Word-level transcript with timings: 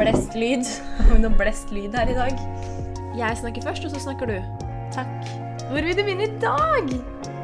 blest 0.00 0.34
lyd. 0.34 0.64
Har 0.96 1.12
vi 1.12 1.20
noe 1.20 1.36
blest 1.36 1.72
lyd 1.74 1.96
her 1.98 2.08
i 2.08 2.16
dag? 2.16 2.44
Jeg 3.18 3.40
snakker 3.40 3.64
først, 3.66 3.84
og 3.84 3.92
så 3.92 4.00
snakker 4.06 4.30
du. 4.30 4.36
Takk. 4.94 5.12
Hvor 5.68 5.84
vil 5.84 5.92
du 5.92 6.02
begynne 6.02 6.24
i 6.24 6.38
dag? 6.40 6.94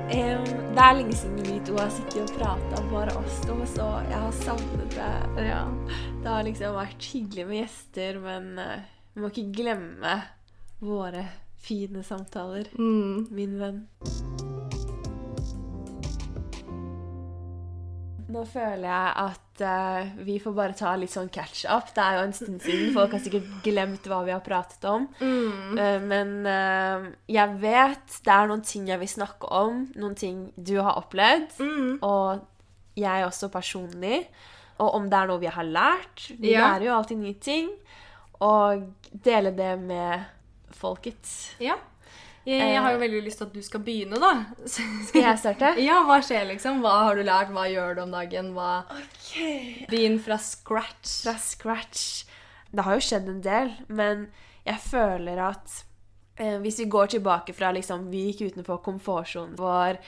Um, 0.06 0.46
det 0.72 0.82
er 0.84 0.96
lenge 0.96 1.16
siden 1.18 1.42
vi 1.44 1.58
to 1.66 1.76
har 1.76 1.90
sittet 1.92 2.22
og 2.22 2.32
prata, 2.38 2.80
bare 2.92 3.16
oss 3.18 3.40
to, 3.44 3.58
så 3.74 3.88
jeg 4.06 4.20
har 4.22 4.36
savnet 4.40 4.94
det. 4.94 5.12
Ja. 5.50 5.64
Det 6.22 6.30
har 6.30 6.46
liksom 6.46 6.78
vært 6.78 7.08
hyggelig 7.12 7.46
med 7.50 7.60
gjester, 7.60 8.20
men 8.24 8.52
uh, 8.56 8.76
vi 9.12 9.24
må 9.24 9.32
ikke 9.32 9.48
glemme 9.60 10.16
våre 10.80 11.26
fine 11.66 12.04
samtaler, 12.06 12.70
min 12.78 13.56
venn. 13.60 13.82
Nå 18.32 18.42
føler 18.50 18.86
jeg 18.86 19.10
at 19.26 19.45
eh, 19.60 20.08
vi 20.26 20.38
får 20.42 20.52
bare 20.56 20.74
ta 20.76 20.94
litt 20.96 21.10
sånn 21.12 21.28
catch-up. 21.32 21.92
Det 21.94 22.02
er 22.02 22.18
jo 22.18 22.24
en 22.26 22.32
stund 22.36 22.60
siden. 22.64 22.92
Folk 22.94 23.12
har 23.16 23.22
sikkert 23.24 23.48
glemt 23.64 24.06
hva 24.10 24.22
vi 24.26 24.32
har 24.34 24.42
pratet 24.44 24.84
om. 24.90 25.06
Eh, 25.20 26.00
men 26.02 26.34
uh, 26.46 27.06
jeg 27.30 27.56
vet 27.62 28.18
det 28.26 28.32
er 28.34 28.46
noen 28.50 28.62
ting 28.66 28.86
jeg 28.90 29.00
vil 29.02 29.08
snakke 29.08 29.48
om. 29.48 29.86
Noen 29.96 30.14
ting 30.18 30.44
du 30.56 30.76
har 30.80 30.98
opplevd. 31.00 31.56
Og 32.02 32.44
jeg 32.96 33.26
også 33.26 33.50
personlig. 33.52 34.22
Og 34.78 34.94
om 34.98 35.08
det 35.08 35.18
er 35.22 35.26
noe 35.30 35.40
vi 35.40 35.46
har 35.52 35.64
lært. 35.64 36.30
Vi 36.38 36.52
Ja. 36.52 36.66
lærer 36.72 36.84
jo 36.90 36.94
alltid 36.98 37.18
nye 37.18 37.34
ting. 37.40 37.70
Og 38.40 38.86
dele 39.24 39.50
det 39.56 39.78
med 39.80 40.24
folket. 40.76 41.54
Ja. 41.60 41.76
Jeg, 42.46 42.62
jeg 42.62 42.82
har 42.82 42.92
jo 42.94 42.98
veldig 43.02 43.20
lyst 43.26 43.40
til 43.40 43.48
at 43.48 43.54
du 43.56 43.62
skal 43.66 43.82
begynne, 43.82 44.18
da. 44.22 44.32
Skal 45.08 45.24
jeg 45.24 45.38
starte? 45.42 45.72
Ja, 45.82 45.96
hva 46.06 46.20
skjer, 46.22 46.44
liksom? 46.52 46.78
Hva 46.84 46.92
har 47.08 47.18
du 47.18 47.24
lært? 47.26 47.50
Hva 47.54 47.64
gjør 47.70 47.96
du 47.98 48.02
om 48.04 48.14
dagen? 48.14 48.52
Hva 48.54 48.84
Begynn 49.90 50.20
fra 50.22 50.38
scratch. 50.38 51.22
fra 51.24 51.34
scratch. 51.42 52.04
Det 52.70 52.84
har 52.86 52.98
jo 52.98 53.04
skjedd 53.04 53.28
en 53.32 53.42
del, 53.42 53.72
men 53.88 54.28
jeg 54.66 54.78
føler 54.82 55.40
at 55.42 55.74
eh, 56.38 56.56
hvis 56.62 56.80
vi 56.82 56.88
går 56.90 57.12
tilbake 57.16 57.54
fra 57.56 57.70
liksom 57.74 58.08
Vi 58.10 58.24
gikk 58.30 58.52
utenfor 58.52 58.80
komfortsonen 58.84 59.54
vår, 59.58 59.98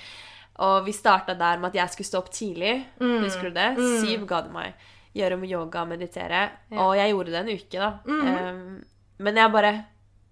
og 0.67 0.87
vi 0.87 0.95
starta 0.95 1.37
der 1.39 1.59
med 1.63 1.71
at 1.71 1.79
jeg 1.79 1.95
skulle 1.95 2.11
stå 2.11 2.23
opp 2.23 2.31
tidlig. 2.35 2.73
Husker 2.99 3.51
du 3.51 3.59
det? 3.59 3.69
Syv 4.03 4.25
ga 4.31 4.41
det 4.47 4.55
meg. 4.55 4.87
Gjøre 5.15 5.39
yoga 5.47 5.83
og 5.85 5.91
meditere. 5.91 6.41
Og 6.75 6.95
jeg 6.99 7.13
gjorde 7.15 7.35
det 7.35 7.43
en 7.43 7.53
uke, 7.55 7.79
da. 7.79 7.91
Eh, 8.07 9.23
men 9.27 9.39
jeg 9.43 9.51
bare 9.55 9.73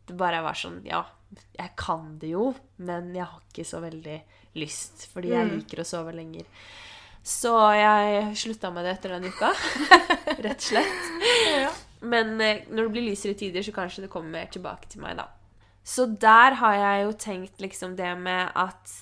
Det 0.07 0.15
bare 0.15 0.39
var 0.45 0.55
sånn 0.55 0.77
Ja, 0.87 1.01
jeg 1.57 1.73
kan 1.79 2.17
det 2.21 2.33
jo, 2.35 2.51
men 2.77 3.15
jeg 3.17 3.27
har 3.27 3.41
ikke 3.51 3.67
så 3.67 3.81
veldig 3.83 4.19
lyst, 4.57 5.09
fordi 5.13 5.33
jeg 5.35 5.51
liker 5.51 5.83
å 5.83 5.87
sove 5.89 6.15
lenger. 6.17 6.47
Så 7.27 7.53
jeg 7.75 8.37
slutta 8.39 8.71
med 8.71 8.87
det 8.87 8.93
etter 8.97 9.17
den 9.17 9.27
uka. 9.27 9.51
Rett 10.47 10.61
og 10.61 10.69
slett. 10.69 11.81
Men 12.07 12.37
eh, 12.45 12.63
når 12.71 12.87
det 12.87 12.93
blir 12.95 13.09
lysere 13.09 13.35
tider, 13.39 13.65
så 13.67 13.75
kanskje 13.75 14.05
det 14.05 14.13
kommer 14.13 14.31
mer 14.31 14.53
tilbake 14.53 14.87
til 14.93 15.03
meg, 15.03 15.19
da. 15.19 15.27
Så 15.87 16.07
der 16.07 16.59
har 16.61 16.77
jeg 16.79 17.05
jo 17.05 17.13
tenkt 17.19 17.63
liksom 17.63 17.97
det 17.99 18.13
med 18.19 18.53
at 18.59 18.95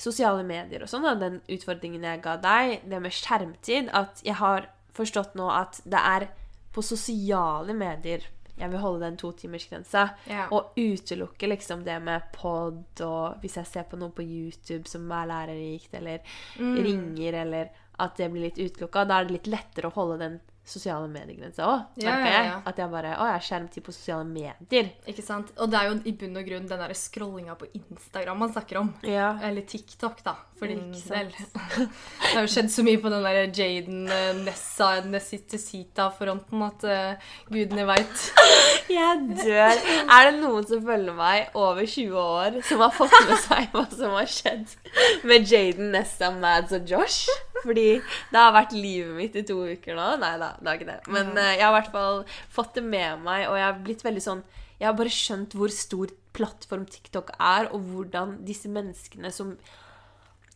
sosiale 0.00 0.44
medier 0.44 0.84
og 0.84 0.90
sånn, 0.90 1.06
og 1.08 1.20
den 1.20 1.38
utfordringen 1.52 2.04
jeg 2.04 2.22
ga 2.24 2.36
deg, 2.42 2.86
det 2.88 3.00
med 3.00 3.14
skjermtid, 3.16 3.90
at 3.96 4.22
jeg 4.26 4.36
har 4.40 4.68
forstått 4.96 5.36
nå 5.38 5.48
at 5.52 5.80
det 5.88 6.00
er 6.00 6.28
på 6.72 6.84
sosiale 6.84 7.76
medier 7.76 8.24
jeg 8.58 8.68
vil 8.70 8.82
holde 8.82 9.04
den 9.06 9.16
totimersgrensa. 9.20 10.04
Ja. 10.28 10.46
Og 10.52 10.76
utelukke 10.76 11.48
liksom 11.48 11.84
det 11.86 11.98
med 12.04 12.28
pod 12.34 13.02
og 13.04 13.42
hvis 13.42 13.56
jeg 13.60 13.70
ser 13.70 13.86
på 13.88 13.98
noe 14.00 14.12
på 14.14 14.24
YouTube 14.24 14.90
som 14.90 15.08
er 15.10 15.30
lærerikt, 15.30 15.94
eller 15.98 16.34
ringer, 16.58 17.40
eller 17.44 17.72
at 18.02 18.16
det 18.18 18.30
blir 18.32 18.48
litt 18.48 18.60
utelukka, 18.60 19.06
da 19.08 19.20
er 19.20 19.28
det 19.28 19.38
litt 19.38 19.52
lettere 19.52 19.88
å 19.88 19.96
holde 19.96 20.20
den 20.22 20.40
sosiale 20.62 21.08
mediegrensa 21.10 21.66
òg. 21.66 21.80
Ja, 21.98 22.14
ja, 22.14 22.26
jeg. 22.30 22.46
ja. 22.46 22.58
At 22.70 22.78
jeg 22.78 22.90
bare 22.92 23.16
Å, 23.16 23.26
jeg 23.26 23.34
har 23.34 23.44
skjermtid 23.46 23.84
på 23.84 23.94
sosiale 23.94 24.26
medier. 24.28 24.92
Ikke 25.10 25.24
sant? 25.24 25.50
Og 25.58 25.70
det 25.72 25.78
er 25.78 25.88
jo 25.90 25.96
i 26.06 26.14
bunn 26.18 26.38
og 26.38 26.46
grunn 26.46 26.68
den 26.70 26.82
der 26.84 26.94
scrollinga 26.96 27.56
på 27.58 27.68
Instagram 27.74 28.44
man 28.44 28.52
snakker 28.54 28.78
om. 28.82 28.92
Ja. 29.06 29.32
Eller 29.42 29.66
TikTok, 29.66 30.22
da, 30.22 30.36
for 30.58 30.70
din 30.70 30.94
Ikke 30.94 31.18
del. 31.18 31.32
Det 32.22 32.36
har 32.36 32.46
jo 32.46 32.52
skjedd 32.54 32.70
så 32.72 32.84
mye 32.86 33.00
på 33.02 33.10
den 33.12 33.26
der 33.26 33.40
Jaden 33.50 34.06
eh, 34.14 34.30
Nessa 34.46 34.92
Nessitesita-fronten 35.04 36.62
at 36.64 36.86
uh, 36.86 37.32
gudene 37.50 37.86
veit. 37.90 38.26
Jeg 38.92 39.38
dør. 39.42 39.82
Er 40.06 40.28
det 40.30 40.36
noen 40.38 40.66
som 40.68 40.82
følger 40.86 41.16
meg 41.16 41.58
over 41.58 41.82
20 41.82 42.18
år, 42.22 42.60
som 42.68 42.84
har 42.86 42.94
fått 42.94 43.18
med 43.26 43.38
seg 43.42 43.74
hva 43.74 43.84
som 43.90 44.14
har 44.14 44.30
skjedd 44.30 44.76
med 45.28 45.50
Jaden, 45.50 45.90
Nessa, 45.96 46.30
Mads 46.38 46.74
og 46.78 46.86
Josh? 46.88 47.26
Fordi 47.62 47.88
det 48.32 48.38
har 48.38 48.54
vært 48.54 48.74
livet 48.74 49.14
mitt 49.16 49.36
i 49.38 49.44
to 49.46 49.60
uker 49.62 49.96
nå. 49.98 50.08
Nei 50.22 50.34
da, 50.40 50.51
det. 50.60 50.98
Men 51.08 51.36
eh, 51.36 51.54
jeg 51.56 51.64
har 51.64 51.72
i 51.72 51.78
hvert 51.80 51.94
fall 51.94 52.24
fått 52.52 52.74
det 52.78 52.84
med 52.86 53.22
meg, 53.24 53.46
og 53.48 53.56
jeg 53.58 53.68
har 53.68 53.80
blitt 53.84 54.04
veldig 54.04 54.24
sånn 54.24 54.42
Jeg 54.78 54.88
har 54.88 54.98
bare 54.98 55.14
skjønt 55.14 55.54
hvor 55.54 55.70
stor 55.70 56.10
plattform 56.34 56.84
TikTok 56.90 57.34
er, 57.38 57.70
og 57.72 57.86
hvordan 57.92 58.40
disse 58.46 58.70
menneskene 58.72 59.30
som 59.32 59.56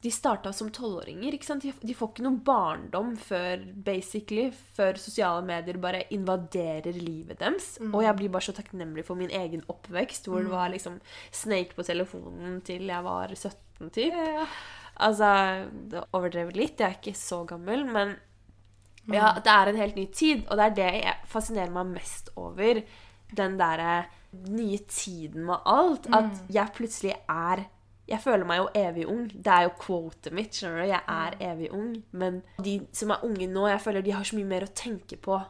de 0.07 0.12
starta 0.12 0.53
som 0.55 0.69
tolvåringer. 0.71 1.34
De, 1.62 1.73
de 1.83 1.95
får 1.97 2.11
ikke 2.12 2.25
noen 2.27 2.39
barndom 2.47 3.15
før 3.19 3.62
basically, 3.87 4.51
før 4.77 5.01
sosiale 5.01 5.43
medier 5.47 5.81
bare 5.83 6.05
invaderer 6.15 6.95
livet 6.95 7.41
deres. 7.41 7.73
Og 7.89 8.05
jeg 8.05 8.19
blir 8.19 8.33
bare 8.34 8.47
så 8.47 8.55
takknemlig 8.57 9.07
for 9.09 9.19
min 9.19 9.33
egen 9.34 9.65
oppvekst, 9.73 10.28
hvor 10.31 10.45
det 10.45 10.53
var 10.53 10.71
liksom 10.75 11.01
Snake 11.34 11.77
på 11.77 11.87
telefonen 11.87 12.61
til 12.67 12.87
jeg 12.91 13.07
var 13.07 13.33
17, 13.34 13.91
typ. 13.97 14.21
Altså, 15.07 15.31
det 15.91 16.05
overdrevet 16.17 16.57
litt. 16.57 16.81
Jeg 16.81 16.89
er 16.89 17.01
ikke 17.01 17.19
så 17.19 17.43
gammel, 17.49 17.84
men 17.89 18.17
ja, 19.12 19.33
det 19.39 19.53
er 19.53 19.71
en 19.71 19.77
helt 19.77 19.97
ny 19.97 20.06
tid, 20.12 20.44
og 20.50 20.56
det 20.59 20.65
er 20.65 20.75
det 20.75 20.91
jeg 21.05 21.15
fascinerer 21.31 21.71
meg 21.71 21.87
mest 21.94 22.31
over. 22.37 22.83
Den 23.37 23.56
derre 23.59 24.05
nye 24.50 24.78
tiden 24.89 25.44
med 25.47 25.62
alt. 25.67 26.06
At 26.15 26.43
jeg 26.53 26.72
plutselig 26.75 27.15
er 27.28 27.66
Jeg 28.06 28.21
føler 28.22 28.47
meg 28.47 28.59
jo 28.61 28.69
evig 28.78 29.06
ung. 29.11 29.25
Det 29.34 29.50
er 29.50 29.62
jo 29.65 29.71
quotet 29.81 30.33
mitt. 30.33 30.55
skjønner 30.55 30.83
du? 30.84 30.89
Jeg 30.93 31.00
er 31.09 31.37
evig 31.53 31.72
ung. 31.75 31.97
Men 32.12 32.43
de 32.62 32.87
som 32.95 33.11
er 33.11 33.25
unge 33.27 33.49
nå, 33.50 33.65
jeg 33.66 33.81
føler 33.83 34.00
de 34.06 34.12
har 34.15 34.22
så 34.22 34.37
mye 34.37 34.47
mer 34.47 34.62
å 34.62 34.75
tenke 34.78 35.16
på 35.19 35.41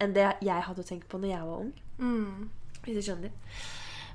enn 0.00 0.12
det 0.16 0.30
jeg 0.44 0.64
hadde 0.64 0.80
å 0.80 0.88
tenke 0.88 1.06
på 1.08 1.18
når 1.20 1.28
jeg 1.34 1.44
var 1.44 1.58
ung. 1.66 1.72
Hvis 2.84 2.96
du 2.96 3.02
skjønner. 3.02 3.30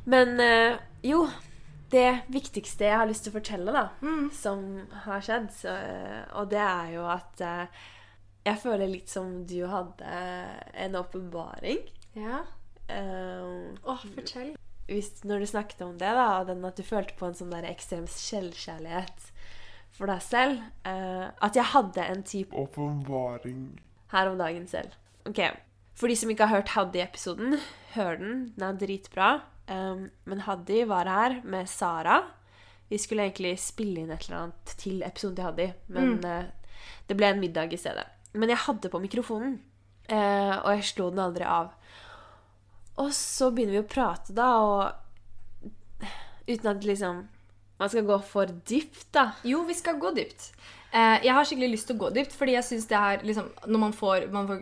Men 0.06 0.40
eh, 0.42 0.78
jo, 1.06 1.28
det 1.92 2.22
viktigste 2.34 2.86
jeg 2.86 2.98
har 2.98 3.06
lyst 3.10 3.24
til 3.28 3.34
å 3.34 3.38
fortelle, 3.40 3.72
da, 3.74 3.88
som 4.34 4.66
har 5.06 5.22
skjedd, 5.22 5.50
så, 5.54 5.70
eh, 5.78 6.22
og 6.42 6.50
det 6.50 6.62
er 6.66 6.92
jo 6.96 7.06
at 7.14 7.42
eh, 7.46 7.82
jeg 8.47 8.57
føler 8.63 8.90
litt 8.90 9.12
som 9.12 9.44
du 9.50 9.59
hadde 9.69 10.16
en 10.74 10.96
åpenbaring. 10.97 11.84
Ja. 12.18 12.41
Uh, 12.91 13.72
Åh, 13.88 14.02
fortell. 14.16 14.56
hvis, 14.90 15.13
når 15.24 15.44
du 15.44 15.50
snakket 15.52 15.84
om 15.85 15.94
det, 16.00 16.09
da, 16.18 16.25
og 16.41 16.50
den 16.50 16.66
at 16.68 16.79
du 16.79 16.84
følte 16.84 17.16
på 17.19 17.29
en 17.29 17.38
sånn 17.38 17.53
der 17.53 17.68
ekstrem 17.69 18.07
selvkjærlighet 18.09 19.29
for 19.96 20.09
deg 20.12 20.24
selv, 20.25 20.59
uh, 20.88 21.29
at 21.44 21.56
jeg 21.59 21.69
hadde 21.72 22.07
en 22.16 22.24
type 22.28 22.57
Åpenbaring. 22.57 23.79
her 24.12 24.31
om 24.31 24.38
dagen 24.41 24.68
selv. 24.68 24.97
Ok, 25.29 25.40
For 25.94 26.09
de 26.09 26.16
som 26.18 26.31
ikke 26.34 26.47
har 26.50 26.62
hørt 26.63 26.73
Haddy-episoden, 26.73 27.59
hør 27.94 28.16
den. 28.18 28.38
Den 28.58 28.68
er 28.72 28.79
dritbra. 28.81 29.31
Um, 29.69 30.08
men 30.25 30.41
Haddy 30.47 30.85
var 30.90 31.06
her 31.06 31.41
med 31.44 31.69
Sara. 31.69 32.23
Vi 32.90 32.97
skulle 33.00 33.28
egentlig 33.28 33.53
spille 33.62 34.02
inn 34.02 34.09
et 34.12 34.25
eller 34.25 34.40
annet 34.47 34.73
til 34.81 35.03
episoden 35.06 35.35
til 35.38 35.46
Haddy, 35.46 35.68
men 35.96 36.18
eh, 36.28 36.50
det 37.08 37.16
ble 37.16 37.29
en 37.31 37.40
middag 37.40 37.72
i 37.72 37.79
stedet. 37.79 38.03
Men 38.34 38.53
jeg 38.53 38.64
hadde 38.66 38.92
på 38.92 39.02
mikrofonen, 39.03 39.59
eh, 40.08 40.56
og 40.56 40.69
jeg 40.75 40.88
slo 40.94 41.09
den 41.12 41.24
aldri 41.24 41.47
av. 41.47 41.74
Og 43.02 43.12
så 43.16 43.50
begynner 43.52 43.80
vi 43.80 43.84
å 43.84 43.92
prate, 43.92 44.36
da, 44.36 44.50
og 44.62 46.08
uten 46.47 46.72
at 46.72 46.88
liksom 46.88 47.25
man 47.81 47.90
skal 47.90 48.06
gå 48.06 48.20
for 48.30 48.52
dypt, 48.70 49.08
da. 49.16 49.31
Jo, 49.47 49.64
vi 49.66 49.74
skal 49.74 49.97
gå 49.97 50.12
dypt. 50.14 50.52
Eh, 50.94 51.18
jeg 51.25 51.34
har 51.34 51.47
skikkelig 51.47 51.72
lyst 51.74 51.90
til 51.90 51.97
å 51.97 52.03
gå 52.03 52.12
dypt, 52.14 52.36
fordi 52.38 52.53
jeg 52.53 52.68
syns 52.68 52.88
det 52.90 52.97
er 53.00 53.22
liksom 53.25 53.47
Når 53.66 53.80
man 53.80 53.94
får, 53.96 54.28
man 54.34 54.50
får 54.50 54.59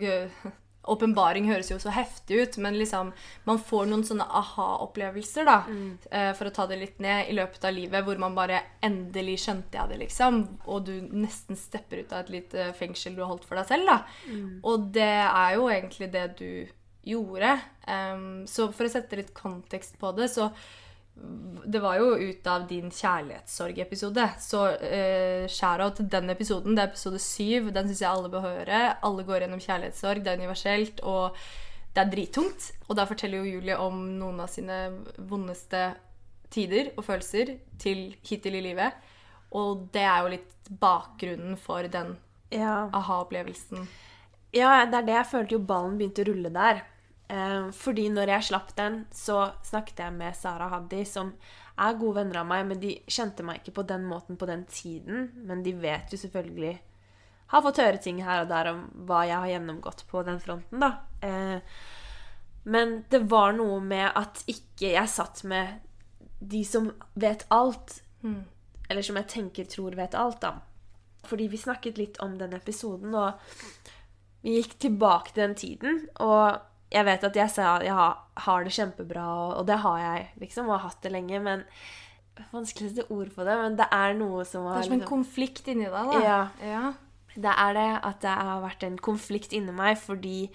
Åpenbaring 0.89 1.49
høres 1.49 1.69
jo 1.71 1.77
så 1.81 1.93
heftig 1.93 2.39
ut, 2.41 2.57
men 2.63 2.77
liksom 2.79 3.11
man 3.47 3.61
får 3.61 3.89
noen 3.89 4.05
sånne 4.07 4.25
aha-opplevelser, 4.39 5.45
da, 5.47 5.59
mm. 5.67 5.91
for 6.37 6.49
å 6.49 6.53
ta 6.55 6.65
det 6.69 6.79
litt 6.81 6.99
ned, 7.03 7.29
i 7.29 7.35
løpet 7.37 7.67
av 7.69 7.75
livet, 7.75 8.03
hvor 8.05 8.19
man 8.21 8.37
bare 8.37 8.63
Endelig 8.85 9.39
skjønte 9.43 9.75
jeg 9.75 9.91
det, 9.91 9.99
liksom. 10.05 10.41
Og 10.71 10.85
du 10.87 10.93
nesten 11.11 11.57
stepper 11.59 12.03
ut 12.03 12.13
av 12.15 12.23
et 12.23 12.33
lite 12.37 12.69
fengsel 12.79 13.17
du 13.17 13.23
har 13.23 13.31
holdt 13.33 13.47
for 13.47 13.59
deg 13.59 13.67
selv, 13.69 13.89
da. 13.89 13.97
Og 14.63 14.89
det 14.95 15.15
er 15.27 15.55
jo 15.57 15.69
egentlig 15.69 16.09
det 16.13 16.25
du 16.39 16.51
gjorde. 17.09 17.55
Um, 17.87 18.45
så 18.49 18.69
for 18.75 18.87
å 18.87 18.91
sette 18.91 19.19
litt 19.19 19.33
kontekst 19.37 19.99
på 19.99 20.13
det, 20.17 20.29
så 20.31 20.49
det 21.69 21.81
var 21.83 21.99
jo 21.99 22.15
ut 22.17 22.47
av 22.47 22.67
din 22.69 22.89
kjærlighetssorgepisode. 22.89 24.25
Så 24.41 24.61
uh, 24.81 25.47
shout-out 25.51 25.99
til 25.99 26.07
den 26.09 26.29
episoden. 26.33 26.75
Det 26.75 26.83
er 26.83 26.91
episode 26.91 27.19
syv. 27.21 27.71
Den 27.75 27.89
syns 27.91 28.01
jeg 28.01 28.09
alle 28.11 28.31
bør 28.33 28.45
høre. 28.47 28.83
Alle 29.05 29.25
går 29.27 29.43
gjennom 29.45 29.61
kjærlighetssorg. 29.63 30.23
Det 30.25 30.31
er 30.33 30.41
universelt, 30.41 31.03
og 31.03 31.37
det 31.93 32.03
er 32.03 32.11
drittungt. 32.13 32.71
Og 32.87 32.97
da 32.97 33.05
forteller 33.09 33.43
jo 33.43 33.57
Julie 33.57 33.77
om 33.77 34.01
noen 34.19 34.39
av 34.43 34.49
sine 34.51 34.79
vondeste 35.29 35.83
tider 36.53 36.93
og 36.97 37.05
følelser 37.05 37.57
til 37.81 38.07
hittil 38.25 38.57
i 38.57 38.63
livet. 38.71 38.95
Og 39.57 39.87
det 39.93 40.05
er 40.05 40.23
jo 40.23 40.33
litt 40.35 40.69
bakgrunnen 40.81 41.57
for 41.57 41.85
den 41.89 42.15
Ja. 42.53 42.89
aha-opplevelsen. 42.93 43.87
Ja, 44.53 44.85
det 44.89 44.97
er 44.97 45.05
det 45.05 45.13
jeg 45.13 45.29
følte 45.29 45.53
jo 45.57 45.59
ballen 45.69 45.97
begynte 45.99 46.23
å 46.23 46.29
rulle 46.31 46.49
der. 46.53 46.81
Eh, 47.29 47.69
fordi 47.75 48.07
når 48.09 48.33
jeg 48.33 48.47
slapp 48.49 48.73
den, 48.77 49.03
så 49.13 49.51
snakket 49.65 50.01
jeg 50.05 50.15
med 50.17 50.37
Sara 50.37 50.69
Haddi, 50.71 51.03
som 51.05 51.33
er 51.79 51.97
gode 51.99 52.17
venner 52.19 52.41
av 52.41 52.47
meg, 52.49 52.65
men 52.67 52.81
de 52.81 52.95
kjente 53.07 53.45
meg 53.45 53.61
ikke 53.61 53.77
på 53.79 53.85
den 53.91 54.07
måten 54.09 54.39
på 54.39 54.49
den 54.49 54.65
tiden. 54.71 55.29
Men 55.45 55.63
de 55.65 55.75
vet 55.77 56.11
jo 56.11 56.19
selvfølgelig 56.19 56.77
Har 57.49 57.63
fått 57.65 57.79
høre 57.81 57.97
ting 57.97 58.19
her 58.21 58.43
og 58.43 58.49
der 58.51 58.67
om 58.69 58.81
hva 59.09 59.23
jeg 59.25 59.41
har 59.41 59.49
gjennomgått 59.49 60.03
på 60.05 60.21
den 60.21 60.35
fronten, 60.37 60.83
da. 60.83 60.89
Eh, 61.25 61.57
men 62.69 62.91
det 63.09 63.23
var 63.31 63.55
noe 63.57 63.79
med 63.81 64.11
at 64.13 64.43
ikke 64.45 64.91
jeg 64.91 65.09
satt 65.09 65.41
med 65.49 65.79
de 66.39 66.61
som 66.65 66.91
vet 67.17 67.47
alt. 67.49 68.03
Eller 68.89 69.01
som 69.05 69.17
jeg 69.17 69.29
tenker 69.33 69.65
tror 69.65 69.97
vet 69.97 70.13
alt, 70.13 70.41
da. 70.43 70.59
Fordi 71.25 71.47
vi 71.49 71.57
snakket 71.57 71.97
litt 71.97 72.19
om 72.21 72.37
den 72.37 72.53
episoden, 72.53 73.15
og 73.17 73.41
vi 74.41 74.59
gikk 74.59 74.77
tilbake 74.85 75.33
til 75.33 75.43
den 75.47 75.55
tiden. 75.55 75.99
Og 76.21 76.68
jeg 76.91 77.05
vet 77.05 77.23
at 77.23 77.35
jeg 77.35 77.49
sa 77.51 77.75
at 77.77 77.83
jeg 77.83 77.93
har- 77.93 78.17
har 78.37 78.63
det 78.63 78.73
kjempebra, 78.73 79.25
og- 79.27 79.57
og 79.59 79.65
det 79.67 79.77
har 79.79 79.97
jeg, 79.99 80.29
liksom, 80.39 80.65
og 80.69 80.79
har 80.79 80.89
hatt 80.89 81.01
det 81.01 81.11
lenge, 81.11 81.41
men 81.41 81.63
Vanskeligste 82.53 83.03
ord 83.11 83.27
på 83.35 83.43
det, 83.43 83.55
men 83.57 83.75
det 83.75 83.85
er 83.91 84.13
noe 84.13 84.45
som 84.45 84.63
har 84.65 84.75
Det 84.75 84.79
er 84.79 84.83
som 84.83 84.93
en 84.93 84.99
liksom- 85.01 85.09
konflikt 85.25 85.67
inni 85.67 85.83
deg, 85.85 85.91
da. 85.91 86.19
Ja. 86.23 86.49
ja. 86.61 86.93
det 87.35 87.53
er 87.57 87.73
det 87.73 87.99
at 88.03 88.19
det 88.21 88.29
har 88.29 88.61
vært 88.61 88.83
en 88.83 88.97
konflikt 88.97 89.51
inni 89.53 89.71
meg, 89.73 89.97
fordi 89.97 90.49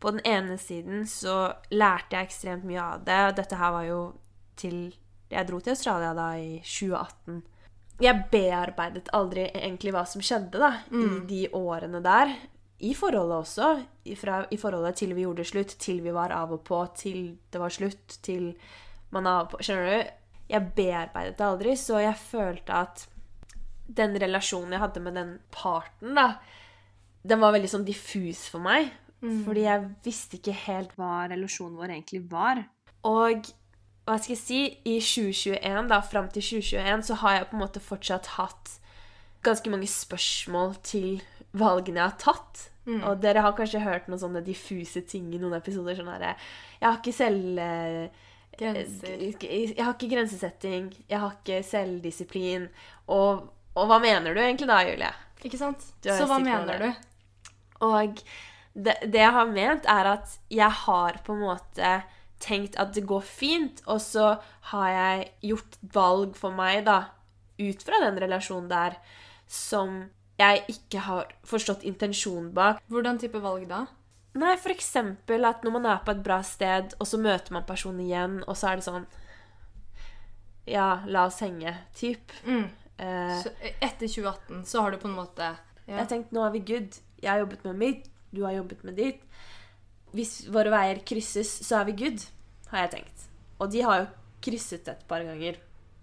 på 0.00 0.10
den 0.12 0.20
ene 0.24 0.58
siden 0.58 1.02
så 1.06 1.54
lærte 1.70 2.10
jeg 2.10 2.28
ekstremt 2.28 2.64
mye 2.64 2.80
av 2.82 3.04
det, 3.04 3.18
og 3.28 3.36
dette 3.36 3.56
her 3.56 3.70
var 3.70 3.84
jo 3.84 4.14
til 4.56 4.92
Jeg 5.30 5.46
dro 5.46 5.58
til 5.60 5.70
Australia 5.72 6.14
da 6.14 6.30
i 6.36 6.60
2018. 6.64 7.42
Jeg 8.00 8.30
bearbeidet 8.32 9.08
aldri 9.12 9.50
egentlig 9.52 9.92
hva 9.92 10.06
som 10.06 10.22
skjedde 10.22 10.52
da, 10.58 10.70
i 10.90 11.26
de 11.26 11.48
årene 11.52 12.02
der. 12.02 12.34
I 12.86 12.92
forholdet 12.94 13.40
også. 13.42 13.68
I, 14.06 14.14
fra, 14.18 14.42
I 14.50 14.58
forholdet 14.60 15.00
til 15.00 15.14
vi 15.16 15.24
gjorde 15.24 15.42
det 15.42 15.50
slutt, 15.50 15.74
til 15.82 16.02
vi 16.04 16.14
var 16.14 16.34
av 16.34 16.52
og 16.54 16.62
på, 16.66 16.78
til 16.98 17.34
det 17.50 17.62
var 17.62 17.74
slutt, 17.74 18.20
til 18.22 18.52
man 19.14 19.26
er 19.26 19.40
av 19.40 19.48
og 19.48 19.52
på. 19.54 19.62
Skjønner 19.66 19.90
du? 19.90 20.14
Jeg 20.48 20.72
bearbeidet 20.76 21.36
det 21.36 21.44
aldri, 21.44 21.74
så 21.76 21.98
jeg 22.00 22.16
følte 22.22 22.76
at 22.86 23.04
den 23.98 24.14
relasjonen 24.20 24.76
jeg 24.76 24.82
hadde 24.84 25.02
med 25.04 25.18
den 25.18 25.34
parten, 25.52 26.14
da, 26.16 26.38
den 27.28 27.40
var 27.42 27.52
veldig 27.56 27.70
sånn 27.72 27.86
diffus 27.88 28.46
for 28.52 28.64
meg. 28.64 28.92
Fordi 29.44 29.64
jeg 29.64 29.86
visste 30.04 30.38
ikke 30.38 30.54
helt 30.54 30.92
hva 30.98 31.26
relasjonen 31.32 31.78
vår 31.80 31.90
egentlig 31.90 32.20
var. 32.30 32.60
Og 33.08 33.48
hva 34.06 34.16
skal 34.16 34.34
jeg 34.36 34.40
si, 34.40 34.60
i 34.88 34.98
2021, 35.02 35.88
da, 35.90 35.98
fram 36.06 36.28
til 36.32 36.44
2021, 36.44 37.02
så 37.10 37.16
har 37.24 37.34
jeg 37.34 37.48
på 37.50 37.58
en 37.58 37.64
måte 37.64 37.82
fortsatt 37.82 38.30
hatt 38.38 38.76
ganske 39.48 39.72
mange 39.72 39.88
spørsmål 39.90 40.76
til 40.86 41.20
valgene 41.58 42.02
jeg 42.02 42.10
har 42.12 42.18
tatt. 42.22 42.64
Og 43.04 43.18
dere 43.20 43.42
har 43.44 43.52
kanskje 43.52 43.82
hørt 43.84 44.06
noen 44.08 44.20
sånne 44.22 44.40
diffuse 44.46 45.02
ting 45.04 45.26
i 45.36 45.40
noen 45.40 45.58
episoder. 45.58 45.96
sånn 45.98 46.08
herre 46.08 46.30
Jeg 46.78 46.86
har 46.88 46.98
ikke 47.02 47.12
selv... 47.12 47.58
eh, 47.60 48.24
Grenser. 48.58 49.20
jeg 49.22 49.76
har 49.84 49.92
ikke 49.94 50.08
grensesetting, 50.10 50.88
jeg 51.06 51.20
har 51.22 51.34
ikke 51.36 51.60
selvdisiplin. 51.62 52.64
Og, 53.14 53.44
og 53.78 53.84
hva 53.90 53.98
mener 54.02 54.34
du 54.34 54.40
egentlig 54.42 54.66
da, 54.66 54.80
Julie? 54.88 55.10
Ikke 55.46 55.60
sant? 55.60 55.84
Så 56.02 56.26
hva 56.26 56.40
mener 56.42 56.80
du? 56.82 56.88
Og 57.86 58.18
det, 58.74 58.96
det 59.04 59.20
jeg 59.20 59.36
har 59.36 59.52
ment, 59.52 59.86
er 59.86 60.10
at 60.16 60.34
jeg 60.50 60.70
har 60.80 61.20
på 61.26 61.36
en 61.36 61.44
måte 61.44 61.92
tenkt 62.42 62.74
at 62.82 62.90
det 62.96 63.04
går 63.06 63.22
fint, 63.26 63.84
og 63.86 64.00
så 64.02 64.32
har 64.72 64.90
jeg 64.96 65.30
gjort 65.52 65.78
valg 65.94 66.34
for 66.38 66.54
meg, 66.58 66.82
da, 66.88 66.98
ut 67.62 67.82
fra 67.86 68.02
den 68.08 68.18
relasjonen 68.24 68.68
der, 68.70 68.98
som 69.48 70.04
jeg 70.38 70.62
ikke 70.70 71.02
har 71.02 71.32
forstått 71.48 71.82
intensjonen 71.88 72.52
bak. 72.54 72.82
Hvordan 72.92 73.18
type 73.18 73.40
valg 73.42 73.66
da? 73.70 73.86
Nei, 74.38 74.52
eksempel 74.70 75.46
at 75.48 75.64
når 75.64 75.74
man 75.74 75.86
er 75.90 76.02
på 76.04 76.12
et 76.14 76.22
bra 76.22 76.38
sted, 76.46 76.94
og 77.00 77.08
så 77.10 77.18
møter 77.18 77.56
man 77.56 77.66
personen 77.66 78.04
igjen, 78.04 78.36
og 78.46 78.54
så 78.56 78.70
er 78.70 78.78
det 78.78 78.86
sånn 78.86 79.08
Ja, 80.68 81.00
la 81.08 81.24
oss 81.26 81.40
henge, 81.40 81.72
typ. 81.96 82.32
Mm. 82.44 82.68
Eh, 82.98 83.38
Så 83.42 83.50
etter 83.80 84.06
2018 84.06 84.64
så 84.68 84.82
har 84.84 84.92
du 84.92 84.98
på 84.98 85.08
en 85.08 85.16
måte 85.16 85.46
Jeg 85.86 85.94
ja. 85.94 86.02
har 86.02 86.10
tenkt, 86.10 86.32
nå 86.32 86.44
er 86.44 86.52
vi 86.52 86.60
good. 86.60 86.98
Jeg 87.22 87.30
har 87.30 87.40
jobbet 87.40 87.64
med 87.64 87.78
mitt, 87.80 88.10
du 88.30 88.42
har 88.44 88.52
jobbet 88.52 88.84
med 88.84 88.98
ditt. 89.00 89.22
Hvis 90.12 90.42
våre 90.52 90.70
veier 90.70 91.00
krysses, 91.08 91.48
så 91.64 91.80
er 91.80 91.88
vi 91.88 91.96
good, 92.04 92.20
har 92.68 92.84
jeg 92.84 92.90
tenkt. 92.98 93.24
Og 93.58 93.72
de 93.72 93.80
har 93.82 94.02
jo 94.02 94.06
krysset 94.44 94.88
et 94.92 95.06
par 95.08 95.24
ganger. 95.24 95.56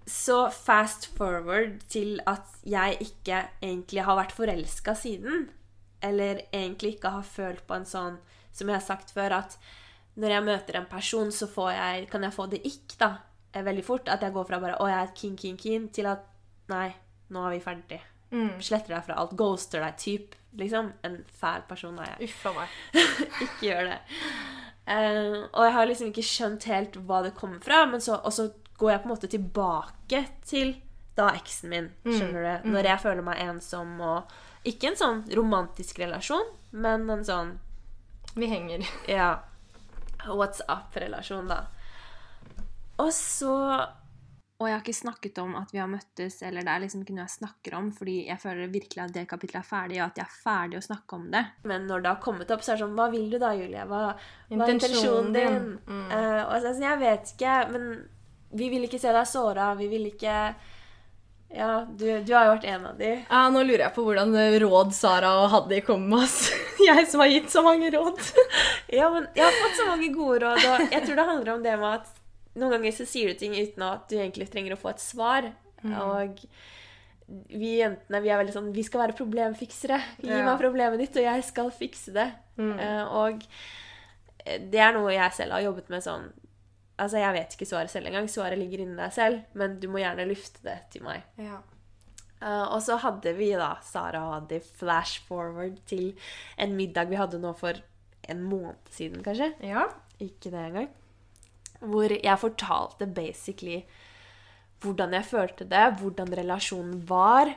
Så 0.05 0.51
fast 0.53 1.07
forward 1.17 1.79
til 1.89 2.19
at 2.29 2.45
jeg 2.65 2.97
ikke 3.01 3.39
egentlig 3.63 4.03
har 4.05 4.17
vært 4.19 4.35
forelska 4.37 4.93
siden. 4.95 5.47
Eller 6.05 6.43
egentlig 6.53 6.95
ikke 6.97 7.09
har 7.15 7.23
følt 7.25 7.63
på 7.67 7.73
en 7.79 7.85
sånn, 7.89 8.19
som 8.53 8.69
jeg 8.69 8.77
har 8.77 8.85
sagt 8.85 9.11
før, 9.15 9.33
at 9.39 9.57
når 10.15 10.29
jeg 10.35 10.43
møter 10.45 10.77
en 10.79 10.85
person, 10.91 11.31
så 11.33 11.47
får 11.49 11.71
jeg, 11.73 12.09
kan 12.11 12.23
jeg 12.23 12.33
få 12.35 12.45
det 12.51 12.61
ikk, 12.65 12.97
da. 13.01 13.09
eh, 13.53 13.63
Veldig 13.65 13.83
fort. 13.85 14.07
At 14.07 14.21
jeg 14.21 14.31
går 14.33 14.45
fra 14.47 14.59
bare 14.59 14.77
'Å, 14.77 14.87
jeg 14.87 15.01
er 15.07 15.15
king, 15.15 15.35
king, 15.37 15.57
king', 15.57 15.89
til 15.91 16.05
at 16.05 16.19
Nei, 16.69 16.95
nå 17.29 17.45
er 17.45 17.51
vi 17.57 17.59
ferdig 17.59 18.01
Mm. 18.31 18.59
sletter 18.59 18.95
deg 18.95 19.03
fra 19.05 19.13
alt, 19.21 19.35
ghoster 19.37 19.79
deg, 19.79 19.97
typ. 19.97 20.35
Liksom. 20.57 20.91
En 21.03 21.23
fæl 21.41 21.61
person 21.69 21.97
er 21.99 22.15
jeg. 22.17 22.29
Uff 22.29 22.45
a 22.45 22.53
meg. 22.53 22.69
Ikke 23.41 23.61
gjør 23.69 23.83
det. 23.91 23.99
Uh, 24.87 25.47
og 25.53 25.63
jeg 25.65 25.73
har 25.73 25.85
liksom 25.85 26.07
ikke 26.11 26.23
skjønt 26.23 26.63
helt 26.69 26.93
hva 27.07 27.23
det 27.23 27.33
kommer 27.35 27.59
fra, 27.59 27.85
men 27.85 27.99
så, 28.01 28.19
og 28.23 28.31
så 28.33 28.51
går 28.77 28.91
jeg 28.91 29.01
på 29.01 29.07
en 29.07 29.13
måte 29.13 29.31
tilbake 29.31 30.25
til 30.45 30.75
da 31.15 31.29
eksen 31.37 31.71
min, 31.71 31.89
skjønner 32.03 32.43
du? 32.43 32.71
Når 32.73 32.89
jeg 32.91 33.01
føler 33.05 33.23
meg 33.23 33.39
ensom 33.45 33.99
og 34.03 34.33
Ikke 34.67 34.89
en 34.89 34.97
sånn 34.99 35.19
romantisk 35.37 35.99
relasjon, 36.01 36.47
men 36.75 37.05
en 37.09 37.23
sånn 37.23 37.53
Vi 38.35 38.49
henger. 38.51 38.83
ja, 39.07 39.29
what's 40.27 40.59
up-relasjon, 40.67 41.47
da. 41.47 41.61
Og 42.99 43.13
så 43.13 43.53
Og 44.57 44.67
jeg 44.69 44.73
har 44.73 44.83
ikke 44.83 44.95
snakket 44.95 45.39
om 45.43 45.55
at 45.59 45.71
vi 45.71 45.79
har 45.81 45.87
møttes, 45.91 46.37
eller 46.47 46.63
det 46.63 46.71
er 46.71 46.83
liksom 46.83 47.01
ikke 47.03 47.15
noe 47.15 47.25
jeg 47.25 47.33
snakker 47.33 47.73
om, 47.75 47.89
fordi 47.91 48.13
jeg 48.29 48.39
føler 48.39 48.71
virkelig 48.71 49.01
at 49.03 49.13
det 49.13 49.25
kapitlet 49.27 49.59
er 49.59 49.67
ferdig, 49.67 49.97
og 49.99 50.05
at 50.05 50.19
jeg 50.21 50.25
er 50.25 50.37
ferdig 50.43 50.77
å 50.79 50.85
snakke 50.85 51.17
om 51.17 51.25
det. 51.33 51.41
Men 51.67 51.87
når 51.89 52.05
det 52.05 52.11
har 52.13 52.21
kommet 52.23 52.51
opp, 52.55 52.63
så 52.63 52.71
er 52.71 52.79
det 52.79 52.85
sånn 52.85 52.95
Hva 52.95 53.09
vil 53.11 53.27
du 53.33 53.35
da, 53.39 53.51
Julie? 53.55 53.83
Hva, 53.83 54.01
hva 54.15 54.67
er 54.67 54.73
intensjonen 54.77 55.35
din? 55.35 55.67
Mm. 55.87 56.05
Uh, 56.07 56.43
og 56.47 56.55
så 56.61 56.71
sånn, 56.71 56.87
jeg 56.87 57.01
vet 57.03 57.33
ikke, 57.35 57.57
men 57.75 57.89
vi 58.55 58.69
vil 58.71 58.87
ikke 58.87 58.99
se 59.01 59.11
deg 59.15 59.27
såra. 59.29 59.73
Vi 59.79 59.87
vil 59.91 60.07
ikke 60.11 60.35
Ja, 61.55 61.85
du, 61.87 62.05
du 62.25 62.31
har 62.33 62.47
jo 62.47 62.53
vært 62.55 62.65
en 62.73 62.85
av 62.89 62.97
de. 62.99 63.11
Ja, 63.29 63.43
Nå 63.53 63.61
lurer 63.63 63.85
jeg 63.85 63.93
på 63.95 64.03
hvordan 64.03 64.33
råd 64.63 64.93
Sara 64.97 65.29
og 65.43 65.49
Haddy 65.53 65.79
kom 65.85 66.07
med 66.09 66.25
oss. 66.25 66.49
Jeg 66.85 67.05
som 67.07 67.21
har 67.23 67.29
gitt 67.31 67.49
så 67.53 67.61
mange 67.65 67.91
råd. 67.93 68.19
Ja, 68.95 69.07
men 69.13 69.25
jeg 69.33 69.41
har 69.45 69.55
fått 69.57 69.77
så 69.79 69.85
mange 69.87 70.07
gode 70.13 70.41
råd, 70.43 70.61
og 70.69 70.91
jeg 70.93 71.01
tror 71.05 71.17
det 71.17 71.23
handler 71.27 71.49
om 71.55 71.63
det 71.65 71.71
med 71.81 71.95
at 71.97 72.11
noen 72.55 72.75
ganger 72.75 72.93
så 72.95 73.05
sier 73.09 73.31
du 73.31 73.39
ting 73.39 73.55
uten 73.57 73.81
at 73.83 74.03
du 74.11 74.13
egentlig 74.19 74.45
trenger 74.53 74.75
å 74.75 74.79
få 74.79 74.91
et 74.93 75.01
svar. 75.01 75.47
Og 75.83 76.43
vi 77.49 77.71
jentene 77.79 78.21
vi 78.21 78.29
er 78.29 78.37
veldig 78.37 78.53
sånn 78.53 78.67
Vi 78.75 78.83
skal 78.85 79.01
være 79.07 79.15
problemfiksere. 79.17 79.97
Gi 80.21 80.29
Ja. 80.29 80.43
meg 80.45 80.61
problemet 80.61 81.01
ditt, 81.01 81.17
og 81.17 81.25
jeg 81.25 81.43
skal 81.47 81.71
fikse 81.73 82.13
det. 82.15 82.27
Mm. 82.61 82.77
og 83.11 83.41
det 84.45 84.79
er 84.79 84.93
noe 84.93 85.09
jeg 85.11 85.33
selv 85.35 85.55
har 85.57 85.63
jobbet 85.65 85.89
med 85.89 86.03
sånn 86.05 86.27
Altså, 86.95 87.19
jeg 87.19 87.35
vet 87.35 87.55
ikke 87.55 87.67
svaret 87.67 87.91
selv 87.91 88.07
engang. 88.09 88.27
Svaret 88.31 88.59
ligger 88.59 88.85
inni 88.85 88.97
deg 88.99 89.13
selv, 89.15 89.41
men 89.53 89.79
du 89.81 89.89
må 89.91 89.99
gjerne 89.99 90.27
lufte 90.29 90.63
det 90.63 90.77
til 90.93 91.03
meg. 91.03 91.25
Ja. 91.41 91.59
Uh, 92.39 92.75
og 92.75 92.79
så 92.83 92.97
hadde 93.01 93.31
vi 93.37 93.49
da, 93.57 93.73
Sara 93.83 94.21
og 94.27 94.33
Haddy, 94.35 94.59
flash 94.79 95.23
forward 95.27 95.79
til 95.89 96.11
en 96.61 96.75
middag 96.77 97.09
vi 97.09 97.19
hadde 97.19 97.39
nå 97.41 97.55
for 97.57 97.79
en 98.29 98.41
måned 98.43 98.91
siden, 98.93 99.23
kanskje. 99.25 99.53
ja. 99.63 99.87
Ikke 100.23 100.47
det 100.47 100.61
engang. 100.61 100.85
Hvor 101.83 102.07
jeg 102.07 102.39
fortalte 102.39 103.07
basically 103.11 103.81
hvordan 104.79 105.15
jeg 105.17 105.27
følte 105.27 105.65
det, 105.67 105.83
hvordan 105.99 106.31
relasjonen 106.39 107.01
var. 107.09 107.51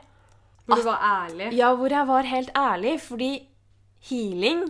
Hvor 0.67 0.81
du 0.81 0.87
var 0.89 1.05
ærlig. 1.07 1.53
Ja, 1.55 1.71
hvor 1.77 1.93
jeg 1.93 2.09
var 2.09 2.27
helt 2.27 2.51
ærlig, 2.57 2.97
fordi 3.01 3.31
healing 4.09 4.65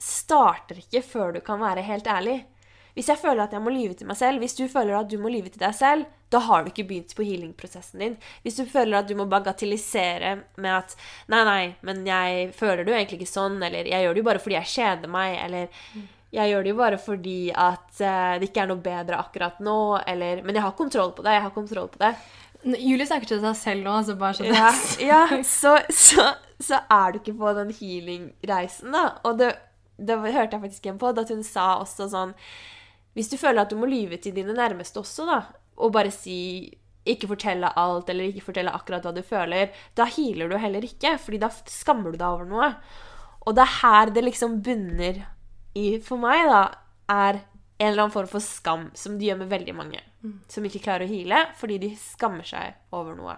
starter 0.00 0.80
ikke 0.82 1.02
før 1.04 1.36
du 1.36 1.40
kan 1.44 1.60
være 1.60 1.84
helt 1.86 2.06
ærlig. 2.06 2.38
Hvis 2.96 3.08
jeg 3.08 3.20
føler 3.20 3.46
at 3.46 3.54
jeg 3.56 3.64
må 3.64 3.72
lyve 3.72 3.96
til 3.96 4.08
meg 4.08 4.18
selv, 4.20 4.42
hvis 4.42 4.56
du 4.58 4.66
føler 4.68 4.98
at 4.98 5.08
du 5.08 5.16
må 5.20 5.30
lyve 5.32 5.52
til 5.52 5.62
deg 5.62 5.74
selv, 5.76 6.08
da 6.32 6.40
har 6.44 6.64
du 6.64 6.70
ikke 6.70 6.86
begynt 6.88 7.12
på 7.16 7.24
healing-prosessen 7.24 8.00
din. 8.04 8.16
Hvis 8.44 8.58
du 8.60 8.64
føler 8.68 8.98
at 8.98 9.08
du 9.08 9.14
må 9.16 9.26
bagatellisere 9.28 10.34
med 10.60 10.72
at 10.72 10.96
Nei, 11.32 11.42
nei, 11.48 11.62
men 11.84 12.02
jeg 12.08 12.50
føler 12.56 12.84
det 12.84 12.92
jo 12.92 12.98
egentlig 12.98 13.20
ikke 13.22 13.32
sånn, 13.32 13.58
eller 13.64 13.88
jeg 13.88 14.04
gjør 14.04 14.16
det 14.16 14.22
jo 14.22 14.28
bare 14.28 14.42
fordi 14.44 14.58
jeg 14.58 14.72
kjeder 14.74 15.12
meg, 15.12 15.38
eller 15.46 15.88
jeg 16.32 16.48
gjør 16.48 16.64
det 16.64 16.72
jo 16.72 16.78
bare 16.78 17.00
fordi 17.00 17.40
at 17.52 18.00
eh, 18.00 18.36
det 18.40 18.48
ikke 18.48 18.62
er 18.64 18.70
noe 18.70 18.84
bedre 18.84 19.18
akkurat 19.20 19.58
nå, 19.64 19.80
eller 20.08 20.40
Men 20.44 20.56
jeg 20.56 20.64
har 20.64 20.78
kontroll 20.78 21.12
på 21.16 21.24
det, 21.24 21.36
jeg 21.36 21.44
har 21.44 21.56
kontroll 21.56 21.90
på 21.92 22.00
det. 22.00 22.14
Julie 22.62 23.08
snakker 23.08 23.28
til 23.28 23.42
seg 23.42 23.58
selv 23.58 23.84
nå, 23.84 23.96
altså 24.00 24.16
bare 24.20 24.38
sånn 24.38 24.52
Ja, 24.54 24.70
ja 25.02 25.22
så, 25.44 25.74
så, 25.90 26.28
så 26.62 26.80
er 26.86 27.12
du 27.12 27.20
ikke 27.20 27.36
på 27.40 27.52
den 27.58 27.72
healing-reisen, 27.76 28.94
da. 28.94 29.18
Og 29.28 29.40
det, 29.40 29.50
det 29.98 30.20
hørte 30.22 30.56
jeg 30.56 30.62
faktisk 30.62 30.86
igjen 30.86 31.00
på, 31.02 31.12
at 31.12 31.34
hun 31.34 31.44
sa 31.46 31.74
også 31.82 32.08
sånn 32.12 32.36
Hvis 33.16 33.28
du 33.32 33.36
føler 33.40 33.64
at 33.64 33.72
du 33.72 33.76
må 33.80 33.88
lyve 33.90 34.18
til 34.22 34.34
dine 34.36 34.54
nærmeste 34.56 35.00
også, 35.02 35.26
da, 35.28 35.40
og 35.76 35.92
bare 35.94 36.12
si 36.14 36.36
ikke 37.08 37.28
fortelle 37.32 37.68
alt, 37.76 38.10
eller 38.12 38.30
ikke 38.30 38.44
fortelle 38.46 38.72
akkurat 38.72 39.04
hva 39.04 39.12
du 39.16 39.22
føler, 39.26 39.72
da 39.98 40.06
healer 40.06 40.52
du 40.52 40.56
heller 40.60 40.84
ikke, 40.86 41.16
fordi 41.18 41.40
da 41.42 41.50
skammer 41.50 42.12
du 42.14 42.20
deg 42.20 42.28
over 42.28 42.46
noe. 42.48 42.68
Og 43.42 43.56
det 43.58 43.64
er 43.64 43.78
her 43.80 44.12
det 44.14 44.22
liksom 44.24 44.60
bunner 44.62 45.24
i, 45.74 45.98
for 46.04 46.20
meg, 46.22 46.46
da, 46.46 46.62
er 47.10 47.40
en 47.82 47.88
eller 47.88 48.04
annen 48.04 48.14
form 48.14 48.30
for 48.30 48.44
skam, 48.44 48.86
som 48.94 49.16
de 49.18 49.26
gjør 49.26 49.40
med 49.42 49.50
veldig 49.50 49.74
mange. 49.74 50.02
Som 50.48 50.68
ikke 50.68 50.84
klarer 50.84 51.08
å 51.08 51.10
heale 51.10 51.40
fordi 51.58 51.80
de 51.82 51.88
skammer 51.98 52.46
seg 52.46 52.76
over 52.94 53.16
noe. 53.18 53.34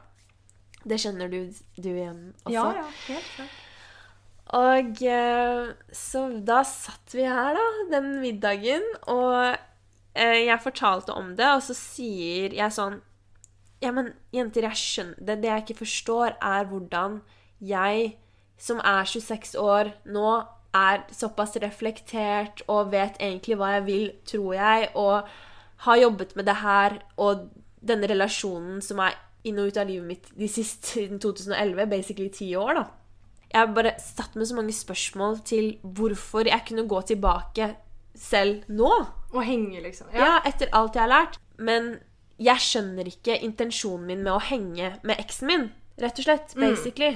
Det 0.85 0.99
kjenner 1.01 1.31
du, 1.33 1.39
du 1.81 1.89
igjen 1.89 2.35
også? 2.45 2.53
Ja, 2.53 2.67
ja, 2.77 2.89
helt 3.09 3.31
klart. 3.39 3.61
Og 4.55 5.01
eh, 5.03 5.71
så 5.91 6.27
da 6.47 6.61
satt 6.69 7.15
vi 7.17 7.27
her, 7.27 7.57
da, 7.57 7.65
den 7.97 8.11
middagen, 8.23 8.85
og 9.11 9.57
eh, 10.15 10.45
jeg 10.47 10.63
fortalte 10.63 11.17
om 11.17 11.33
det, 11.39 11.49
og 11.57 11.65
så 11.67 11.77
sier 11.79 12.55
jeg 12.55 12.77
sånn 12.77 13.01
Ja, 13.83 13.91
men 13.93 14.13
jenter, 14.33 14.69
jeg 14.71 14.81
skjønner 14.81 15.19
det. 15.19 15.41
Det 15.43 15.51
jeg 15.51 15.65
ikke 15.65 15.81
forstår, 15.83 16.37
er 16.39 16.69
hvordan 16.71 17.19
jeg, 17.61 18.15
som 18.57 18.79
er 18.81 19.05
26 19.11 19.59
år 19.61 19.91
nå, 20.07 20.29
er 20.75 21.05
såpass 21.15 21.59
reflektert 21.63 22.65
og 22.67 22.93
vet 22.95 23.19
egentlig 23.23 23.59
hva 23.59 23.75
jeg 23.77 23.85
vil, 23.87 24.07
tror 24.27 24.55
jeg, 24.57 24.89
og 24.99 25.29
har 25.85 26.01
jobbet 26.01 26.35
med 26.39 26.49
det 26.49 26.57
her 26.63 26.97
og 27.21 27.49
denne 27.85 28.09
relasjonen 28.11 28.81
som 28.83 29.03
er 29.05 29.19
inn 29.45 29.61
og 29.61 29.69
ut 29.69 29.79
av 29.79 29.91
livet 29.91 30.09
mitt 30.09 30.31
de 30.39 30.49
siste 30.49 30.95
siden 30.95 31.21
2011, 31.23 31.87
basically 31.91 32.31
ti 32.33 32.55
år, 32.57 32.79
da. 32.81 32.85
Jeg 33.55 33.71
bare 33.77 33.95
satt 34.03 34.35
med 34.35 34.49
så 34.51 34.57
mange 34.59 34.75
spørsmål 34.75 35.39
til 35.47 35.77
hvorfor 35.83 36.49
jeg 36.51 36.67
kunne 36.67 36.89
gå 36.91 37.01
tilbake 37.07 37.71
selv 38.19 38.67
nå. 38.69 38.91
Og 39.35 39.43
henge, 39.47 39.79
liksom. 39.83 40.11
Ja, 40.15 40.41
etter 40.47 40.73
alt 40.75 40.97
jeg 40.99 41.05
har 41.05 41.13
lært. 41.13 41.39
Men 41.59 41.97
jeg 42.43 42.63
skjønner 42.63 43.07
ikke 43.07 43.39
intensjonen 43.47 44.09
min 44.11 44.25
med 44.27 44.35
å 44.35 44.43
henge 44.43 44.97
med 45.07 45.23
eksen 45.23 45.51
min. 45.51 45.69
Rett 46.03 46.19
og 46.19 46.27
slett. 46.27 46.57
Basically. 46.59 47.13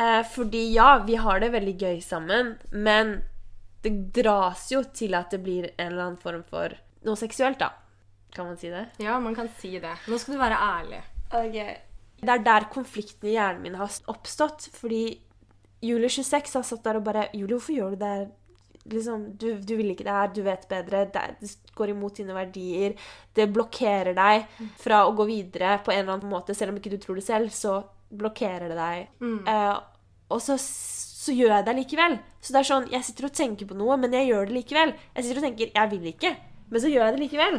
Eh, 0.00 0.22
fordi 0.32 0.64
ja, 0.72 1.02
vi 1.04 1.18
har 1.20 1.42
det 1.42 1.52
veldig 1.52 1.76
gøy 1.76 2.00
sammen, 2.04 2.54
men 2.72 3.18
det 3.84 3.92
dras 4.16 4.70
jo 4.72 4.80
til 4.94 5.16
at 5.18 5.34
det 5.34 5.42
blir 5.44 5.68
en 5.74 5.90
eller 5.90 6.06
annen 6.06 6.20
form 6.22 6.44
for 6.48 6.72
noe 7.04 7.18
seksuelt, 7.18 7.60
da. 7.60 7.72
Kan 8.32 8.48
man 8.48 8.56
si 8.56 8.70
det? 8.72 8.86
Ja, 9.02 9.18
man 9.20 9.36
kan 9.36 9.50
si 9.60 9.74
det. 9.82 9.92
Nå 10.08 10.16
skal 10.16 10.38
du 10.38 10.40
være 10.40 10.60
ærlig. 10.64 11.02
Det 12.22 12.30
er 12.32 12.44
der 12.46 12.68
konflikten 12.72 13.28
i 13.28 13.34
hjernen 13.34 13.64
min 13.66 13.76
har 13.76 13.92
oppstått. 14.08 14.70
Fordi 14.78 15.04
Julie 15.82 16.08
26 16.12 16.54
har 16.58 16.62
satt 16.66 16.84
der 16.86 16.98
og 17.00 17.04
bare 17.08 17.26
Julie, 17.34 17.56
hvorfor 17.56 17.74
gjør 17.74 17.94
du 17.96 18.00
det 18.02 18.12
her? 18.12 18.24
Liksom, 18.92 19.24
du, 19.38 19.46
du 19.62 19.76
vil 19.78 19.92
ikke 19.92 20.04
det 20.06 20.14
her, 20.14 20.30
du 20.34 20.40
vet 20.42 20.64
bedre. 20.70 21.04
Det, 21.14 21.22
det 21.40 21.74
går 21.78 21.92
imot 21.92 22.16
dine 22.18 22.34
verdier. 22.34 22.94
Det 23.34 23.46
blokkerer 23.54 24.14
deg 24.16 24.46
fra 24.82 25.04
å 25.06 25.12
gå 25.18 25.26
videre 25.28 25.76
på 25.86 25.92
en 25.94 26.00
eller 26.04 26.16
annen 26.16 26.32
måte. 26.32 26.54
Selv 26.58 26.72
om 26.74 26.80
ikke 26.80 26.90
du 26.90 26.98
tror 27.02 27.18
det 27.20 27.26
selv, 27.26 27.52
så 27.54 27.76
blokkerer 28.10 28.72
det 28.72 28.78
deg. 28.78 29.12
Eh, 29.48 29.76
og 30.34 30.42
så, 30.42 30.56
så 30.58 31.34
gjør 31.36 31.54
jeg 31.58 31.66
det 31.68 31.76
likevel. 31.78 32.18
Så 32.42 32.54
det 32.56 32.62
er 32.62 32.68
sånn, 32.72 32.88
jeg 32.90 33.06
sitter 33.06 33.28
og 33.30 33.36
tenker 33.38 33.70
på 33.70 33.78
noe, 33.78 33.96
men 34.02 34.14
jeg 34.18 34.32
gjør 34.32 34.50
det 34.50 34.56
likevel. 34.58 34.94
Jeg 35.14 35.24
sitter 35.28 35.40
og 35.42 35.46
tenker, 35.46 35.70
jeg 35.78 35.92
vil 35.94 36.10
ikke, 36.10 36.34
men 36.72 36.82
så 36.82 36.90
gjør 36.90 37.06
jeg 37.06 37.14
det 37.16 37.22
likevel. 37.22 37.58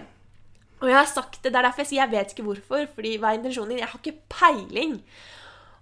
Og 0.83 0.89
jeg 0.91 0.97
har 0.99 1.07
sagt 1.07 1.39
det, 1.39 1.53
det 1.53 1.59
er 1.61 1.69
derfor 1.69 1.85
jeg 1.85 1.91
sier 1.93 2.01
jeg 2.03 2.11
vet 2.11 2.31
ikke 2.35 2.43
hvorfor, 2.49 2.87
fordi 2.97 3.15
hva 3.21 3.31
er 3.31 3.39
intensjonen 3.39 3.71
din? 3.71 3.79
Jeg 3.85 3.91
har 3.93 4.01
ikke 4.03 4.19
peiling. 4.35 4.97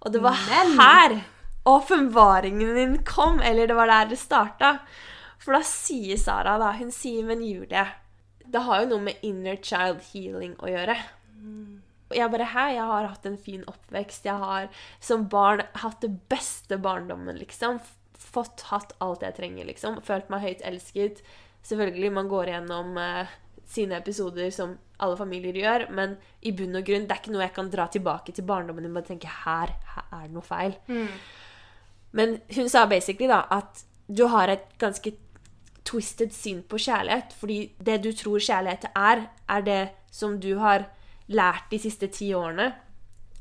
Og 0.06 0.12
det 0.14 0.20
var 0.22 0.38
Men- 0.46 0.76
her 0.78 1.16
åpenbaringen 1.64 2.74
din 2.74 2.94
kom, 3.04 3.40
eller 3.40 3.66
det 3.66 3.74
var 3.78 3.90
der 3.90 4.12
det 4.12 4.18
starta. 4.20 4.76
For 5.42 5.56
da 5.56 5.62
sier 5.66 6.18
Sara, 6.20 6.56
da, 6.58 6.72
hun 6.78 6.92
sier, 6.94 7.24
men 7.26 7.42
Julie, 7.42 7.86
det 8.46 8.62
har 8.66 8.82
jo 8.82 8.92
noe 8.92 9.06
med 9.08 9.26
inner 9.26 9.58
child 9.62 10.02
healing 10.12 10.54
å 10.62 10.70
gjøre. 10.70 10.96
Jeg 12.12 12.28
bare 12.30 12.50
Hæ, 12.52 12.66
jeg 12.76 12.86
har 12.90 13.08
hatt 13.08 13.26
en 13.26 13.38
fin 13.40 13.62
oppvekst. 13.66 14.26
Jeg 14.28 14.36
har 14.36 14.68
som 15.00 15.28
barn 15.32 15.62
hatt 15.80 16.02
det 16.04 16.12
beste 16.28 16.76
barndommen, 16.78 17.38
liksom. 17.40 17.80
Fått 18.12 18.66
hatt 18.68 18.92
alt 19.00 19.24
jeg 19.24 19.34
trenger, 19.38 19.64
liksom. 19.70 20.02
Følt 20.04 20.28
meg 20.30 20.44
høyt 20.44 20.66
elsket. 20.68 21.22
Selvfølgelig, 21.64 22.12
man 22.12 22.28
går 22.28 22.52
gjennom 22.52 22.98
eh, 23.00 23.32
sine 23.64 23.96
episoder 23.96 24.50
som 24.54 24.76
alle 25.02 25.16
familier 25.18 25.56
gjør, 25.56 25.86
men 25.94 26.16
i 26.42 26.52
bunn 26.54 26.76
og 26.78 26.84
grunn, 26.86 27.06
det 27.08 27.16
er 27.16 27.22
ikke 27.22 27.32
noe 27.34 27.46
jeg 27.46 27.54
kan 27.56 27.70
dra 27.72 27.88
tilbake 27.90 28.34
til 28.36 28.46
barndommen 28.46 28.84
min 28.86 29.00
og 29.00 29.08
tenke 29.08 29.30
her, 29.30 29.72
her 29.94 30.04
er 30.12 30.26
det 30.28 30.34
noe 30.36 30.46
feil. 30.46 30.76
Men 32.12 32.38
hun 32.54 32.68
sa 32.68 32.86
basically 32.86 33.28
da 33.30 33.44
at 33.50 33.84
du 34.08 34.26
har 34.28 34.52
et 34.52 34.64
ganske 34.78 35.14
twisted 35.88 36.32
syn 36.32 36.62
på 36.68 36.78
kjærlighet, 36.78 37.32
fordi 37.36 37.72
det 37.80 38.02
du 38.04 38.12
tror 38.16 38.42
kjærlighet 38.42 38.90
er, 38.94 39.26
er 39.48 39.66
det 39.66 39.82
som 40.12 40.38
du 40.40 40.56
har 40.60 40.86
lært 41.32 41.70
de 41.70 41.80
siste 41.80 42.08
ti 42.12 42.32
årene. 42.36 42.72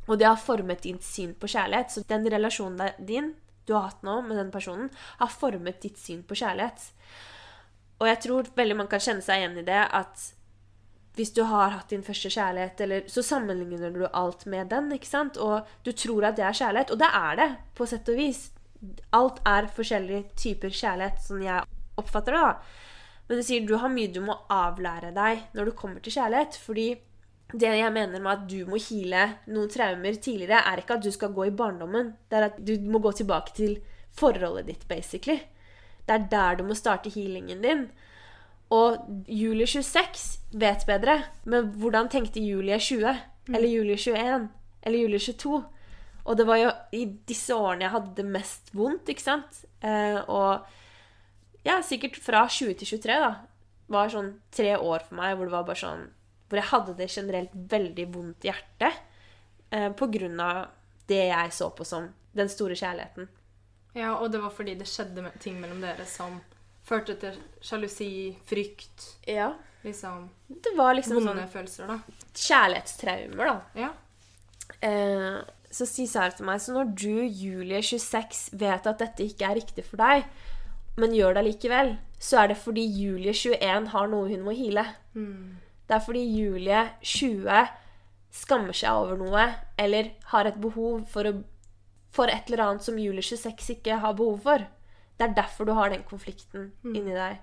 Og 0.07 0.17
det 0.19 0.27
har 0.27 0.39
formet 0.39 0.83
ditt 0.83 1.03
syn 1.05 1.35
på 1.37 1.49
kjærlighet. 1.51 1.91
Så 1.91 2.03
den 2.09 2.25
relasjonen 2.31 2.95
din 2.97 3.33
du 3.67 3.75
har 3.75 3.91
hatt 3.91 4.03
nå 4.03 4.17
med 4.25 4.39
den 4.39 4.51
personen, 4.51 4.89
har 5.19 5.29
formet 5.29 5.81
ditt 5.83 5.99
syn 6.01 6.23
på 6.27 6.35
kjærlighet. 6.35 6.87
Og 8.01 8.07
jeg 8.09 8.21
tror 8.23 8.49
veldig 8.57 8.77
man 8.79 8.89
kan 8.89 9.03
kjenne 9.03 9.23
seg 9.23 9.41
igjen 9.41 9.59
i 9.61 9.67
det 9.67 9.81
at 9.93 10.31
hvis 11.15 11.33
du 11.35 11.43
har 11.45 11.75
hatt 11.75 11.91
din 11.91 12.03
første 12.03 12.31
kjærlighet, 12.31 12.81
eller, 12.81 13.03
så 13.11 13.21
sammenligner 13.23 13.91
du 13.93 14.05
alt 14.07 14.45
med 14.49 14.69
den. 14.71 14.89
ikke 14.95 15.09
sant? 15.09 15.37
Og 15.37 15.67
du 15.85 15.91
tror 15.91 16.29
at 16.29 16.37
det 16.39 16.45
er 16.47 16.55
kjærlighet, 16.55 16.93
og 16.95 16.99
det 17.01 17.09
er 17.13 17.35
det, 17.37 17.49
på 17.75 17.85
sett 17.85 18.09
og 18.09 18.17
vis. 18.17 18.45
Alt 19.13 19.41
er 19.47 19.69
forskjellige 19.75 20.23
typer 20.39 20.73
kjærlighet, 20.73 21.21
sånn 21.21 21.43
jeg 21.45 21.67
oppfatter 22.01 22.37
det. 22.37 22.41
da. 22.41 22.53
Men 23.29 23.39
du 23.39 23.45
sier 23.47 23.67
du 23.67 23.77
har 23.79 23.91
mye 23.93 24.11
du 24.11 24.19
må 24.25 24.35
avlære 24.51 25.13
deg 25.15 25.45
når 25.55 25.69
du 25.69 25.77
kommer 25.77 26.03
til 26.03 26.17
kjærlighet. 26.17 26.57
fordi 26.59 26.89
det 27.53 27.67
jeg 27.67 27.91
mener 27.91 28.19
med 28.19 28.31
at 28.31 28.43
du 28.47 28.65
må 28.67 28.79
heale 28.79 29.23
noen 29.51 29.69
traumer 29.71 30.15
tidligere, 30.15 30.61
er 30.71 30.79
ikke 30.79 30.95
at 30.95 31.03
du 31.03 31.11
skal 31.11 31.33
gå 31.35 31.49
i 31.49 31.55
barndommen. 31.55 32.13
Det 32.29 32.37
er 32.37 32.47
at 32.47 32.59
du 32.67 32.77
må 32.87 32.99
gå 32.99 33.11
tilbake 33.11 33.53
til 33.55 33.81
forholdet 34.15 34.67
ditt, 34.67 34.87
basically. 34.87 35.41
Det 36.07 36.15
er 36.15 36.27
der 36.31 36.55
du 36.55 36.63
må 36.63 36.75
starte 36.75 37.11
healingen 37.11 37.61
din. 37.61 37.89
Og 38.71 39.03
Julie 39.27 39.67
26 39.67 40.39
vet 40.59 40.85
bedre, 40.87 41.17
men 41.43 41.73
hvordan 41.75 42.07
tenkte 42.09 42.39
Julie 42.39 42.79
20? 42.79 43.17
Eller 43.51 43.67
Julie 43.67 43.97
21? 43.97 44.47
Eller 44.83 44.99
Julie 44.99 45.19
22? 45.19 45.63
Og 46.31 46.37
det 46.39 46.45
var 46.47 46.59
jo 46.61 46.69
i 46.95 47.03
disse 47.27 47.51
årene 47.55 47.83
jeg 47.87 47.91
hadde 47.97 48.13
det 48.21 48.25
mest 48.31 48.69
vondt, 48.77 49.09
ikke 49.11 49.23
sant? 49.25 49.61
Eh, 49.83 50.19
og 50.31 50.63
ja, 51.67 51.79
sikkert 51.85 52.15
fra 52.23 52.45
20 52.47 52.77
til 52.79 52.87
23, 52.95 53.17
da. 53.25 53.31
Var 53.91 54.13
sånn 54.13 54.29
tre 54.55 54.77
år 54.79 55.03
for 55.03 55.17
meg 55.19 55.33
hvor 55.35 55.49
det 55.49 55.51
var 55.57 55.65
bare 55.67 55.81
sånn 55.81 56.05
Hvor 56.47 56.59
jeg 56.61 56.69
hadde 56.69 56.93
det 56.95 57.07
generelt 57.11 57.51
veldig 57.73 58.05
vondt 58.13 58.45
i 58.47 58.49
hjertet. 58.51 59.01
Eh, 59.71 59.89
på 59.95 60.07
grunn 60.13 60.39
av 60.43 60.61
det 61.11 61.25
jeg 61.27 61.51
så 61.55 61.67
på 61.75 61.83
som 61.87 62.07
den 62.35 62.49
store 62.51 62.75
kjærligheten. 62.79 63.27
Ja, 63.95 64.13
og 64.17 64.31
det 64.31 64.39
var 64.39 64.53
fordi 64.55 64.77
det 64.79 64.87
skjedde 64.87 65.25
ting 65.43 65.57
mellom 65.59 65.81
dere 65.83 66.05
som 66.07 66.37
førte 66.87 67.17
til 67.19 67.35
sjalusi, 67.63 68.35
frykt, 68.47 69.17
Ja. 69.27 69.53
liksom 69.83 70.29
Det 70.47 70.75
var 70.77 70.93
liksom 70.95 71.19
vonde 71.19 71.35
sånn 71.35 71.51
følelser, 71.51 71.87
da. 71.87 71.99
kjærlighetstraumer, 72.33 73.45
da. 73.45 73.61
Ja. 73.75 73.91
Eh, 74.81 75.41
så 75.71 75.85
sier 75.87 76.09
Sara 76.11 76.33
til 76.35 76.45
meg 76.47 76.59
Så 76.61 76.73
når 76.75 76.89
du, 76.99 77.21
Julie 77.23 77.81
26, 77.81 78.49
vet 78.59 78.87
at 78.87 78.99
dette 78.99 79.23
ikke 79.23 79.47
er 79.47 79.55
riktig 79.61 79.85
for 79.87 80.01
deg, 80.01 80.25
men 80.99 81.13
gjør 81.15 81.37
det 81.37 81.45
likevel, 81.47 81.93
så 82.19 82.41
er 82.43 82.51
det 82.51 82.57
fordi 82.59 82.83
Julie 82.83 83.31
21 83.33 83.87
har 83.93 84.09
noe 84.11 84.27
hun 84.29 84.43
må 84.45 84.51
heale. 84.57 84.83
Det 85.87 85.95
er 85.97 86.03
fordi 86.05 86.25
Julie 86.35 86.81
20 87.01 87.61
skammer 88.31 88.75
seg 88.75 88.91
over 88.95 89.17
noe, 89.19 89.45
eller 89.79 90.11
har 90.31 90.47
et 90.47 90.59
behov 90.61 91.05
for, 91.11 91.27
å, 91.27 91.33
for 92.15 92.31
et 92.31 92.47
eller 92.51 92.63
annet 92.65 92.83
som 92.85 92.99
Julie 92.99 93.23
26 93.23 93.73
ikke 93.77 93.97
har 94.03 94.13
behov 94.19 94.43
for. 94.45 94.67
Det 95.17 95.27
er 95.29 95.35
derfor 95.37 95.67
du 95.67 95.73
har 95.77 95.91
den 95.91 96.03
konflikten 96.07 96.71
inni 96.95 97.15
deg. 97.15 97.39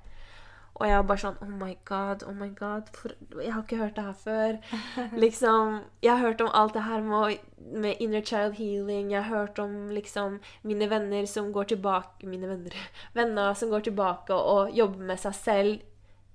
Og 0.78 0.86
jeg 0.86 0.94
var 0.94 1.06
bare 1.08 1.22
sånn 1.22 1.38
Oh 1.42 1.50
my 1.50 1.72
god, 1.88 2.22
oh 2.28 2.34
my 2.38 2.48
god. 2.54 2.90
For, 2.94 3.14
jeg 3.42 3.52
har 3.54 3.64
ikke 3.64 3.80
hørt 3.80 3.96
det 3.96 4.04
her 4.06 4.18
før. 4.22 4.58
liksom, 5.24 5.80
Jeg 6.04 6.12
har 6.12 6.22
hørt 6.22 6.44
om 6.44 6.52
alt 6.54 6.76
det 6.78 6.84
her 6.86 7.02
med, 7.02 7.42
med 7.58 8.02
inner 8.04 8.22
child 8.22 8.54
healing. 8.60 9.10
Jeg 9.12 9.24
har 9.26 9.42
hørt 9.42 9.58
om 9.62 9.90
liksom 9.94 10.38
mine 10.62 10.90
venner 10.90 11.26
som 11.26 11.52
går 11.52 11.72
tilbake 11.74 12.26
Mine 12.26 12.50
venner 12.50 12.78
Venner 13.18 13.54
som 13.58 13.74
går 13.74 13.88
tilbake 13.90 14.34
og 14.34 14.74
jobber 14.76 15.10
med 15.10 15.22
seg 15.22 15.34
selv 15.34 15.78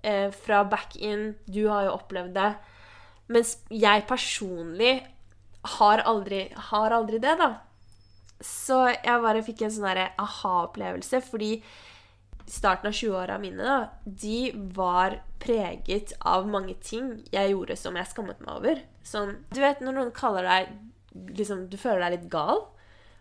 eh, 0.04 0.30
fra 0.32 0.64
back 0.68 0.98
in. 1.00 1.34
Du 1.48 1.68
har 1.70 1.88
jo 1.88 1.98
opplevd 1.98 2.36
det. 2.36 2.52
Mens 3.32 3.58
jeg 3.72 4.04
personlig 4.10 4.98
har 5.80 6.04
aldri, 6.04 6.50
har 6.72 6.92
aldri 6.92 7.22
det, 7.24 7.38
da. 7.40 7.54
Så 8.44 8.90
jeg 8.92 9.24
bare 9.24 9.44
fikk 9.46 9.64
en 9.64 9.72
sånn 9.72 10.02
aha-opplevelse, 10.20 11.22
fordi 11.24 11.54
starten 12.50 12.90
av 12.90 12.96
20-åra 12.98 13.38
mine, 13.42 13.64
da, 13.64 13.90
de 14.06 14.52
var 14.76 15.20
preget 15.44 16.14
av 16.20 16.48
mange 16.50 16.76
ting 16.84 17.16
jeg 17.34 17.54
gjorde 17.54 17.78
som 17.80 17.98
jeg 18.00 18.10
skammet 18.12 18.44
meg 18.44 18.54
over. 18.58 18.84
Sånn, 19.04 19.38
du 19.54 19.60
vet 19.64 19.82
når 19.84 19.98
noen 19.98 20.14
kaller 20.16 20.48
deg 20.48 20.74
liksom, 21.38 21.68
Du 21.70 21.76
føler 21.78 22.06
deg 22.06 22.16
litt 22.16 22.30
gal, 22.32 22.64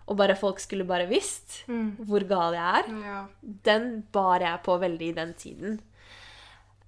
og 0.06 0.18
bare 0.18 0.36
folk 0.38 0.60
skulle 0.62 0.86
bare 0.88 1.06
visst 1.10 1.62
hvor 1.66 2.24
gal 2.28 2.56
jeg 2.56 2.82
er. 2.82 2.92
ja. 3.06 3.20
Den 3.42 4.02
bar 4.12 4.42
jeg 4.42 4.62
på 4.64 4.76
veldig 4.82 5.10
i 5.10 5.16
den 5.18 5.34
tiden. 5.38 5.80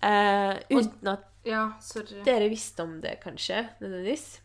Uh, 0.04 0.58
uten 0.70 1.12
at 1.14 1.30
Ja, 1.44 1.66
dere 2.24 2.48
visste 2.52 2.84
om 2.84 2.98
det, 3.00 3.18
kanskje, 3.22 3.62
nødvendigvis. 3.80 4.40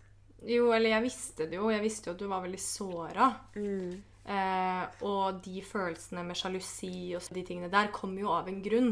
Jo, 0.48 0.70
eller 0.76 0.94
jeg 0.94 1.04
visste 1.04 1.48
det 1.50 1.58
jo. 1.58 1.70
Jeg 1.72 1.84
visste 1.84 2.10
jo 2.10 2.14
at 2.16 2.22
du 2.22 2.28
var 2.32 2.44
veldig 2.46 2.62
såra. 2.64 3.30
Mm. 3.56 3.98
Eh, 4.30 4.84
og 5.10 5.40
de 5.42 5.62
følelsene 5.66 6.22
med 6.28 6.38
sjalusi 6.38 7.16
og 7.18 7.26
de 7.34 7.42
tingene 7.48 7.70
der 7.74 7.88
kommer 7.94 8.22
jo 8.22 8.34
av 8.36 8.48
en 8.52 8.62
grunn. 8.62 8.92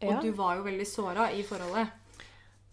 Og 0.00 0.12
Ja. 0.14 0.20
du 0.24 0.30
var 0.32 0.56
jo 0.56 0.62
veldig 0.64 0.86
såra 0.88 1.30
i 1.36 1.42
forholdet. 1.44 1.90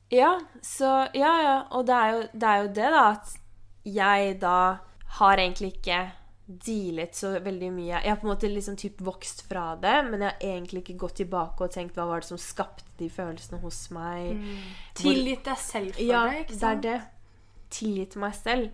Ja, 0.09 0.39
så 0.63 1.09
Ja, 1.13 1.33
ja. 1.43 1.57
Og 1.71 1.85
det 1.85 1.95
er, 1.95 2.11
jo, 2.13 2.21
det 2.33 2.43
er 2.43 2.61
jo 2.61 2.67
det, 2.67 2.91
da, 2.93 3.09
at 3.11 3.37
jeg 3.83 4.39
da 4.39 4.77
har 5.19 5.37
egentlig 5.37 5.73
ikke 5.75 6.11
dealet 6.47 7.11
så 7.15 7.33
veldig 7.43 7.71
mye. 7.75 7.99
Jeg 8.01 8.07
har 8.09 8.15
på 8.21 8.27
en 8.29 8.33
måte 8.33 8.47
liksom 8.47 8.77
typ 8.79 9.01
vokst 9.03 9.41
fra 9.49 9.75
det, 9.75 10.05
men 10.09 10.21
jeg 10.21 10.31
har 10.31 10.39
egentlig 10.39 10.83
ikke 10.85 10.97
gått 10.97 11.15
tilbake 11.19 11.61
og 11.65 11.71
tenkt 11.71 11.95
hva 11.97 12.05
var 12.07 12.21
det 12.21 12.29
som 12.29 12.37
skapte 12.39 12.85
de 12.97 13.09
følelsene 13.09 13.59
hos 13.59 13.89
meg. 13.91 14.39
Tilgitt 14.95 15.43
deg 15.43 15.57
selv 15.57 15.93
for 15.95 16.03
Ja, 16.07 16.23
det, 16.29 16.45
ikke 16.45 16.59
det 16.59 16.69
er 16.71 16.81
det. 16.87 17.01
Tilgitt 17.69 18.15
meg 18.15 18.33
selv. 18.35 18.71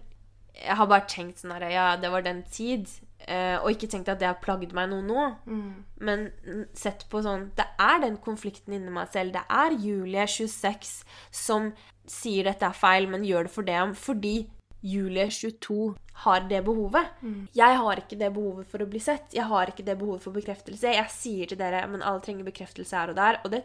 Jeg 0.53 0.75
har 0.77 0.85
bare 0.85 1.07
tenkt 1.09 1.39
sånn 1.41 1.51
her 1.55 1.65
Ja, 1.71 1.95
det 1.97 2.11
var 2.11 2.21
den 2.21 2.43
tid. 2.43 2.85
Eh, 3.27 3.55
og 3.59 3.71
ikke 3.71 3.89
tenkt 3.91 4.11
at 4.11 4.21
det 4.21 4.29
har 4.29 4.41
plagd 4.43 4.73
meg 4.75 4.89
noe 4.91 5.05
nå. 5.05 5.25
Mm. 5.45 5.71
Men 6.03 6.25
mm, 6.45 6.65
sett 6.77 7.05
på 7.11 7.21
sånn 7.23 7.49
Det 7.57 7.65
er 7.81 8.01
den 8.03 8.17
konflikten 8.23 8.75
inni 8.75 8.93
meg 8.93 9.11
selv. 9.13 9.35
Det 9.35 9.43
er 9.47 9.77
Julie 9.79 10.27
26 10.27 10.93
som 11.33 11.71
sier 12.09 12.49
dette 12.49 12.67
er 12.67 12.75
feil, 12.75 13.07
men 13.11 13.25
gjør 13.27 13.47
det 13.47 13.53
for 13.53 13.67
det 13.67 13.79
fordi 13.99 14.35
Julie 14.83 15.29
22 15.31 15.93
har 16.25 16.47
det 16.49 16.59
behovet. 16.67 17.13
Jeg 17.55 17.77
har 17.79 18.01
ikke 18.01 18.19
det 18.19 18.33
behovet 18.35 18.67
for 18.67 18.83
å 18.83 18.89
bli 18.89 18.99
sett. 18.99 19.31
Jeg 19.35 19.47
har 19.47 19.71
ikke 19.71 19.85
det 19.87 19.95
behovet 19.99 20.25
for 20.25 20.35
bekreftelse. 20.35 20.91
Jeg 20.91 21.13
sier 21.13 21.49
til 21.49 21.59
dere 21.61 21.85
men 21.87 22.03
alle 22.03 22.19
trenger 22.25 22.49
bekreftelse 22.49 22.97
her 22.97 23.13
og 23.13 23.17
der, 23.19 23.39
og 23.45 23.53
det, 23.55 23.63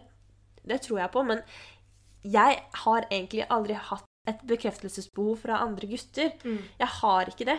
det 0.63 0.79
tror 0.87 1.03
jeg 1.03 1.13
på. 1.17 1.25
Men 1.27 1.43
jeg 2.23 2.61
har 2.85 3.09
egentlig 3.11 3.49
aldri 3.51 3.75
hatt 3.91 4.07
et 4.29 4.41
bekreftelsesbehov 4.47 5.41
fra 5.43 5.63
andre 5.65 5.89
gutter. 5.91 6.35
Jeg 6.79 6.91
har 7.01 7.33
ikke 7.33 7.49
det. 7.49 7.59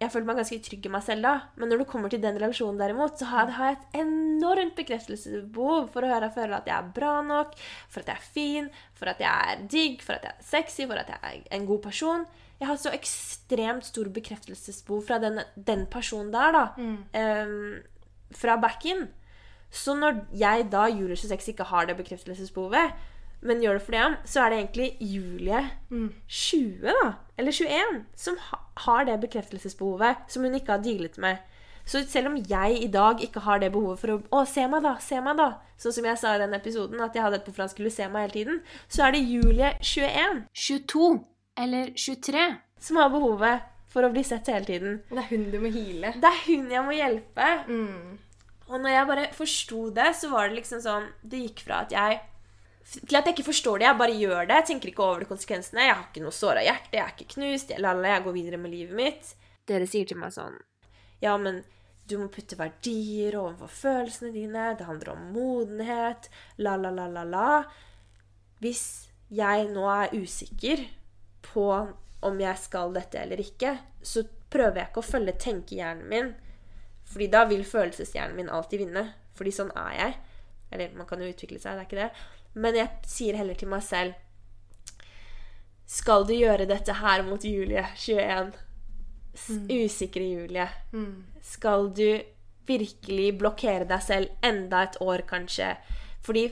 Jeg 0.00 0.12
følte 0.14 0.30
meg 0.30 0.38
ganske 0.40 0.56
trygg 0.64 0.86
i 0.88 0.92
meg 0.94 1.02
selv 1.04 1.26
da. 1.26 1.32
Men 1.60 1.68
når 1.68 1.82
det 1.82 1.86
kommer 1.90 2.12
til 2.12 2.22
den 2.22 2.38
relasjonen 2.40 2.80
derimot, 2.80 3.18
så 3.20 3.26
har 3.28 3.50
jeg, 3.50 3.56
har 3.58 3.68
jeg 3.68 3.76
et 3.76 3.98
enormt 4.00 4.76
bekreftelsesbehov 4.78 5.90
for 5.92 6.06
å 6.06 6.12
høre 6.14 6.30
føle 6.32 6.56
at 6.56 6.70
jeg 6.70 6.76
er 6.76 6.92
bra 6.96 7.18
nok, 7.26 7.52
for 7.92 8.00
at 8.00 8.08
jeg 8.08 8.16
er 8.16 8.30
fin, 8.38 8.70
for 8.96 9.12
at 9.12 9.20
jeg 9.20 9.52
er 9.52 9.66
digg, 9.68 10.00
for 10.06 10.16
at 10.16 10.24
jeg 10.24 10.32
er 10.32 10.48
sexy, 10.54 10.86
for 10.88 11.02
at 11.02 11.12
jeg 11.12 11.20
er 11.20 11.58
en 11.58 11.68
god 11.68 11.84
person. 11.84 12.24
Jeg 12.60 12.68
har 12.68 12.80
så 12.80 12.92
ekstremt 12.96 13.86
stor 13.88 14.08
bekreftelsesbehov 14.16 15.04
fra 15.08 15.20
den, 15.20 15.40
den 15.68 15.86
personen 15.92 16.32
der, 16.32 16.56
da. 16.56 16.64
Ehm, 17.16 17.80
fra 18.36 18.56
back 18.60 18.84
in. 18.88 19.06
Så 19.70 19.94
når 19.94 20.24
jeg 20.34 20.66
da, 20.72 20.88
Julie 20.88 21.16
26, 21.16 21.52
ikke 21.54 21.68
har 21.70 21.86
det 21.86 21.96
bekreftelsesbehovet, 22.00 22.96
men 23.40 23.62
gjør 23.64 23.78
det 23.78 23.84
for 23.86 23.96
det, 23.96 24.06
så 24.28 24.42
er 24.42 24.52
det 24.52 24.58
egentlig 24.60 24.88
Julie 25.00 25.62
20, 25.90 26.82
da, 26.84 27.12
eller 27.40 27.56
21, 27.56 28.02
som 28.16 28.36
ha, 28.50 28.58
har 28.84 29.06
det 29.08 29.20
bekreftelsesbehovet 29.22 30.26
som 30.32 30.44
hun 30.44 30.58
ikke 30.58 30.76
har 30.76 30.84
dealet 30.84 31.16
med. 31.22 31.40
Så 31.88 32.04
selv 32.06 32.30
om 32.30 32.36
jeg 32.36 32.76
i 32.84 32.90
dag 32.92 33.22
ikke 33.24 33.42
har 33.46 33.58
det 33.62 33.72
behovet 33.72 33.98
for 33.98 34.12
å 34.14 34.18
Å, 34.36 34.44
se 34.46 34.66
meg, 34.68 34.84
da! 34.84 34.94
Se 35.02 35.18
meg, 35.24 35.40
da! 35.40 35.48
Sånn 35.80 35.94
som 35.96 36.06
jeg 36.06 36.20
sa 36.20 36.34
i 36.36 36.42
den 36.42 36.54
episoden, 36.54 37.00
at 37.00 37.16
jeg 37.16 37.24
hadde 37.24 37.40
et 37.40 37.46
behov 37.46 37.56
for 37.56 37.64
han 37.64 37.72
skulle 37.72 37.92
se 37.94 38.06
meg 38.12 38.28
hele 38.28 38.36
tiden, 38.36 38.60
så 38.92 39.06
er 39.06 39.16
det 39.16 39.24
Julie 39.24 39.72
21, 39.80 40.42
22 40.52 41.10
eller 41.64 41.92
23 41.96 42.46
som 42.80 43.00
har 43.00 43.12
behovet 43.12 43.66
for 43.90 44.06
å 44.06 44.12
bli 44.12 44.22
sett 44.24 44.48
hele 44.52 44.68
tiden. 44.68 44.98
Det 45.10 45.24
er 45.24 45.30
hun 45.32 45.48
du 45.50 45.58
må 45.62 45.72
hile. 45.72 46.12
Det 46.20 46.30
er 46.30 46.42
hun 46.46 46.68
jeg 46.70 46.84
må 46.86 46.94
hjelpe. 46.94 47.48
Mm. 47.66 48.18
Og 48.70 48.76
når 48.78 48.92
jeg 48.94 49.08
bare 49.08 49.28
forsto 49.34 49.80
det, 49.96 50.12
så 50.20 50.30
var 50.30 50.48
det 50.48 50.60
liksom 50.60 50.82
sånn 50.84 51.08
Det 51.26 51.40
gikk 51.42 51.64
fra 51.66 51.80
at 51.82 51.94
jeg 51.94 52.20
Til 52.90 53.18
at 53.18 53.28
jeg 53.28 53.36
ikke 53.36 53.50
forstår 53.50 53.80
det, 53.80 53.86
jeg 53.86 53.98
bare 54.00 54.16
gjør 54.16 54.46
det. 54.48 54.56
Jeg 54.60 54.66
tenker 54.70 54.90
ikke 54.90 55.04
over 55.04 55.22
de 55.22 55.28
konsekvensene. 55.28 55.84
Jeg 55.84 55.94
har 55.94 56.06
ikke 56.08 56.24
noe 56.24 56.34
såra 56.34 56.62
hjerte, 56.64 56.94
jeg 56.96 57.04
er 57.04 57.12
ikke 57.14 57.34
knust. 57.36 57.74
Jeg, 57.74 57.82
lala, 57.84 58.14
jeg 58.16 58.24
går 58.24 58.36
videre 58.38 58.60
med 58.62 58.74
livet 58.74 58.96
mitt. 58.98 59.34
Dere 59.68 59.86
sier 59.86 60.08
til 60.08 60.18
meg 60.18 60.32
sånn 60.34 60.56
Ja, 61.22 61.36
men 61.38 61.60
du 62.10 62.16
må 62.18 62.26
putte 62.32 62.58
verdier 62.58 63.36
overfor 63.38 63.70
følelsene 63.70 64.32
dine. 64.34 64.72
Det 64.78 64.88
handler 64.88 65.12
om 65.12 65.28
modenhet. 65.36 66.30
La, 66.58 66.74
la, 66.80 66.90
la, 66.90 67.06
la, 67.12 67.22
la. 67.28 67.50
Hvis 68.60 68.84
jeg 69.30 69.68
nå 69.70 69.84
er 69.92 70.16
usikker 70.16 70.82
på 71.46 71.68
om 72.26 72.40
jeg 72.42 72.60
skal 72.60 72.92
dette 72.96 73.20
eller 73.20 73.40
ikke, 73.40 73.76
så 74.02 74.24
prøver 74.50 74.80
jeg 74.80 74.90
ikke 74.90 75.04
å 75.04 75.06
følge 75.06 75.36
tenkehjernen 75.44 76.10
min. 76.10 76.32
Fordi 77.10 77.30
da 77.30 77.44
vil 77.50 77.62
følelseshjernen 77.66 78.36
min 78.38 78.50
alltid 78.50 78.84
vinne. 78.84 79.06
Fordi 79.38 79.54
sånn 79.54 79.70
er 79.78 79.94
jeg. 80.00 80.18
Eller 80.74 80.98
man 80.98 81.08
kan 81.08 81.22
jo 81.22 81.30
utvikle 81.30 81.58
seg, 81.62 81.78
det 81.78 81.84
er 81.84 81.88
ikke 81.88 82.02
det. 82.02 82.10
Men 82.54 82.78
jeg 82.78 82.90
sier 83.06 83.38
heller 83.38 83.58
til 83.58 83.70
meg 83.70 83.84
selv 83.86 84.16
Skal 85.90 86.26
du 86.26 86.34
gjøre 86.34 86.66
dette 86.70 86.96
her 86.98 87.22
mot 87.26 87.44
Julie 87.46 87.84
21? 87.94 88.52
Mm. 89.30 89.66
Usikre 89.70 90.26
Julie. 90.26 90.66
Mm. 90.92 91.24
Skal 91.42 91.88
du 91.94 92.20
virkelig 92.70 93.28
blokkere 93.38 93.86
deg 93.88 94.02
selv 94.04 94.46
enda 94.46 94.84
et 94.86 94.98
år, 95.02 95.24
kanskje? 95.26 95.72
Fordi 96.26 96.48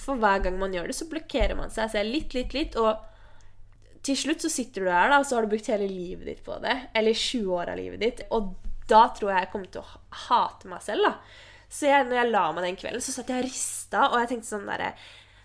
for 0.00 0.20
hver 0.20 0.44
gang 0.44 0.56
man 0.60 0.72
gjør 0.74 0.90
det, 0.90 0.96
så 0.96 1.08
blokkerer 1.10 1.56
man 1.58 1.72
seg 1.72 1.90
selv 1.92 2.14
litt, 2.14 2.34
litt, 2.36 2.54
litt. 2.56 2.76
Og 2.80 4.00
til 4.06 4.16
slutt 4.16 4.44
så 4.44 4.52
sitter 4.52 4.84
du 4.84 4.88
der, 4.88 5.12
da, 5.12 5.20
og 5.20 5.28
så 5.28 5.36
har 5.36 5.44
du 5.44 5.52
brukt 5.52 5.68
hele 5.72 5.88
livet 5.90 6.28
ditt 6.30 6.42
på 6.46 6.56
det. 6.62 6.76
Eller 6.96 7.16
20 7.16 7.54
år 7.56 7.72
av 7.74 7.80
livet 7.80 8.04
ditt. 8.04 8.24
Og 8.36 8.54
da 8.90 9.06
tror 9.16 9.32
jeg 9.32 9.44
jeg 9.44 9.52
kommer 9.52 9.72
til 9.72 9.84
å 9.84 10.20
hate 10.28 10.70
meg 10.70 10.84
selv, 10.84 11.08
da. 11.08 11.48
Så 11.70 11.86
jeg, 11.86 12.06
når 12.08 12.16
jeg 12.18 12.30
la 12.32 12.44
meg 12.54 12.66
den 12.66 12.78
kvelden, 12.80 13.02
så 13.04 13.12
satt 13.14 13.28
jeg 13.30 13.44
og 13.44 13.46
rista, 13.46 14.06
og 14.08 14.16
jeg 14.18 14.30
tenkte 14.32 14.50
sånn 14.50 14.66
derre 14.66 14.94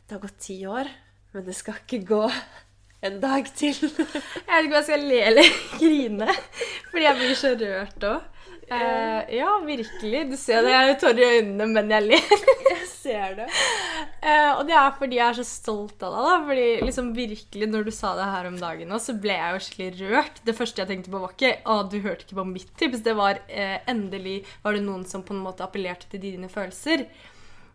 Det 0.05 0.13
har 0.13 0.21
gått 0.21 0.37
ti 0.37 0.59
år, 0.69 0.89
men 1.33 1.45
det 1.47 1.55
skal 1.57 1.79
ikke 1.81 2.03
gå 2.05 2.21
en 3.05 3.15
dag 3.23 3.47
til. 3.57 3.73
Jeg 3.73 4.05
vet 4.05 4.67
ikke 4.67 4.69
om 4.69 4.77
jeg 4.77 4.85
skal 4.85 5.05
le 5.09 5.17
eller 5.31 5.49
grine, 5.81 6.27
fordi 6.91 7.07
jeg 7.07 7.17
blir 7.21 7.35
så 7.39 7.53
rørt 7.57 8.07
òg. 8.11 8.31
Uh, 8.65 9.21
ja, 9.29 9.49
virkelig. 9.65 10.21
Du 10.29 10.37
ser 10.41 10.63
det, 10.65 10.71
jeg 10.73 10.91
har 10.91 10.95
tårer 11.01 11.19
i 11.21 11.39
øynene, 11.39 11.67
men 11.73 11.91
jeg 11.93 12.05
ler. 12.05 12.31
jeg 12.71 12.87
ser 12.89 13.35
det. 13.37 13.49
Uh, 14.21 14.53
og 14.59 14.63
det 14.69 14.77
er 14.77 14.95
fordi 15.01 15.19
jeg 15.19 15.25
er 15.27 15.37
så 15.41 15.49
stolt 15.49 16.05
av 16.05 16.15
deg. 16.15 16.29
da, 16.29 16.37
fordi 16.47 16.69
liksom 16.87 17.11
virkelig 17.17 17.69
Når 17.69 17.85
du 17.85 17.93
sa 17.93 18.15
det 18.17 18.31
her 18.37 18.49
om 18.49 18.57
dagen, 18.61 18.89
nå, 18.89 19.01
så 19.01 19.13
ble 19.21 19.37
jeg 19.37 19.53
jo 19.53 19.67
skikkelig 19.67 20.09
rørt. 20.15 20.41
Det 20.45 20.57
første 20.57 20.81
jeg 20.81 20.93
tenkte 20.93 21.13
på, 21.13 21.21
var 21.25 21.33
ikke 21.33 21.55
å, 21.65 21.83
du 21.89 21.99
hørte 22.05 22.25
ikke 22.25 22.41
på 22.41 22.49
mitt 22.55 22.73
tips. 22.77 23.05
Det 23.05 23.17
var 23.17 23.41
uh, 23.41 23.77
endelig 23.89 24.43
var 24.65 24.77
det 24.77 24.85
noen 24.85 25.05
som 25.09 25.25
på 25.25 25.33
en 25.33 25.45
måte 25.45 25.65
appellerte 25.65 26.09
til 26.13 26.29
dine 26.29 26.49
følelser. 26.49 27.05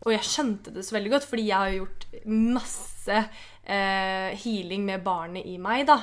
Og 0.07 0.15
jeg 0.15 0.25
skjønte 0.25 0.73
det 0.73 0.85
så 0.87 0.97
veldig 0.97 1.13
godt, 1.13 1.29
fordi 1.29 1.47
jeg 1.51 1.59
har 1.59 1.77
gjort 1.77 2.07
masse 2.31 3.19
eh, 3.21 4.31
healing 4.41 4.87
med 4.89 5.05
barnet 5.05 5.47
i 5.47 5.59
meg. 5.61 5.85
da, 5.91 5.99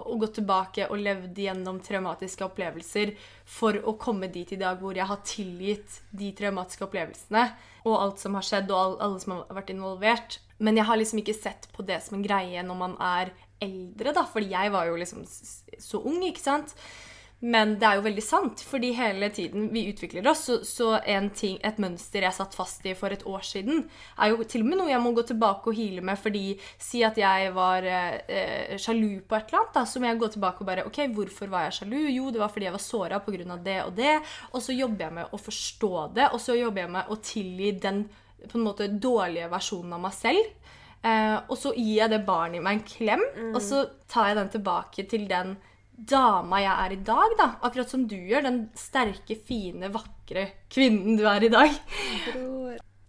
Og 0.00 0.24
gått 0.24 0.38
tilbake 0.40 0.88
og 0.88 1.02
levd 1.02 1.38
gjennom 1.44 1.82
traumatiske 1.84 2.46
opplevelser 2.46 3.12
for 3.44 3.76
å 3.84 3.96
komme 4.00 4.30
dit 4.32 4.54
i 4.56 4.60
dag 4.60 4.80
hvor 4.80 4.96
jeg 4.96 5.08
har 5.10 5.20
tilgitt 5.28 6.00
de 6.10 6.32
traumatiske 6.36 6.88
opplevelsene 6.88 7.44
og 7.84 8.00
alt 8.00 8.22
som 8.22 8.36
har 8.38 8.46
skjedd, 8.48 8.70
og 8.72 8.80
all, 8.80 8.94
alle 9.04 9.20
som 9.20 9.36
har 9.36 9.58
vært 9.60 9.74
involvert. 9.74 10.38
Men 10.58 10.78
jeg 10.80 10.88
har 10.88 10.96
liksom 10.96 11.20
ikke 11.20 11.36
sett 11.36 11.68
på 11.76 11.84
det 11.84 12.00
som 12.04 12.16
en 12.16 12.24
greie 12.24 12.62
når 12.64 12.78
man 12.80 12.94
er 13.02 13.34
eldre, 13.64 14.14
da, 14.16 14.24
fordi 14.28 14.54
jeg 14.54 14.72
var 14.72 14.88
jo 14.88 14.96
liksom 15.00 15.24
så 15.26 16.00
ung, 16.00 16.22
ikke 16.24 16.42
sant. 16.42 16.72
Men 17.44 17.74
det 17.76 17.84
er 17.84 17.98
jo 17.98 18.04
veldig 18.06 18.22
sant, 18.24 18.62
fordi 18.64 18.94
hele 18.96 19.28
tiden 19.34 19.66
vi 19.74 19.82
utvikler 19.90 20.24
oss, 20.30 20.46
så, 20.46 20.54
så 20.64 20.86
en 21.12 21.26
ting, 21.36 21.58
et 21.60 21.76
mønster 21.82 22.24
jeg 22.24 22.32
satt 22.32 22.54
fast 22.56 22.86
i 22.88 22.94
for 22.96 23.12
et 23.12 23.26
år 23.28 23.42
siden, 23.44 23.82
er 24.16 24.30
jo 24.32 24.46
til 24.48 24.62
og 24.64 24.70
med 24.70 24.80
noe 24.80 24.88
jeg 24.88 25.02
må 25.04 25.12
gå 25.12 25.26
tilbake 25.28 25.68
og 25.68 25.76
heale 25.76 26.00
med, 26.08 26.16
fordi 26.20 26.54
si 26.80 27.02
at 27.04 27.20
jeg 27.20 27.50
var 27.52 27.84
eh, 27.84 28.72
sjalu 28.80 29.20
på 29.28 29.36
et 29.36 29.52
eller 29.52 29.60
annet, 29.60 29.74
da, 29.76 29.82
så 29.84 30.00
må 30.00 30.08
jeg 30.08 30.22
gå 30.22 30.30
tilbake 30.36 30.64
og 30.64 30.70
bare 30.70 30.86
OK, 30.88 31.02
hvorfor 31.18 31.52
var 31.52 31.66
jeg 31.66 31.76
sjalu? 31.82 31.98
Jo, 32.14 32.30
det 32.32 32.40
var 32.40 32.54
fordi 32.54 32.70
jeg 32.70 32.76
var 32.78 32.84
såra 32.86 33.20
pga. 33.26 33.58
det 33.68 33.76
og 33.82 33.92
det. 33.98 34.14
Og 34.54 34.64
så 34.64 34.78
jobber 34.78 35.04
jeg 35.04 35.16
med 35.18 35.36
å 35.36 35.42
forstå 35.44 35.92
det, 36.16 36.30
og 36.30 36.40
så 36.40 36.56
jobber 36.56 36.86
jeg 36.86 36.94
med 36.96 37.12
å 37.12 37.20
tilgi 37.28 37.74
den 37.84 38.02
på 38.48 38.56
en 38.56 38.64
måte 38.64 38.88
dårlige 38.88 39.52
versjonen 39.52 39.98
av 39.98 40.02
meg 40.06 40.16
selv. 40.16 40.72
Eh, 41.04 41.36
og 41.44 41.60
så 41.60 41.76
gir 41.76 42.06
jeg 42.06 42.14
det 42.14 42.24
barnet 42.24 42.62
i 42.62 42.64
meg 42.64 42.80
en 42.80 42.88
klem, 42.88 43.28
og 43.52 43.60
så 43.60 43.84
tar 44.08 44.32
jeg 44.32 44.40
den 44.40 44.52
tilbake 44.56 45.08
til 45.12 45.28
den 45.28 45.56
dama 45.96 46.60
jeg 46.62 46.74
er 46.74 46.94
i 46.96 47.02
dag, 47.06 47.36
da. 47.38 47.50
Akkurat 47.66 47.90
som 47.90 48.06
du 48.10 48.16
gjør. 48.16 48.44
Den 48.46 48.58
sterke, 48.78 49.36
fine, 49.46 49.92
vakre 49.94 50.48
kvinnen 50.72 51.16
du 51.20 51.24
er 51.30 51.46
i 51.46 51.52
dag. 51.52 51.78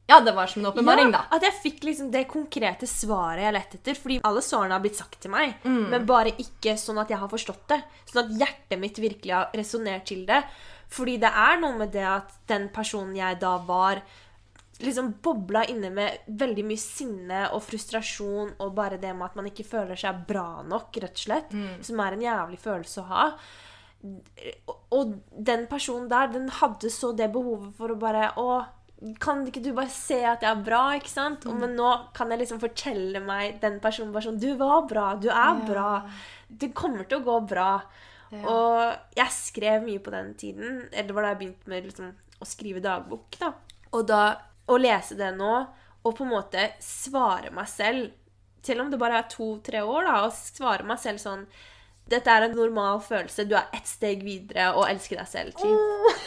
Ja, 0.06 0.20
det 0.22 0.36
var 0.38 0.46
som 0.48 0.62
en 0.62 0.70
åpenbaring, 0.70 1.10
da. 1.16 1.24
At 1.34 1.42
jeg 1.42 1.58
fikk 1.64 1.88
liksom 1.88 2.12
det 2.14 2.28
konkrete 2.30 2.86
svaret 2.86 3.42
jeg 3.42 3.56
lette 3.56 3.80
etter. 3.80 3.98
Fordi 3.98 4.20
alle 4.30 4.44
svarene 4.46 4.78
har 4.78 4.84
blitt 4.84 5.00
sagt 5.00 5.18
til 5.24 5.34
meg, 5.34 5.56
men 5.66 6.06
bare 6.06 6.36
ikke 6.38 6.76
sånn 6.78 7.02
at 7.02 7.10
jeg 7.10 7.18
har 7.24 7.32
forstått 7.32 7.66
det. 7.74 7.82
Sånn 8.12 8.22
at 8.28 8.36
hjertet 8.44 8.82
mitt 8.82 9.02
virkelig 9.02 9.34
har 9.34 9.50
resonnert 9.58 10.06
til 10.12 10.22
det. 10.30 10.44
Fordi 10.94 11.18
det 11.18 11.32
er 11.34 11.58
noe 11.58 11.80
med 11.80 11.90
det 11.96 12.06
at 12.06 12.38
den 12.48 12.70
personen 12.70 13.16
jeg 13.18 13.40
da 13.42 13.56
var, 13.66 14.04
liksom 14.84 15.14
bobla 15.24 15.62
inne 15.72 15.90
med 15.94 16.26
veldig 16.28 16.66
mye 16.68 16.82
sinne 16.82 17.46
og 17.56 17.62
frustrasjon 17.64 18.56
og 18.60 18.74
bare 18.76 18.98
det 19.00 19.14
med 19.16 19.30
at 19.30 19.36
man 19.40 19.46
ikke 19.48 19.64
føler 19.68 19.96
seg 19.96 20.26
bra 20.28 20.62
nok, 20.68 20.90
rett 21.00 21.16
og 21.16 21.24
slett. 21.28 21.54
Som 21.86 22.00
er 22.04 22.18
en 22.18 22.26
jævlig 22.26 22.60
følelse 22.60 23.04
å 23.04 23.08
ha. 23.12 23.28
Og- 24.92 25.16
den 25.44 25.66
personen 25.68 26.08
der, 26.10 26.28
den 26.28 26.50
hadde 26.50 26.90
så 26.92 27.16
det 27.16 27.32
behovet 27.34 27.74
for 27.78 27.90
å 27.90 27.98
bare 28.00 28.32
Å, 28.38 28.66
kan 29.20 29.46
ikke 29.46 29.62
du 29.64 29.74
bare 29.74 29.90
se 29.90 30.24
at 30.24 30.42
jeg 30.42 30.50
er 30.52 30.64
bra, 30.64 30.94
ikke 30.96 31.10
sant? 31.10 31.46
Og, 31.46 31.56
men 31.60 31.76
nå 31.76 31.90
kan 32.14 32.30
jeg 32.32 32.40
liksom 32.40 32.60
fortelle 32.62 33.20
meg 33.20 33.60
den 33.62 33.80
personen 33.80 34.14
bare 34.14 34.24
sånn 34.24 34.40
Du 34.40 34.56
var 34.56 34.86
bra. 34.88 35.16
Du 35.16 35.28
er 35.30 35.60
bra. 35.68 36.08
Det 36.50 36.74
kommer 36.74 37.04
til 37.08 37.20
å 37.20 37.26
gå 37.26 37.48
bra. 37.48 37.82
Ja. 38.32 38.44
Og 38.48 39.18
jeg 39.18 39.32
skrev 39.32 39.84
mye 39.84 40.00
på 40.00 40.12
den 40.12 40.34
tiden. 40.36 40.90
Eller 40.92 41.08
det 41.08 41.16
var 41.16 41.24
da 41.24 41.34
jeg 41.34 41.40
begynte 41.42 41.68
med 41.70 41.84
liksom, 41.90 42.14
å 42.42 42.46
skrive 42.46 42.82
dagbok. 42.82 43.38
da. 43.40 43.54
Og 43.94 44.08
da 44.08 44.22
å 44.68 44.78
lese 44.82 45.18
det 45.20 45.32
nå, 45.38 45.54
og 46.06 46.18
på 46.18 46.26
en 46.26 46.34
måte 46.36 46.70
svare 46.84 47.52
meg 47.54 47.70
selv 47.72 48.14
Selv 48.66 48.82
om 48.82 48.90
det 48.90 48.98
bare 48.98 49.20
er 49.22 49.30
to-tre 49.30 49.82
år, 49.86 50.08
da, 50.08 50.20
og 50.26 50.34
svare 50.34 50.86
meg 50.86 50.98
selv 51.02 51.22
sånn 51.22 51.46
Dette 52.10 52.30
er 52.30 52.46
en 52.46 52.54
normal 52.54 53.00
følelse. 53.02 53.48
Du 53.50 53.56
er 53.58 53.72
ett 53.74 53.88
steg 53.90 54.22
videre 54.22 54.68
og 54.78 54.86
elsker 54.86 55.18
deg 55.18 55.30
selv. 55.30 55.64
Oh. 55.66 56.20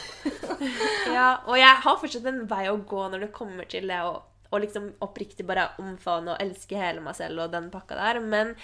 ja, 1.17 1.29
og 1.47 1.55
jeg 1.55 1.77
har 1.85 2.01
fortsatt 2.01 2.27
en 2.27 2.41
vei 2.51 2.65
å 2.67 2.81
gå 2.83 3.05
når 3.13 3.29
det 3.29 3.37
kommer 3.37 3.69
til 3.71 3.87
det 3.87 4.01
å 4.03 4.17
og 4.51 4.63
liksom 4.65 4.93
oppriktig 5.05 5.47
bare 5.49 5.69
omfavne 5.83 6.35
og 6.35 6.43
elske 6.43 6.79
hele 6.79 7.03
meg 7.05 7.17
selv 7.19 7.45
og 7.45 7.53
den 7.53 7.69
pakka 7.73 7.99
der. 7.99 8.21
Men 8.25 8.55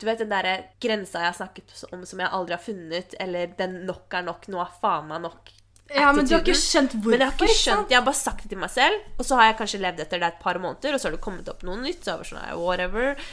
du 0.00 0.06
vet 0.08 0.22
den 0.22 0.30
derre 0.32 0.54
grensa 0.82 1.24
jeg 1.24 1.32
har 1.32 1.38
snakket 1.38 1.74
om 1.90 2.04
som 2.08 2.22
jeg 2.22 2.32
aldri 2.36 2.56
har 2.56 2.64
funnet, 2.64 3.16
eller 3.20 3.50
den 3.58 3.82
nok 3.88 4.14
er 4.16 4.26
nok, 4.26 4.46
nå 4.48 4.62
er 4.62 4.78
faen 4.82 5.10
meg 5.10 5.24
nok. 5.26 5.52
Ja, 5.94 6.12
men 6.14 6.26
du 6.26 6.34
har 6.36 6.42
ikke 6.44 6.54
skjønt 6.54 6.92
hvorfor. 6.94 7.10
Men 7.10 7.24
jeg 7.24 7.30
har 7.30 7.36
ikke 7.36 7.58
skjønt, 7.58 7.90
jeg 7.90 7.98
har 7.98 8.06
bare 8.06 8.18
sagt 8.20 8.44
det 8.44 8.50
til 8.52 8.60
meg 8.62 8.70
selv, 8.70 9.06
og 9.16 9.26
så 9.26 9.38
har 9.38 9.48
jeg 9.48 9.56
kanskje 9.58 9.80
levd 9.82 10.02
etter 10.04 10.22
det 10.22 10.28
et 10.30 10.40
par 10.42 10.60
måneder, 10.62 10.94
og 10.94 11.02
så 11.02 11.08
har 11.08 11.16
det 11.16 11.22
kommet 11.24 11.50
opp 11.50 11.64
noe 11.66 11.80
nytt, 11.82 12.04
så 12.04 12.12
jeg 12.12 12.20
vært 12.20 12.30
sånn, 12.30 12.60
whatever, 12.60 13.24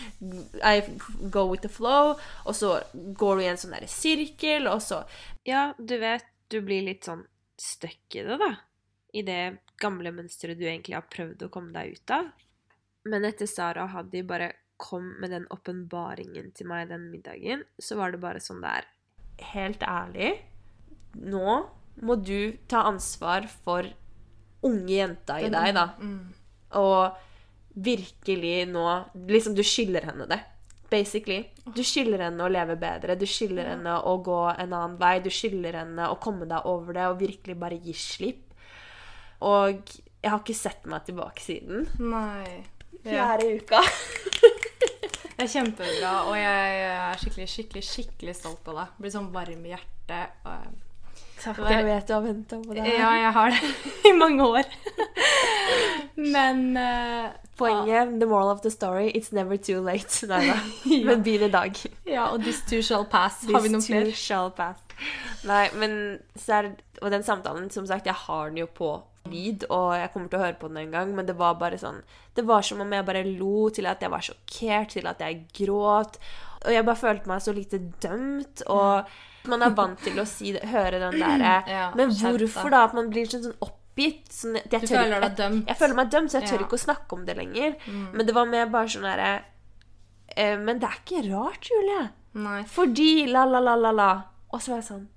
I 0.65 0.75
go 1.33 1.45
with 1.51 1.61
the 1.65 1.71
flow, 1.71 2.15
og 2.45 2.57
så 2.57 2.73
går 2.93 3.37
du 3.37 3.45
i 3.45 3.49
en 3.51 3.61
sånn 3.61 3.77
der 3.77 3.87
sirkel, 3.91 4.69
og 4.71 4.81
så 4.85 5.03
Ja, 5.47 5.69
du 5.77 5.95
vet, 6.01 6.25
du 6.51 6.59
blir 6.65 6.83
litt 6.87 7.07
sånn 7.07 7.23
stuck 7.61 8.17
i 8.17 8.25
det, 8.25 8.39
da. 8.41 8.51
I 9.13 9.23
det 9.27 9.41
gamle 9.81 10.11
mønsteret 10.15 10.57
du 10.59 10.65
egentlig 10.65 10.97
har 10.97 11.07
prøvd 11.13 11.45
å 11.45 11.51
komme 11.53 11.73
deg 11.75 11.95
ut 11.95 12.13
av. 12.13 12.31
Men 13.07 13.25
etter 13.27 13.47
Sara 13.47 13.85
og 13.85 13.93
Haddy 13.93 14.23
bare 14.27 14.51
kom 14.77 15.13
med 15.21 15.31
den 15.33 15.47
åpenbaringen 15.53 16.51
til 16.57 16.69
meg 16.69 16.89
den 16.91 17.07
middagen, 17.11 17.63
så 17.81 17.97
var 17.97 18.13
det 18.13 18.21
bare 18.21 18.43
sånn 18.43 18.61
der 18.65 18.89
Helt 19.53 19.83
ærlig, 19.85 20.31
nå 21.13 21.59
må 22.05 22.17
du 22.21 22.57
ta 22.69 22.83
ansvar 22.89 23.47
for 23.63 23.87
unge 24.67 24.93
jenta 24.93 25.39
i 25.41 25.49
deg, 25.53 25.73
da. 25.77 25.87
Mm. 26.01 26.19
Og 26.77 27.23
virkelig 27.77 28.67
nå 28.71 28.85
Liksom, 29.29 29.55
du 29.57 29.63
skylder 29.65 30.07
henne 30.09 30.27
det. 30.29 30.39
Basically. 30.89 31.41
Du 31.75 31.83
skylder 31.83 32.27
henne 32.27 32.45
å 32.45 32.51
leve 32.51 32.77
bedre. 32.79 33.17
Du 33.19 33.25
skylder 33.27 33.73
henne 33.73 33.97
å 34.07 34.15
gå 34.23 34.39
en 34.53 34.71
annen 34.71 34.95
vei. 34.99 35.17
Du 35.23 35.29
skylder 35.33 35.81
henne 35.81 36.07
å 36.09 36.19
komme 36.23 36.47
deg 36.47 36.67
over 36.69 36.95
det 36.95 37.07
og 37.11 37.19
virkelig 37.21 37.57
bare 37.59 37.79
gi 37.83 37.95
slipp. 37.97 38.45
Og 39.43 39.83
jeg 40.23 40.31
har 40.31 40.39
ikke 40.41 40.57
sett 40.57 40.87
meg 40.89 41.03
tilbake 41.05 41.43
siden. 41.43 41.85
Nei. 41.99 42.63
Ja. 43.07 43.35
Uka. 43.37 43.83
Det 45.37 45.45
er 45.45 45.51
kjempebra, 45.51 46.11
og 46.25 46.33
jeg 46.33 46.77
er 46.87 47.19
skikkelig, 47.21 47.45
skikkelig, 47.51 47.81
skikkelig 47.85 48.33
stolt 48.39 48.69
av 48.71 48.79
deg. 48.79 48.93
Blir 48.97 49.11
sånn 49.13 49.27
varm 49.35 49.67
i 49.67 49.69
hjertet. 49.69 50.39
Og... 50.49 50.86
Takk, 51.41 51.59
jeg 51.69 51.85
vet 51.85 52.07
du 52.07 52.13
har 52.15 52.21
venta 52.25 52.57
på 52.61 52.73
det. 52.73 52.85
Ja, 52.97 53.11
jeg 53.21 53.33
har 53.35 53.53
det 53.53 53.73
i 54.09 54.13
mange 54.17 54.45
år. 54.47 54.69
Men 56.17 56.77
uh, 56.77 57.29
Poenget, 57.57 58.19
the 58.19 58.25
moral 58.25 58.49
of 58.49 58.61
the 58.61 58.71
story, 58.71 59.11
it's 59.15 59.31
never 59.31 59.57
too 59.57 59.81
late. 59.81 60.21
Nei 60.31 60.41
da. 60.47 60.57
Men 61.05 61.23
begynn 61.25 61.47
i 61.47 61.51
dag. 61.53 61.77
Ja, 62.05 62.27
og 62.33 62.41
this 62.45 62.61
too 62.69 62.81
shall 62.81 63.05
pass. 63.05 63.43
Har 63.51 63.61
vi 63.61 63.69
noen 63.73 63.81
This 63.81 63.89
too 63.89 64.01
flere? 64.01 64.13
shall 64.17 64.51
pass. 64.51 64.81
Nei, 65.45 65.67
men 65.77 66.17
så 66.35 66.61
er 66.61 66.71
Og 67.01 67.11
den 67.13 67.21
samtalen, 67.23 67.69
som 67.69 67.85
sagt, 67.85 68.07
jeg 68.09 68.15
har 68.17 68.49
den 68.49 68.57
jo 68.63 68.65
på 68.65 68.95
lyd, 69.31 69.63
og 69.73 69.93
jeg 69.97 70.11
kommer 70.13 70.31
til 70.31 70.39
å 70.39 70.43
høre 70.43 70.57
på 70.59 70.67
den 70.71 70.81
en 70.83 70.91
gang, 70.95 71.13
men 71.15 71.25
det 71.27 71.35
var 71.39 71.55
bare 71.59 71.79
sånn 71.81 72.01
Det 72.35 72.45
var 72.45 72.61
som 72.65 72.81
om 72.83 72.91
jeg 72.93 73.05
bare 73.07 73.23
lo 73.27 73.69
til 73.73 73.87
at 73.89 74.01
jeg 74.01 74.11
var 74.13 74.25
sjokkert, 74.25 74.91
til 74.93 75.07
at 75.09 75.19
jeg 75.23 75.39
gråt. 75.57 76.19
Og 76.65 76.71
jeg 76.73 76.85
bare 76.85 76.99
følte 76.99 77.29
meg 77.31 77.41
så 77.41 77.53
lite 77.55 77.79
dømt, 78.03 78.63
og 78.67 79.09
man 79.47 79.63
er 79.63 79.73
vant 79.77 79.99
til 80.03 80.19
å 80.19 80.25
si 80.27 80.51
høre 80.53 80.99
den 80.99 81.17
derre 81.21 81.55
Ja, 81.69 81.91
Men 81.95 82.11
skjerp 82.11 82.37
deg. 82.37 82.47
hvorfor 82.47 82.73
da? 82.73 82.83
At 82.89 82.95
man 82.97 83.09
blir 83.09 83.25
sånn, 83.29 83.45
sånn 83.47 83.59
oppgitt. 83.63 84.27
Sånn, 84.33 84.57
jeg 84.59 84.81
tør 84.83 84.95
føler 84.97 85.23
deg 85.23 85.37
dømt. 85.39 85.67
Jeg 85.71 85.79
føler 85.79 85.95
meg 85.95 86.11
dømt, 86.11 86.31
så 86.31 86.41
jeg 86.41 86.49
tør. 86.49 86.59
Mm. 86.59 86.65
ikke 86.67 86.79
å 86.79 86.85
snakke 86.85 87.15
om 87.17 87.25
det 87.25 87.37
lenger. 87.37 87.77
Men 88.13 88.25
det 88.27 88.35
var 88.35 88.49
mer 88.49 88.67
bare 88.73 88.91
sånn 88.91 89.07
derre 89.07 89.29
eh, 90.35 90.57
Men 90.59 90.81
det 90.81 90.89
er 90.89 90.97
ikke 91.01 91.23
rart, 91.31 91.69
Julie. 91.71 92.09
Nei. 92.37 92.63
Fordi 92.69 93.27
la, 93.31 93.45
la, 93.49 93.63
la, 93.63 93.75
la, 93.79 93.91
la. 93.95 94.09
Og 94.51 94.61
så 94.61 94.75
var 94.75 94.81
jeg 94.83 94.89
sånn 94.91 95.07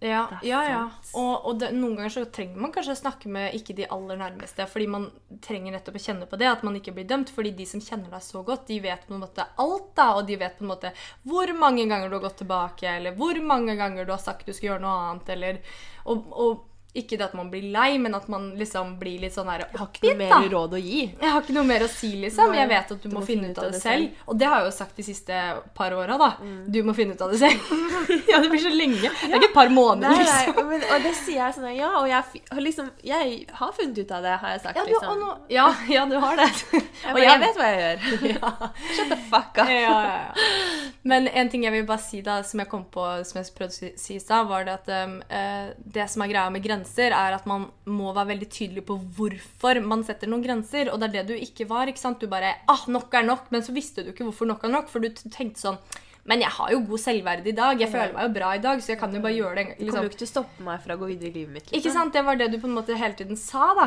Ja, 0.00 0.38
ja. 0.46 0.58
ja. 0.70 0.82
Og, 1.18 1.46
og 1.48 1.56
det, 1.58 1.72
noen 1.74 1.96
ganger 1.98 2.12
så 2.14 2.22
trenger 2.30 2.60
man 2.62 2.70
kanskje 2.74 2.94
å 2.94 3.00
snakke 3.00 3.30
med 3.34 3.56
ikke 3.58 3.74
de 3.74 3.88
aller 3.90 4.20
nærmeste, 4.20 4.66
fordi 4.70 4.86
man 4.94 5.08
trenger 5.42 5.74
nettopp 5.74 5.98
å 5.98 6.02
kjenne 6.04 6.28
på 6.30 6.38
det, 6.38 6.46
at 6.50 6.62
man 6.66 6.78
ikke 6.78 6.94
blir 6.94 7.08
dømt. 7.08 7.32
Fordi 7.34 7.50
de 7.58 7.66
som 7.66 7.82
kjenner 7.82 8.12
deg 8.14 8.22
så 8.22 8.44
godt, 8.46 8.68
de 8.70 8.78
vet 8.84 9.06
på 9.08 9.16
en 9.16 9.24
måte 9.24 9.48
alt, 9.58 9.90
da. 9.98 10.12
Og 10.20 10.28
de 10.30 10.38
vet 10.38 10.58
på 10.58 10.66
en 10.66 10.72
måte 10.72 10.94
hvor 11.26 11.50
mange 11.58 11.88
ganger 11.90 12.06
du 12.08 12.18
har 12.20 12.26
gått 12.28 12.42
tilbake, 12.44 12.96
eller 13.00 13.18
hvor 13.18 13.42
mange 13.42 13.74
ganger 13.80 14.06
du 14.06 14.14
har 14.14 14.22
sagt 14.22 14.46
du 14.46 14.54
skal 14.54 14.74
gjøre 14.74 14.86
noe 14.86 14.98
annet, 15.08 15.34
eller 15.34 15.62
Og, 16.08 16.28
og 16.32 16.67
ikke 16.96 17.18
det 17.20 17.26
at 17.28 17.34
man 17.36 17.50
blir 17.52 17.66
lei, 17.72 17.98
men 18.00 18.14
at 18.16 18.28
man 18.32 18.48
liksom 18.56 18.94
blir 18.98 19.20
litt 19.20 19.34
sånn 19.34 19.48
her 19.52 19.66
Jeg 19.66 19.76
har 19.76 19.90
ikke 19.92 20.08
noe 20.08 20.18
mer 20.22 20.46
råd 20.54 20.76
å 20.78 20.80
gi. 20.80 21.02
Jeg 21.20 21.32
har 21.34 21.44
ikke 21.44 21.56
noe 21.56 21.68
mer 21.68 21.84
å 21.84 21.88
si, 21.92 22.10
liksom. 22.22 22.54
Jeg 22.56 22.70
vet 22.70 22.92
at 22.94 23.02
du, 23.04 23.08
må, 23.12 23.22
finne 23.28 23.50
ut 23.52 23.60
av 23.60 23.68
det 23.68 23.80
selv. 23.80 24.06
selv. 24.08 24.22
Og 24.24 24.38
det 24.40 24.48
har 24.48 24.62
jeg 24.62 24.70
jo 24.70 24.74
sagt 24.78 24.96
de 24.96 25.04
siste 25.06 25.42
par 25.76 25.94
åra, 25.94 26.16
da. 26.20 26.30
Mm. 26.40 26.56
Du 26.72 26.80
må 26.88 26.94
finne 26.96 27.14
ut 27.14 27.24
av 27.24 27.34
det 27.34 27.40
selv. 27.42 27.68
ja, 28.30 28.40
det 28.40 28.48
blir 28.50 28.64
så 28.64 28.72
lenge. 28.72 29.04
Det 29.04 29.28
er 29.28 29.36
ikke 29.36 29.50
et 29.50 29.58
par 29.58 29.72
måneder, 29.74 30.16
Nei, 30.16 30.24
liksom. 30.24 30.72
men, 30.72 30.86
og 30.88 31.04
det 31.04 31.14
sier 31.20 31.42
jeg 31.42 31.58
sånn 31.58 31.68
Ja, 31.76 31.92
og 32.00 32.08
jeg, 32.08 32.42
og 32.56 32.62
liksom, 32.64 32.90
jeg 33.04 33.36
har 33.60 33.76
funnet 33.76 34.00
ut 34.00 34.16
av 34.16 34.24
det, 34.24 34.34
har 34.42 34.56
jeg 34.56 34.64
sagt. 34.64 34.80
Ja, 34.80 34.86
du, 34.88 34.94
og 34.94 35.04
liksom. 35.04 35.22
nå, 35.22 35.30
ja, 35.52 35.68
ja, 35.92 36.06
du 36.08 36.16
har 36.24 36.40
det. 36.40 36.48
Jeg, 36.98 37.14
jeg 37.22 37.40
vet 37.40 37.58
hva 37.58 37.66
jeg 37.70 37.78
gjør. 37.78 38.00
ja. 38.34 38.48
Shut 38.90 39.12
the 39.12 39.16
fuck 39.30 39.58
up. 39.60 39.68
ja, 39.70 39.76
ja, 39.78 40.16
ja. 40.18 40.88
Men 41.08 41.28
en 41.28 41.48
ting 41.50 41.62
jeg 41.64 41.72
vil 41.72 41.86
bare 41.88 42.02
si 42.02 42.20
da, 42.26 42.40
som 42.44 42.60
jeg 42.60 42.68
kom 42.68 42.82
på, 42.92 43.04
som 43.24 43.38
jeg 43.38 43.52
prøvde 43.56 43.70
å 43.70 43.76
si- 43.76 43.92
si 44.00 44.16
i 44.18 44.22
stad, 44.22 44.48
var 44.50 44.66
det 44.66 44.74
at 44.74 44.90
um, 45.06 45.14
eh, 45.30 45.70
det 45.78 46.08
som 46.10 46.24
er 46.24 46.32
greia 46.32 46.50
med 46.52 46.64
grenser, 46.64 46.77
er 46.86 47.34
at 47.36 47.46
man 47.46 47.66
må 47.86 48.12
være 48.14 48.28
veldig 48.34 48.48
tydelig 48.50 48.84
på 48.86 48.96
hvorfor 49.16 49.80
man 49.84 50.04
setter 50.04 50.28
noen 50.28 50.42
grenser. 50.44 50.90
Og 50.92 51.00
det 51.00 51.08
er 51.08 51.14
det 51.18 51.26
du 51.28 51.34
ikke 51.34 51.66
var. 51.68 51.86
ikke 51.88 51.98
sant? 51.98 52.20
Du 52.20 52.26
bare 52.28 52.54
ah, 52.68 52.84
nok 52.86 53.12
er 53.14 53.22
nok. 53.24 53.50
Men 53.50 53.62
så 53.62 53.72
visste 53.72 54.04
du 54.04 54.10
ikke 54.12 54.24
hvorfor 54.28 54.46
nok 54.46 54.64
er 54.64 54.68
nok, 54.68 54.88
for 54.88 55.00
du 55.00 55.08
tenkte 55.10 55.60
sånn 55.60 55.78
Men 56.28 56.40
jeg 56.44 56.50
har 56.52 56.70
jo 56.74 56.80
god 56.84 57.00
selvverd 57.00 57.46
i 57.48 57.52
dag. 57.56 57.80
Jeg 57.80 57.88
føler 57.88 58.12
meg 58.12 58.26
jo 58.28 58.32
bra 58.34 58.54
i 58.54 58.60
dag, 58.60 58.80
så 58.84 58.92
jeg 58.92 58.98
kan 59.00 59.14
jo 59.14 59.20
bare 59.24 59.32
gjøre 59.32 59.54
det. 59.56 59.64
gang», 59.64 59.76
Du 59.78 59.78
kommer 59.78 59.88
Liksom. 59.88 60.04
jo 60.04 60.08
ikke 60.10 60.18
til 60.18 60.26
å 60.28 60.32
stoppe 60.34 60.62
meg 60.66 60.80
fra 60.84 60.94
å 60.94 60.98
gå 61.00 61.06
videre 61.08 61.28
i 61.30 61.32
livet 61.32 61.52
mitt. 61.54 61.64
liksom. 61.70 61.78
Ikke 61.80 61.92
sant? 61.94 62.12
Det 62.12 62.24
var 62.24 62.36
det 62.36 62.50
du 62.52 62.58
på 62.58 62.68
en 62.68 62.74
måte 62.76 62.96
hele 62.98 63.14
tiden 63.14 63.36
sa, 63.36 63.74
da. 63.74 63.86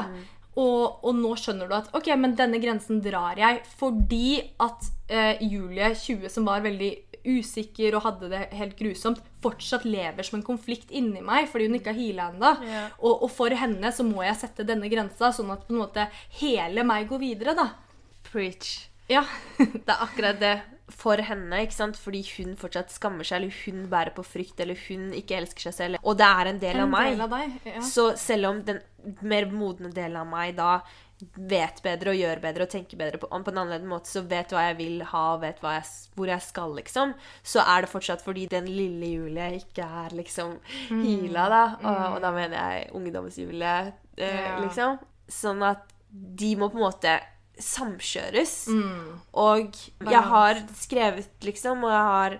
Og, 0.57 1.05
og 1.05 1.15
nå 1.15 1.35
skjønner 1.37 1.69
du 1.69 1.75
at 1.77 1.93
ok, 1.95 2.09
men 2.17 2.33
denne 2.35 2.59
grensen 2.59 2.97
drar 2.99 3.37
jeg 3.39 3.61
fordi 3.77 4.41
at 4.59 4.89
eh, 5.07 5.37
Julie, 5.39 5.93
20, 5.95 6.27
som 6.33 6.43
var 6.49 6.59
veldig 6.65 6.89
usikker 7.25 7.97
og 7.97 8.05
hadde 8.05 8.29
det 8.31 8.41
helt 8.57 8.77
grusomt, 8.79 9.21
fortsatt 9.43 9.85
lever 9.87 10.25
som 10.25 10.39
en 10.39 10.45
konflikt 10.45 10.91
inni 10.93 11.23
meg 11.25 11.49
fordi 11.51 11.69
hun 11.69 11.79
ikke 11.79 11.93
har 11.93 11.99
heala 11.99 12.27
ennå. 12.33 12.51
Ja. 12.67 12.83
Og, 12.99 13.25
og 13.27 13.31
for 13.33 13.53
henne 13.63 13.93
så 13.95 14.05
må 14.07 14.25
jeg 14.25 14.39
sette 14.41 14.67
denne 14.67 14.91
grensa, 14.91 15.31
sånn 15.35 15.51
at 15.53 15.65
på 15.67 15.75
en 15.75 15.81
måte 15.83 16.07
hele 16.41 16.85
meg 16.87 17.09
går 17.11 17.23
videre, 17.23 17.57
da. 17.57 17.71
Preach. 18.31 18.77
Ja. 19.11 19.25
Det 19.57 19.89
er 19.89 20.05
akkurat 20.05 20.39
det 20.41 20.55
for 20.91 21.21
henne, 21.23 21.61
ikke 21.63 21.75
sant? 21.75 21.99
fordi 21.99 22.21
hun 22.35 22.55
fortsatt 22.59 22.91
skammer 22.93 23.27
seg, 23.27 23.41
eller 23.41 23.59
hun 23.65 23.85
bærer 23.91 24.13
på 24.15 24.25
frykt, 24.27 24.59
eller 24.63 24.79
hun 24.87 25.11
ikke 25.15 25.37
elsker 25.39 25.69
seg 25.69 25.77
selv. 25.77 26.01
Og 26.03 26.17
det 26.19 26.27
er 26.27 26.51
en 26.51 26.59
del 26.61 26.81
av 26.83 26.91
meg. 26.91 27.13
del 27.13 27.25
av 27.25 27.35
deg. 27.37 27.55
Ja. 27.71 27.83
Så 27.85 28.11
selv 28.19 28.51
om 28.51 28.59
den 28.67 28.81
mer 29.25 29.47
modne 29.51 29.91
delen 29.95 30.19
av 30.21 30.27
meg 30.29 30.57
da 30.59 30.81
vet 31.35 31.81
bedre 31.83 32.13
og 32.13 32.19
gjør 32.19 32.41
bedre 32.43 32.65
og 32.67 32.71
tenker 32.73 32.99
bedre 32.99 33.19
på, 33.21 33.27
på 33.31 33.51
en 33.51 33.61
annerledes 33.61 33.87
måte, 33.89 34.11
så 34.11 34.23
vet 34.27 34.51
hva 34.53 34.67
jeg 34.69 34.77
vil 34.79 35.03
ha 35.11 35.25
vet 35.41 35.61
jeg, 35.61 35.83
hvor 36.17 36.31
jeg 36.31 36.41
skal, 36.45 36.75
liksom, 36.77 37.13
så 37.43 37.63
er 37.65 37.81
det 37.85 37.91
fortsatt 37.91 38.23
fordi 38.25 38.47
den 38.51 38.69
lille 38.69 39.11
Julie 39.15 39.49
ikke 39.61 39.85
er 40.05 40.15
liksom 40.17 40.57
hila, 40.89 41.47
da. 41.51 41.63
Og, 41.81 42.01
og 42.15 42.21
da 42.25 42.31
mener 42.35 42.57
jeg 42.57 42.91
ungdomsjulie, 42.97 43.75
eh, 44.17 44.41
Ja. 44.41 44.57
liksom. 44.63 44.99
Sånn 45.31 45.61
at 45.63 45.85
de 46.11 46.55
må 46.59 46.67
på 46.71 46.79
en 46.79 46.87
måte 46.89 47.19
samkjøres. 47.61 48.55
Mm. 48.67 49.19
Og 49.39 49.77
jeg 50.09 50.23
har 50.33 50.59
skrevet, 50.75 51.29
liksom, 51.45 51.85
og 51.85 51.93
jeg 51.93 52.07
har 52.09 52.39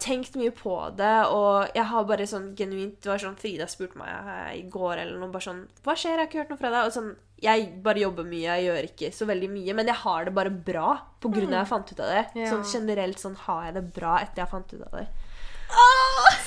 tenkt 0.00 0.36
mye 0.40 0.52
på 0.56 0.74
det, 0.96 1.26
og 1.28 1.74
jeg 1.76 1.84
har 1.90 2.06
bare 2.08 2.24
sånn 2.28 2.54
genuint 2.56 3.02
Det 3.02 3.10
var 3.10 3.20
sånn 3.20 3.36
Frida 3.36 3.66
spurte 3.68 3.98
meg 4.00 4.08
eh, 4.08 4.54
i 4.60 4.62
går 4.72 5.02
eller 5.02 5.18
noe, 5.20 5.28
bare 5.28 5.44
sånn 5.44 5.66
'Hva 5.84 5.92
skjer? 5.92 6.16
Jeg 6.16 6.18
har 6.22 6.28
ikke 6.30 6.40
hørt 6.40 6.54
noe 6.54 6.60
fra 6.62 6.70
deg.' 6.72 6.86
Og 6.88 6.94
sånn 6.94 7.10
Jeg 7.40 7.82
bare 7.82 8.02
jobber 8.02 8.26
mye, 8.28 8.58
jeg 8.58 8.66
gjør 8.68 8.88
ikke 8.90 9.12
så 9.16 9.26
veldig 9.30 9.48
mye, 9.50 9.74
men 9.74 9.86
jeg 9.86 9.96
har 10.02 10.24
det 10.28 10.34
bare 10.36 10.50
bra 10.50 10.90
på 11.20 11.30
av 11.30 11.36
at 11.40 11.50
jeg 11.56 11.70
fant 11.72 11.92
ut 11.92 12.00
av 12.00 12.10
det. 12.12 12.24
Ja. 12.42 12.50
Sånn 12.52 12.64
generelt 12.68 13.18
sånn 13.18 13.36
har 13.46 13.64
jeg 13.68 13.74
det 13.78 13.84
bra 13.94 14.18
etter 14.20 14.42
jeg 14.44 14.50
fant 14.52 14.74
ut 14.74 14.82
av 14.82 14.98
det. 14.98 15.06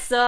Så 0.04 0.20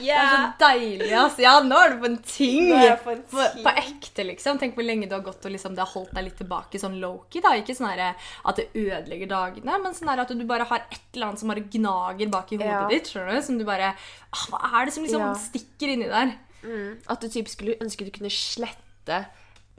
Det 0.00 0.10
er 0.10 0.30
så 0.32 0.46
deilig, 0.58 1.10
altså. 1.12 1.42
Ja, 1.44 1.52
nå 1.62 1.76
er 1.76 1.92
du 1.92 1.98
på 2.02 2.08
en 2.08 2.16
ting. 2.24 2.70
På 3.04 3.12
en 3.12 3.22
ting. 3.22 3.62
på 3.64 3.72
ekte, 3.82 4.24
liksom. 4.26 4.58
Tenk 4.58 4.74
hvor 4.78 4.86
lenge 4.86 5.08
du 5.10 5.14
har 5.14 5.22
gått 5.24 5.44
og 5.46 5.52
liksom, 5.54 5.74
det 5.76 5.84
har 5.84 5.92
holdt 5.92 6.14
deg 6.16 6.26
litt 6.26 6.38
tilbake. 6.40 6.80
Sånn 6.80 6.96
low-key. 7.02 7.42
Ikke 7.60 7.76
sånn 7.76 7.90
at 7.92 8.56
det 8.56 8.68
ødelegger 8.74 9.30
dagene, 9.30 9.78
men 9.84 9.94
sånn 9.96 10.10
at 10.14 10.32
du 10.32 10.44
bare 10.48 10.66
har 10.70 10.86
et 10.88 11.00
eller 11.14 11.30
annet 11.30 11.42
som 11.42 11.52
bare 11.52 11.66
gnager 11.76 12.32
bak 12.32 12.52
i 12.52 12.56
hodet 12.56 12.70
Ja. 12.70 12.88
ditt. 12.88 13.04
skjønner 13.12 13.36
du? 13.36 13.42
Som 13.42 13.58
du 13.58 13.64
bare 13.64 13.94
ah, 14.32 14.46
Hva 14.50 14.80
er 14.80 14.86
det 14.86 14.94
som 14.94 15.04
liksom 15.04 15.20
Ja. 15.20 15.34
stikker 15.34 15.88
inni 15.92 16.08
der? 16.08 16.34
Mm, 16.64 16.98
at 17.08 17.20
du 17.20 17.28
typ 17.28 17.48
skulle 17.48 17.76
ønske 17.80 18.04
du 18.04 18.10
kunne 18.10 18.30
slette 18.30 19.26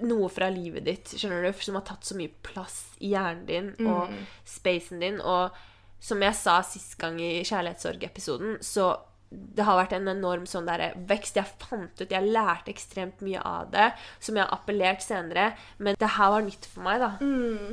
noe 0.08 0.30
fra 0.32 0.50
livet 0.52 0.86
ditt 0.88 1.14
skjønner 1.16 1.46
du, 1.46 1.52
som 1.62 1.78
har 1.80 1.86
tatt 1.88 2.08
så 2.08 2.18
mye 2.18 2.32
plass 2.46 2.96
i 3.00 3.14
hjernen 3.14 3.46
din 3.48 3.72
og 3.88 4.12
spacen 4.48 5.02
din. 5.04 5.22
Og 5.22 5.56
som 6.02 6.22
jeg 6.26 6.38
sa 6.38 6.60
sist 6.66 6.98
gang 7.02 7.20
i 7.22 7.44
kjærlighetssorgepisoden, 7.46 8.58
så 8.66 8.94
det 9.32 9.64
har 9.64 9.78
vært 9.80 9.94
en 9.96 10.10
enorm 10.12 10.44
sånn 10.50 10.68
der 10.68 10.92
vekst. 11.08 11.38
Jeg 11.40 11.48
fant 11.62 12.02
ut, 12.02 12.12
jeg 12.12 12.32
lærte 12.34 12.74
ekstremt 12.74 13.22
mye 13.24 13.40
av 13.48 13.70
det, 13.72 13.92
som 14.20 14.36
jeg 14.36 14.44
har 14.44 14.58
appellert 14.58 15.06
senere. 15.06 15.54
Men 15.80 15.96
det 16.00 16.10
her 16.18 16.34
var 16.34 16.44
nytt 16.44 16.68
for 16.68 16.84
meg, 16.84 17.00
da. 17.00 17.12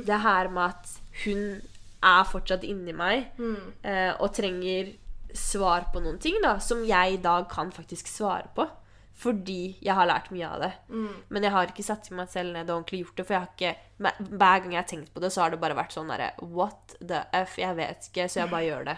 Det 0.07 0.21
her 0.23 0.51
med 0.55 0.63
at 0.69 0.93
hun 1.25 1.43
er 1.99 2.29
fortsatt 2.29 2.63
inni 2.63 2.93
meg 2.95 3.25
eh, 3.83 4.13
og 4.15 4.31
trenger 4.37 4.93
svar 5.35 5.89
på 5.91 5.99
noen 6.01 6.17
ting 6.17 6.39
da, 6.41 6.55
som 6.63 6.79
jeg 6.87 7.17
i 7.17 7.21
dag 7.21 7.49
kan 7.51 7.73
faktisk 7.75 8.07
svare 8.07 8.47
på. 8.55 8.63
Fordi 9.19 9.75
jeg 9.83 9.95
har 9.97 10.07
lært 10.07 10.29
mye 10.31 10.47
av 10.47 10.61
det. 10.63 10.71
Men 11.27 11.43
jeg 11.43 11.51
har 11.51 11.71
ikke 11.71 11.83
satt 11.83 12.07
meg 12.15 12.29
selv 12.31 12.55
ned 12.55 12.69
og 12.69 12.77
ordentlig 12.77 13.01
gjort 13.03 13.17
det. 13.19 13.25
For 13.27 13.35
jeg 13.35 13.43
har 13.43 13.51
ikke, 13.51 13.73
hver 14.29 14.63
gang 14.63 14.71
jeg 14.75 14.79
har 14.79 14.89
tenkt 14.93 15.13
på 15.13 15.23
det, 15.23 15.31
så 15.35 15.43
har 15.43 15.51
det 15.51 15.59
bare 15.59 15.75
vært 15.75 15.95
sånn 15.95 16.11
derre 16.13 16.31
What 16.39 16.95
the 17.01 17.25
f? 17.41 17.57
Jeg 17.59 17.75
vet 17.79 18.07
ikke, 18.11 18.29
så 18.31 18.43
jeg 18.43 18.53
bare 18.53 18.69
gjør 18.69 18.87
det. 18.93 18.97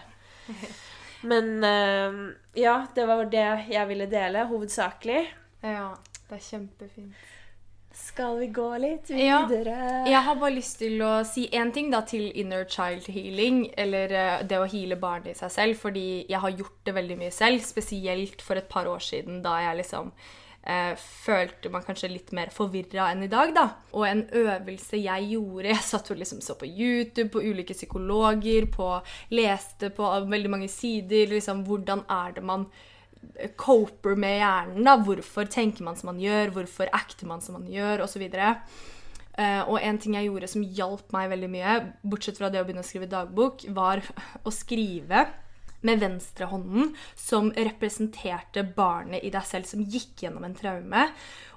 Men 1.32 1.50
eh, 1.66 2.22
ja, 2.62 2.76
det 2.94 3.06
var 3.10 3.24
det 3.34 3.48
jeg 3.70 3.90
ville 3.90 4.08
dele, 4.10 4.46
hovedsakelig. 4.50 5.20
Ja, 5.62 5.90
det 6.28 6.38
er 6.38 6.46
kjempefint. 6.46 7.28
Skal 7.94 8.38
vi 8.40 8.46
gå 8.48 8.68
litt 8.80 9.10
Ja. 9.10 9.42
videre? 9.46 10.04
Jeg 10.08 10.22
har 10.24 10.34
bare 10.40 10.54
lyst 10.54 10.78
til 10.78 10.98
å 11.04 11.24
si 11.28 11.46
én 11.52 11.72
ting 11.72 11.90
da 11.92 12.00
til 12.02 12.30
inner 12.34 12.64
child 12.64 13.06
healing, 13.12 13.66
eller 13.76 14.12
eh, 14.12 14.42
det 14.48 14.58
å 14.58 14.68
heale 14.68 14.96
barnet 14.96 15.34
i 15.34 15.38
seg 15.38 15.50
selv, 15.50 15.76
fordi 15.76 16.26
jeg 16.28 16.40
har 16.40 16.50
gjort 16.50 16.78
det 16.84 16.94
veldig 16.94 17.18
mye 17.18 17.30
selv, 17.32 17.60
spesielt 17.62 18.40
for 18.42 18.56
et 18.56 18.68
par 18.68 18.86
år 18.86 18.98
siden, 19.04 19.42
da 19.44 19.58
jeg 19.60 19.76
liksom 19.82 20.12
eh, 20.64 20.94
følte 20.96 21.68
meg 21.74 21.84
kanskje 21.84 22.08
litt 22.12 22.32
mer 22.32 22.46
forvirra 22.54 23.10
enn 23.12 23.24
i 23.24 23.28
dag, 23.28 23.52
da. 23.54 23.66
Og 23.92 24.06
en 24.06 24.24
øvelse 24.32 24.96
jeg 25.02 25.28
gjorde 25.34 25.68
Jeg 25.74 25.82
satt 25.82 26.10
og 26.10 26.16
liksom 26.22 26.40
så 26.40 26.54
på 26.54 26.68
YouTube, 26.70 27.28
på 27.34 27.42
ulike 27.44 27.74
psykologer, 27.74 28.66
på 28.72 29.02
leste 29.34 29.90
på 29.90 30.12
veldig 30.30 30.50
mange 30.50 30.68
sider, 30.70 31.26
liksom 31.34 31.64
hvordan 31.66 32.04
er 32.08 32.32
det 32.38 32.42
man 32.44 32.66
coper 33.56 34.16
med 34.18 34.38
hjernen. 34.38 34.84
da, 34.86 34.96
Hvorfor 34.96 35.48
tenker 35.50 35.84
man 35.86 35.98
som 35.98 36.12
man 36.12 36.20
gjør, 36.22 36.54
hvorfor 36.56 36.90
acter 36.92 37.28
man 37.30 37.44
som 37.44 37.58
man 37.58 37.68
gjør, 37.70 38.04
osv. 38.06 38.24
Uh, 39.32 39.62
og 39.64 39.78
en 39.80 39.98
ting 39.98 40.16
jeg 40.18 40.28
gjorde 40.28 40.50
som 40.52 40.64
hjalp 40.76 41.14
meg 41.14 41.30
veldig 41.32 41.52
mye, 41.52 41.76
bortsett 42.04 42.36
fra 42.40 42.50
det 42.52 42.60
å 42.60 42.66
begynne 42.66 42.84
å 42.84 42.88
skrive 42.88 43.08
dagbok, 43.10 43.64
var 43.72 44.04
å 44.48 44.52
skrive 44.52 45.26
med 45.82 45.98
venstrehånden 45.98 46.92
som 47.18 47.50
representerte 47.56 48.62
barnet 48.76 49.24
i 49.26 49.32
deg 49.34 49.46
selv 49.46 49.66
som 49.66 49.82
gikk 49.82 50.22
gjennom 50.22 50.44
en 50.46 50.54
traume. 50.54 51.08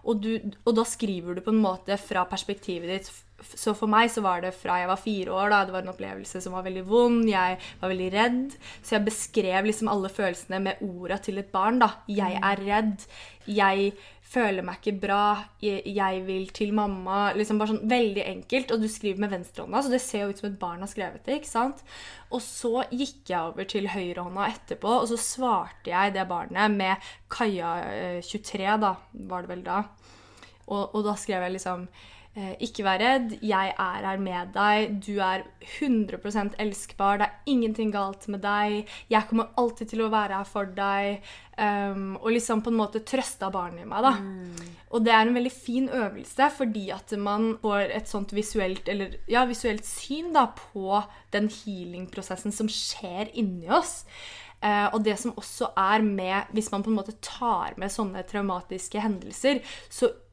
Og, 0.05 0.23
du, 0.23 0.31
og 0.65 0.71
da 0.77 0.85
skriver 0.87 1.37
du 1.37 1.43
på 1.45 1.53
en 1.53 1.61
måte 1.61 1.97
fra 2.01 2.25
perspektivet 2.29 2.89
ditt. 2.89 3.11
Så 3.43 3.73
for 3.75 3.91
meg 3.91 4.07
så 4.13 4.23
var 4.23 4.41
det 4.45 4.53
fra 4.55 4.77
jeg 4.79 4.87
var 4.89 5.01
fire 5.01 5.33
år. 5.35 5.49
da, 5.51 5.65
Det 5.65 5.73
var 5.75 5.83
en 5.83 5.91
opplevelse 5.93 6.41
som 6.41 6.53
var 6.55 6.63
veldig 6.63 6.85
vond. 6.87 7.27
Jeg 7.29 7.59
var 7.81 7.91
veldig 7.91 8.09
redd. 8.13 8.57
Så 8.81 8.95
jeg 8.95 9.05
beskrev 9.05 9.67
liksom 9.67 9.91
alle 9.91 10.09
følelsene 10.09 10.61
med 10.63 10.83
orda 10.85 11.17
til 11.17 11.37
et 11.37 11.51
barn. 11.51 11.79
da. 11.79 11.91
Jeg 12.07 12.39
er 12.41 12.63
redd. 12.63 13.05
Jeg 13.45 13.91
føler 14.25 14.65
meg 14.65 14.79
ikke 14.79 15.01
bra. 15.03 15.25
Jeg, 15.61 15.83
jeg 15.85 16.23
vil 16.25 16.47
til 16.55 16.73
mamma. 16.73 17.33
liksom 17.35 17.59
Bare 17.59 17.75
sånn 17.75 17.91
veldig 17.91 18.23
enkelt. 18.23 18.71
Og 18.71 18.81
du 18.81 18.87
skriver 18.87 19.25
med 19.25 19.35
venstrehånda, 19.35 19.83
så 19.83 19.93
det 19.93 20.01
ser 20.01 20.25
jo 20.25 20.31
ut 20.31 20.41
som 20.41 20.49
et 20.49 20.59
barn 20.59 20.81
har 20.85 20.91
skrevet 20.91 21.27
det. 21.27 21.41
ikke 21.41 21.51
sant? 21.51 21.83
Og 22.31 22.41
så 22.41 22.87
gikk 22.89 23.29
jeg 23.29 23.51
over 23.51 23.67
til 23.69 23.91
høyrehånda 23.91 24.47
etterpå, 24.55 24.95
og 25.03 25.07
så 25.11 25.19
svarte 25.21 25.91
jeg 25.91 26.15
det 26.15 26.25
barnet 26.31 26.73
med 26.73 27.13
Kaja 27.31 27.77
eh, 27.91 28.19
23, 28.25 28.65
da, 28.81 28.95
var 29.29 29.45
det 29.45 29.53
vel 29.53 29.63
da. 29.67 29.83
Og, 30.65 30.95
og 30.95 31.01
da 31.05 31.13
skrev 31.19 31.45
jeg 31.45 31.59
liksom 31.59 31.85
Ikke 32.35 32.83
vær 32.83 32.99
redd, 32.99 33.37
jeg 33.39 33.71
er 33.79 34.05
her 34.09 34.19
med 34.19 34.49
deg. 34.55 34.97
Du 35.05 35.21
er 35.23 35.45
100% 35.79 36.57
elskbar. 36.59 37.21
Det 37.21 37.29
er 37.29 37.51
ingenting 37.53 37.93
galt 37.93 38.27
med 38.27 38.43
deg. 38.43 38.91
Jeg 39.11 39.29
kommer 39.29 39.53
alltid 39.55 39.93
til 39.93 40.03
å 40.03 40.11
være 40.11 40.41
her 40.41 40.49
for 40.49 40.67
deg. 40.75 41.23
Um, 41.55 42.17
og 42.19 42.33
liksom 42.35 42.59
på 42.65 42.73
en 42.73 42.79
måte 42.81 42.99
trøsta 43.07 43.47
barnet 43.53 43.85
i 43.85 43.87
meg, 43.87 44.03
da. 44.03 44.11
Og 44.91 45.05
det 45.05 45.13
er 45.15 45.23
en 45.23 45.37
veldig 45.37 45.53
fin 45.55 45.87
øvelse, 45.87 46.49
fordi 46.57 46.89
at 46.91 47.13
man 47.15 47.53
får 47.61 47.93
et 47.95 48.11
sånt 48.11 48.35
visuelt, 48.35 48.89
eller, 48.91 49.15
ja, 49.31 49.45
visuelt 49.47 49.87
syn 49.87 50.33
da, 50.35 50.49
på 50.51 50.99
den 51.31 51.47
healing-prosessen 51.47 52.51
som 52.55 52.67
skjer 52.71 53.31
inni 53.39 53.71
oss. 53.71 54.01
Uh, 54.59 54.89
og 54.95 55.05
det 55.05 55.15
som 55.21 55.33
også 55.37 55.67
er 55.77 56.01
med 56.01 56.47
Hvis 56.55 56.71
man 56.71 56.81
på 56.81 56.89
en 56.89 56.95
måte 56.95 57.13
tar 57.21 57.75
med 57.77 57.91
sånne 57.91 58.23
traumatiske 58.25 59.01
hendelser, 59.03 59.59
så 59.91 60.09
eh, 60.09 60.24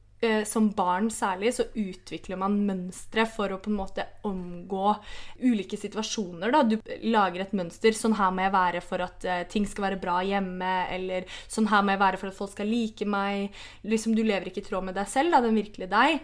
som 0.47 0.69
barn 0.77 1.09
særlig, 1.11 1.51
så 1.57 1.67
utvikler 1.79 2.39
man 2.41 2.61
mønstre 2.67 3.25
for 3.27 3.53
å 3.53 3.59
på 3.63 3.71
en 3.73 3.79
måte 3.79 4.05
omgå 4.29 4.95
ulike 5.43 5.79
situasjoner. 5.81 6.53
Da. 6.55 6.63
Du 6.67 6.77
lager 7.11 7.45
et 7.45 7.57
mønster. 7.57 7.97
Sånn 7.97 8.17
her 8.19 8.31
må 8.35 8.45
jeg 8.47 8.55
være 8.55 8.83
for 8.85 9.05
at 9.05 9.27
eh, 9.27 9.43
ting 9.51 9.67
skal 9.69 9.89
være 9.89 10.01
bra 10.03 10.21
hjemme. 10.27 10.73
Eller 10.95 11.27
sånn 11.51 11.71
her 11.73 11.83
må 11.83 11.95
jeg 11.95 12.03
være 12.05 12.23
for 12.23 12.31
at 12.31 12.39
folk 12.39 12.55
skal 12.55 12.71
like 12.71 13.09
meg. 13.09 13.59
Liksom, 13.87 14.15
du 14.17 14.23
lever 14.25 14.51
ikke 14.51 14.63
i 14.63 14.69
tråd 14.71 14.89
med 14.89 14.99
deg 14.99 15.11
selv, 15.11 15.35
da, 15.35 15.43
den 15.45 15.59
virkelige 15.59 15.93
deg. 15.93 16.23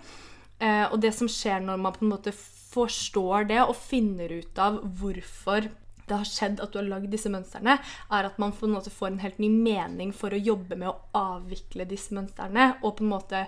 Eh, 0.58 0.86
og 0.88 0.98
det 1.02 1.12
som 1.16 1.30
skjer 1.30 1.62
når 1.64 1.82
man 1.82 1.94
på 1.96 2.06
en 2.06 2.14
måte 2.14 2.34
forstår 2.34 3.48
det 3.50 3.60
og 3.64 3.76
finner 3.78 4.32
ut 4.40 4.58
av 4.62 4.80
hvorfor 5.00 5.70
det 6.08 6.20
har 6.20 6.28
skjedd 6.28 6.62
at 6.64 6.72
du 6.72 6.80
har 6.80 6.88
lagd 6.88 7.10
disse 7.12 7.30
mønstrene, 7.32 7.78
er 7.78 8.28
at 8.28 8.40
man 8.42 8.54
på 8.56 8.66
en 8.66 8.74
måte 8.76 8.92
får 8.94 9.12
en 9.12 9.20
helt 9.24 9.38
ny 9.42 9.50
mening 9.52 10.14
for 10.16 10.34
å 10.34 10.40
jobbe 10.40 10.78
med 10.78 10.90
å 10.90 10.96
avvikle 11.18 11.88
disse 11.88 12.16
mønstrene, 12.16 12.72
og 12.82 12.98
på 12.98 13.06
en 13.06 13.12
måte 13.12 13.44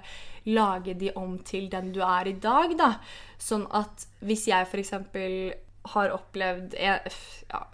lage 0.51 0.94
de 1.01 1.12
om 1.18 1.37
til 1.46 1.68
den 1.73 1.92
du 1.94 2.01
er 2.05 2.31
i 2.31 2.37
dag. 2.38 2.77
da. 2.79 2.94
Sånn 3.40 3.66
at 3.77 4.07
hvis 4.25 4.46
jeg 4.51 4.68
f.eks. 4.68 4.94
har 5.94 6.16
opplevd 6.16 6.77
jeg, 6.77 7.14
ja, 7.51 7.66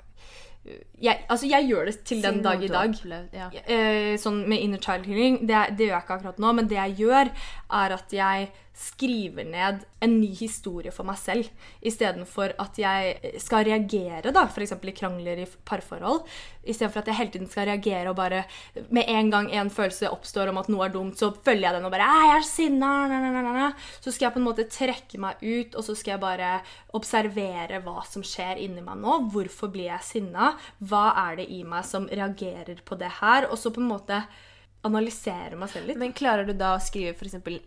jeg, 0.99 1.22
altså 1.31 1.46
jeg 1.46 1.68
gjør 1.68 1.88
det 1.88 1.96
til 2.09 2.22
den 2.25 2.40
dag 2.44 2.62
i 2.62 2.70
dag. 2.70 2.94
opplevd, 2.94 3.35
ja. 3.37 3.49
Eh, 3.70 4.14
sånn 4.20 4.42
med 4.51 4.62
inner 4.64 4.83
child 4.83 5.07
healing, 5.07 5.40
det, 5.46 5.62
det 5.79 5.88
gjør 5.88 5.96
jeg 5.96 6.07
ikke 6.07 6.16
akkurat 6.18 6.40
nå, 6.42 6.53
men 6.59 6.70
det 6.70 6.79
jeg 6.81 6.96
gjør, 7.05 7.33
er 7.81 7.96
at 7.96 8.14
jeg 8.16 8.49
skriver 8.76 9.46
ned 9.48 9.84
en 10.04 10.18
ny 10.20 10.28
historie 10.36 10.92
for 10.92 11.08
meg 11.08 11.16
selv, 11.16 11.48
istedenfor 11.80 12.52
at 12.60 12.76
jeg 12.76 13.32
skal 13.40 13.64
reagere, 13.64 14.32
da, 14.34 14.42
f.eks. 14.44 14.74
i 14.76 14.92
krangler 14.96 15.40
i 15.40 15.46
parforhold. 15.64 16.26
Istedenfor 16.66 17.00
at 17.00 17.08
jeg 17.08 17.16
hele 17.16 17.32
tiden 17.32 17.48
skal 17.48 17.68
reagere 17.70 18.10
og 18.10 18.16
bare 18.18 18.42
Med 18.90 19.06
en 19.08 19.30
gang 19.30 19.46
en 19.54 19.70
følelse 19.70 20.10
oppstår 20.10 20.50
om 20.50 20.58
at 20.60 20.68
noe 20.68 20.84
er 20.84 20.92
dumt, 20.92 21.16
så 21.16 21.30
følger 21.30 21.68
jeg 21.68 21.74
den 21.76 21.86
og 21.86 21.92
bare 21.94 22.06
'Jeg 22.06 22.36
er 22.36 22.42
sinna!' 22.42 23.08
na, 23.08 23.20
na, 23.20 23.30
na, 23.30 23.42
na, 23.42 23.52
na». 23.52 23.72
Så 24.00 24.12
skal 24.12 24.26
jeg 24.26 24.32
på 24.34 24.40
en 24.40 24.48
måte 24.48 24.68
trekke 24.68 25.18
meg 25.18 25.36
ut, 25.42 25.74
og 25.74 25.84
så 25.84 25.96
skal 25.96 26.12
jeg 26.12 26.20
bare 26.20 26.62
observere 26.92 27.80
hva 27.80 28.04
som 28.04 28.22
skjer 28.22 28.58
inni 28.58 28.82
meg 28.82 28.98
nå. 28.98 29.30
Hvorfor 29.32 29.72
blir 29.72 29.88
jeg 29.88 30.02
sinna? 30.02 30.56
Hva 30.82 31.30
er 31.30 31.36
det 31.36 31.48
i 31.50 31.62
meg 31.64 31.84
som 31.84 32.08
reagerer 32.08 32.82
på 32.84 32.98
det 32.98 33.10
her? 33.20 33.48
Og 33.50 33.56
så 33.58 33.70
på 33.70 33.80
en 33.80 33.88
måte 33.88 34.24
analysere 34.84 35.56
meg 35.56 35.70
selv 35.72 35.88
litt. 35.88 35.98
Men 35.98 36.12
klarer 36.12 36.46
du 36.46 36.52
da 36.52 36.74
å 36.76 36.82
skrive 36.82 37.16
eksempel 37.16 37.60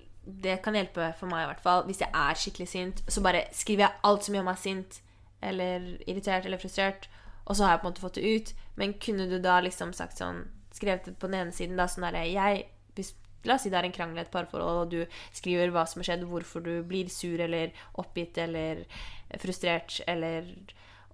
Det 0.44 0.60
kan 0.64 0.76
hjelpe 0.78 1.12
for 1.20 1.32
meg, 1.32 1.44
i 1.44 1.50
hvert 1.52 1.64
fall. 1.64 1.86
Hvis 1.88 2.02
jeg 2.04 2.12
er 2.14 2.38
skikkelig 2.38 2.68
sint, 2.70 3.04
så 3.08 3.24
bare 3.26 3.48
skriver 3.56 3.88
jeg 3.88 4.02
alt 4.10 4.26
som 4.26 4.38
gjør 4.38 4.48
meg 4.50 4.60
sint, 4.62 5.00
eller 5.42 5.88
irritert 6.06 6.46
eller 6.46 6.62
frustrert, 6.62 7.08
og 7.46 7.56
så 7.56 7.66
har 7.66 7.76
jeg 7.76 7.82
på 7.82 7.88
en 7.88 7.94
måte 7.94 8.04
fått 8.04 8.20
det 8.20 8.34
ut. 8.36 8.52
Men 8.80 8.96
kunne 9.02 9.30
du 9.32 9.40
da 9.42 9.60
liksom 9.64 9.94
sagt 9.98 10.22
sånn 10.22 10.46
Skrevet 10.70 11.08
det 11.08 11.16
på 11.18 11.28
den 11.28 11.40
ene 11.40 11.52
siden, 11.52 11.80
da, 11.80 11.88
sånn 11.90 12.06
derre 12.06 12.22
Jeg 12.30 12.60
hvis, 12.96 13.10
La 13.48 13.56
oss 13.56 13.64
si 13.66 13.72
det 13.72 13.80
er 13.80 13.88
en 13.88 13.96
krangel 13.96 14.20
i 14.20 14.22
et 14.22 14.32
parforhold, 14.32 14.84
og 14.84 14.92
du 14.92 15.18
skriver 15.36 15.72
hva 15.74 15.86
som 15.90 16.04
har 16.04 16.12
skjedd, 16.12 16.28
hvorfor 16.30 16.62
du 16.64 16.84
blir 16.86 17.10
sur 17.12 17.40
eller 17.42 17.72
oppgitt 18.00 18.38
eller 18.38 18.84
frustrert, 19.42 20.02
eller 20.08 20.46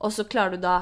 Og 0.04 0.12
så 0.12 0.25
klarer 0.28 0.58
du 0.58 0.65
da 0.65 0.75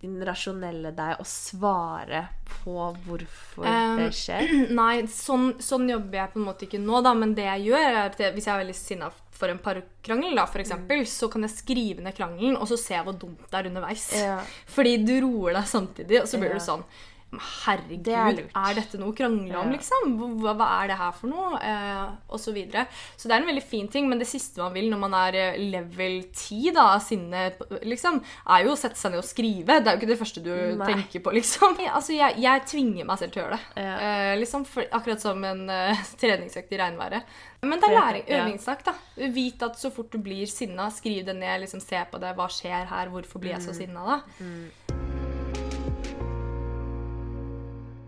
din 0.00 0.18
rasjonelle 0.24 0.92
deg 0.94 1.20
å 1.20 1.24
svare 1.26 2.24
på 2.62 2.74
hvorfor 3.06 3.66
Um, 3.66 3.98
det 3.98 4.12
skjer. 4.14 4.52
Nei, 4.80 5.06
sånn, 5.10 5.52
sånn 5.62 5.88
jobber 5.90 6.20
jeg 6.20 6.32
på 6.34 6.38
en 6.40 6.46
måte 6.46 6.66
ikke 6.68 6.80
nå, 6.82 7.00
da. 7.02 7.14
Men 7.18 7.34
det 7.34 7.48
jeg 7.48 7.68
gjør, 7.72 7.88
er 7.88 8.00
at 8.04 8.20
jeg, 8.22 8.34
hvis 8.36 8.46
jeg 8.46 8.54
er 8.54 8.62
veldig 8.62 8.76
sinna 8.78 9.10
for 9.38 9.50
en 9.52 9.58
parkrangel, 9.62 10.34
da, 10.38 10.44
for 10.50 10.62
eksempel, 10.62 11.04
så 11.06 11.28
kan 11.30 11.46
jeg 11.46 11.54
skrive 11.54 12.02
ned 12.02 12.16
krangelen, 12.16 12.56
og 12.58 12.66
så 12.70 12.78
se 12.80 12.98
hvor 13.06 13.14
dumt 13.14 13.44
det 13.50 13.58
er 13.60 13.68
underveis. 13.70 14.08
Ja. 14.18 14.38
Fordi 14.70 14.96
du 15.06 15.14
roer 15.26 15.54
deg 15.60 15.68
samtidig, 15.70 16.22
og 16.22 16.30
så 16.30 16.40
blir 16.42 16.50
Ja. 16.54 16.58
du 16.58 16.64
sånn 16.64 16.82
«Men 17.30 17.40
Herregud, 17.44 18.02
Det 18.06 18.14
er, 18.16 18.38
er 18.56 18.74
dette 18.78 18.96
noe 18.96 19.12
å 19.12 19.16
krangle 19.16 19.58
om, 19.60 19.68
liksom? 19.74 20.14
Hva, 20.40 20.54
hva 20.56 20.66
er 20.78 20.86
det 20.88 20.96
her 20.96 21.10
for 21.12 21.28
noe? 21.28 21.58
Eh, 21.60 22.06
og 22.32 22.40
så 22.40 22.54
videre. 22.56 22.86
Så 23.20 23.28
det 23.28 23.34
er 23.36 23.42
en 23.42 23.50
veldig 23.50 23.64
fin 23.68 23.88
ting, 23.92 24.06
men 24.08 24.18
det 24.22 24.28
siste 24.30 24.62
man 24.62 24.72
vil 24.72 24.88
når 24.88 25.02
man 25.02 25.12
er 25.18 25.36
eh, 25.36 25.58
level 25.60 26.22
10 26.32 26.72
da, 26.72 26.86
av 26.94 27.02
sinne, 27.04 27.42
liksom, 27.84 28.22
er 28.48 28.64
jo 28.64 28.72
å 28.72 28.78
sette 28.80 28.96
seg 28.96 29.12
ned 29.12 29.20
og 29.20 29.28
skrive. 29.28 29.76
Det 29.76 29.90
er 29.92 29.98
jo 29.98 30.00
ikke 30.00 30.08
det 30.14 30.18
første 30.22 30.44
du 30.46 30.54
Nei. 30.80 30.88
tenker 30.88 31.20
på, 31.28 31.36
liksom. 31.36 31.76
Altså, 31.98 32.16
jeg, 32.16 32.40
jeg 32.40 32.64
tvinger 32.72 33.04
meg 33.12 33.20
selv 33.20 33.36
til 33.36 33.42
å 33.42 33.44
gjøre 33.44 33.58
det. 33.60 33.84
Ja. 33.84 33.94
Eh, 34.08 34.32
liksom 34.40 34.64
for, 34.64 34.88
akkurat 34.96 35.20
som 35.28 35.44
en 35.44 35.62
uh, 35.68 36.02
treningsøkt 36.24 36.72
i 36.72 36.80
regnværet. 36.80 37.36
Men 37.60 37.76
det 37.82 37.90
er 37.90 37.96
læring, 37.98 38.24
øvingssak, 38.38 38.86
da. 38.88 38.96
Vit 39.34 39.62
at 39.68 39.76
så 39.76 39.90
fort 39.92 40.08
du 40.14 40.18
blir 40.22 40.46
sinna, 40.48 40.88
skriv 40.94 41.26
det 41.28 41.36
ned, 41.36 41.60
liksom 41.66 41.84
se 41.84 42.00
på 42.08 42.20
det. 42.22 42.32
Hva 42.38 42.48
skjer 42.48 42.88
her? 42.88 43.12
Hvorfor 43.12 43.42
blir 43.42 43.56
jeg 43.58 43.66
så 43.68 43.74
Mm. 43.74 43.80
sinna, 43.84 44.04
da? 44.16 44.87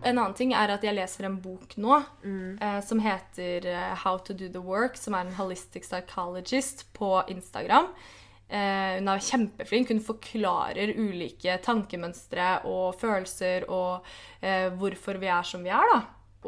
En 0.03 0.19
annen 0.19 0.35
ting 0.39 0.55
er 0.57 0.73
at 0.75 0.85
jeg 0.87 0.97
leser 0.97 1.27
en 1.29 1.41
bok 1.43 1.77
nå 1.77 1.99
eh, 2.61 2.81
som 2.87 3.03
heter 3.05 3.67
eh, 3.69 3.91
How 4.05 4.19
to 4.19 4.33
do 4.35 4.49
the 4.49 4.63
work, 4.65 4.97
som 4.97 5.15
er 5.15 5.27
en 5.27 5.37
holistic 5.37 5.85
psychologist 5.89 6.87
på 6.97 7.23
Instagram. 7.29 7.91
Eh, 8.51 8.97
hun 8.99 9.11
er 9.13 9.21
kjempeflink. 9.23 9.93
Hun 9.93 10.01
forklarer 10.03 10.95
ulike 10.99 11.59
tankemønstre 11.63 12.63
og 12.71 12.97
følelser 12.99 13.69
og 13.71 14.07
eh, 14.43 14.71
hvorfor 14.75 15.21
vi 15.23 15.31
er 15.31 15.47
som 15.47 15.63
vi 15.67 15.71
er, 15.71 15.93
da. 15.95 16.01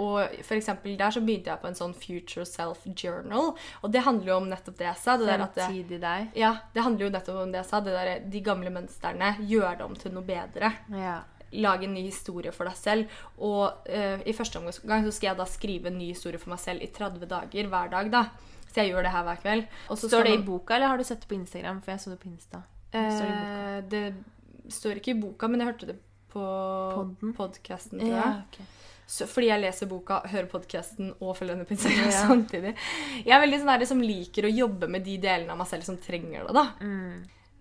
Og 0.03 0.39
for 0.41 0.57
eksempel 0.57 0.95
der 0.97 1.13
så 1.13 1.21
begynte 1.21 1.51
jeg 1.53 1.61
på 1.61 1.69
en 1.69 1.77
sånn 1.77 1.93
Future 1.93 2.47
Self 2.49 2.87
Journal. 2.97 3.51
Og 3.85 3.93
det 3.93 4.01
handler 4.07 4.31
jo 4.33 4.37
om 4.41 4.49
nettopp 4.49 4.79
det 4.79 4.87
jeg 4.89 5.01
sa. 5.03 5.19
Det 5.21 5.29
der 5.29 5.45
at 5.45 5.53
det, 5.59 5.67
Fremtidig 5.69 5.99
deg. 6.01 6.31
ja, 6.41 6.55
det 6.73 6.87
handler 6.87 7.07
jo 7.07 7.13
nettopp 7.13 7.43
om 7.43 7.53
det 7.53 7.61
jeg 7.61 7.69
sa. 7.69 7.81
Det 7.85 7.93
der, 7.99 8.13
de 8.33 8.41
gamle 8.47 8.73
mønstrene. 8.73 9.35
Gjør 9.51 9.77
det 9.77 9.85
om 9.85 9.99
til 10.01 10.17
noe 10.17 10.25
bedre. 10.25 10.73
Ja. 10.97 11.19
Lage 11.53 11.85
en 11.85 11.95
ny 11.95 12.03
historie 12.07 12.53
for 12.53 12.65
deg 12.65 12.77
selv. 12.77 13.07
Og 13.39 13.89
uh, 13.89 14.23
i 14.25 14.33
første 14.33 14.57
omgang 14.59 15.05
så 15.05 15.13
skal 15.13 15.29
jeg 15.33 15.37
da 15.37 15.45
skrive 15.45 15.87
en 15.93 15.99
ny 15.99 16.09
historie 16.15 16.39
for 16.39 16.51
meg 16.55 16.59
selv 16.61 16.83
i 16.83 16.87
30 16.87 17.27
dager 17.29 17.69
hver 17.69 17.91
dag. 17.91 18.11
da. 18.11 18.25
Så 18.73 18.81
jeg 18.81 18.93
gjør 18.95 19.03
det 19.05 19.11
her 19.13 19.23
hver 19.27 19.37
kveld. 19.43 19.67
Og 19.91 19.99
så 19.99 20.09
Står 20.09 20.25
det 20.25 20.39
i 20.39 20.43
boka, 20.47 20.75
eller 20.75 20.89
har 20.89 20.97
du 20.97 21.05
sett 21.05 21.21
det 21.21 21.29
på 21.29 21.35
Instagram? 21.37 21.83
For 21.85 21.93
jeg 21.93 22.01
så 22.01 22.11
det 22.15 22.21
på 22.23 22.29
Insta. 22.31 22.63
Står 22.93 23.27
det 23.29 23.35
i? 23.35 23.43
Eh, 23.43 23.83
det 23.91 24.73
står 24.73 24.97
ikke 25.03 25.13
i 25.13 25.21
boka, 25.21 25.49
men 25.49 25.61
jeg 25.61 25.69
hørte 25.75 25.87
det 25.91 25.99
på 26.33 26.43
podkasten, 27.37 28.01
tror 28.01 28.09
jeg. 28.09 28.17
Ja, 28.17 28.31
ok. 28.47 28.79
Så, 29.13 29.27
fordi 29.29 29.49
jeg 29.51 29.61
leser 29.61 29.89
boka, 29.91 30.23
hører 30.33 30.47
podkasten 30.49 31.11
og 31.21 31.35
følger 31.37 31.57
henne 31.59 31.67
på 31.69 31.75
Instagram 31.77 32.09
Ja. 32.09 32.23
samtidig. 32.31 32.75
Jeg 33.27 33.35
er 33.37 33.43
veldig 33.45 33.59
sånn 33.61 33.73
der 33.75 33.85
som 33.91 34.01
liker 34.01 34.49
å 34.49 34.53
jobbe 34.57 34.89
med 34.89 35.05
de 35.05 35.19
delene 35.21 35.53
av 35.53 35.59
meg 35.61 35.69
selv 35.69 35.85
som 35.85 35.99
trenger 36.01 36.47
det. 36.49 36.55
da. 36.57 36.65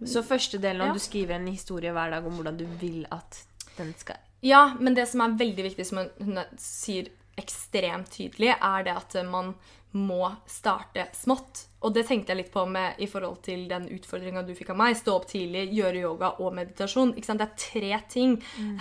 Så 0.08 0.23
første 0.25 0.58
delen 0.63 0.82
om 0.86 0.93
Ja. 0.93 0.93
du 0.95 0.99
skriver 1.04 1.36
en 1.36 1.47
historie 1.51 1.91
hver 1.91 2.10
dag 2.15 2.25
om 2.25 2.34
hvordan 2.39 2.56
du 2.58 2.65
vil 2.80 3.04
at 3.12 3.41
den 3.77 3.93
skal 3.99 4.21
Ja, 4.41 4.71
men 4.79 4.95
det 4.97 5.05
som 5.12 5.21
er 5.21 5.38
veldig 5.38 5.67
viktig, 5.69 5.86
som 5.86 6.01
hun, 6.19 6.39
sier 6.57 7.12
ekstremt 7.39 8.12
tydelig, 8.13 8.55
er 8.57 8.88
det 8.88 8.95
at 8.97 9.15
man 9.27 9.53
må 9.91 10.29
starte 10.47 11.10
smått. 11.15 11.65
Og 11.84 11.93
det 11.95 12.05
tenkte 12.07 12.31
jeg 12.31 12.39
litt 12.43 12.51
på 12.53 12.63
med 12.69 12.99
i 13.01 13.07
forhold 13.10 13.41
til 13.43 13.65
den 13.67 13.88
utfordringa 13.91 14.43
du 14.45 14.53
fikk 14.55 14.71
av 14.71 14.77
meg. 14.79 14.95
Stå 14.95 15.15
opp 15.17 15.25
tidlig, 15.27 15.65
gjøre 15.75 16.03
yoga 16.05 16.29
og 16.43 16.53
meditasjon. 16.55 17.12
Ikke 17.17 17.27
sant? 17.27 17.41
Det 17.41 17.47
er 17.49 17.65
tre 17.65 17.99
ting. 18.13 18.38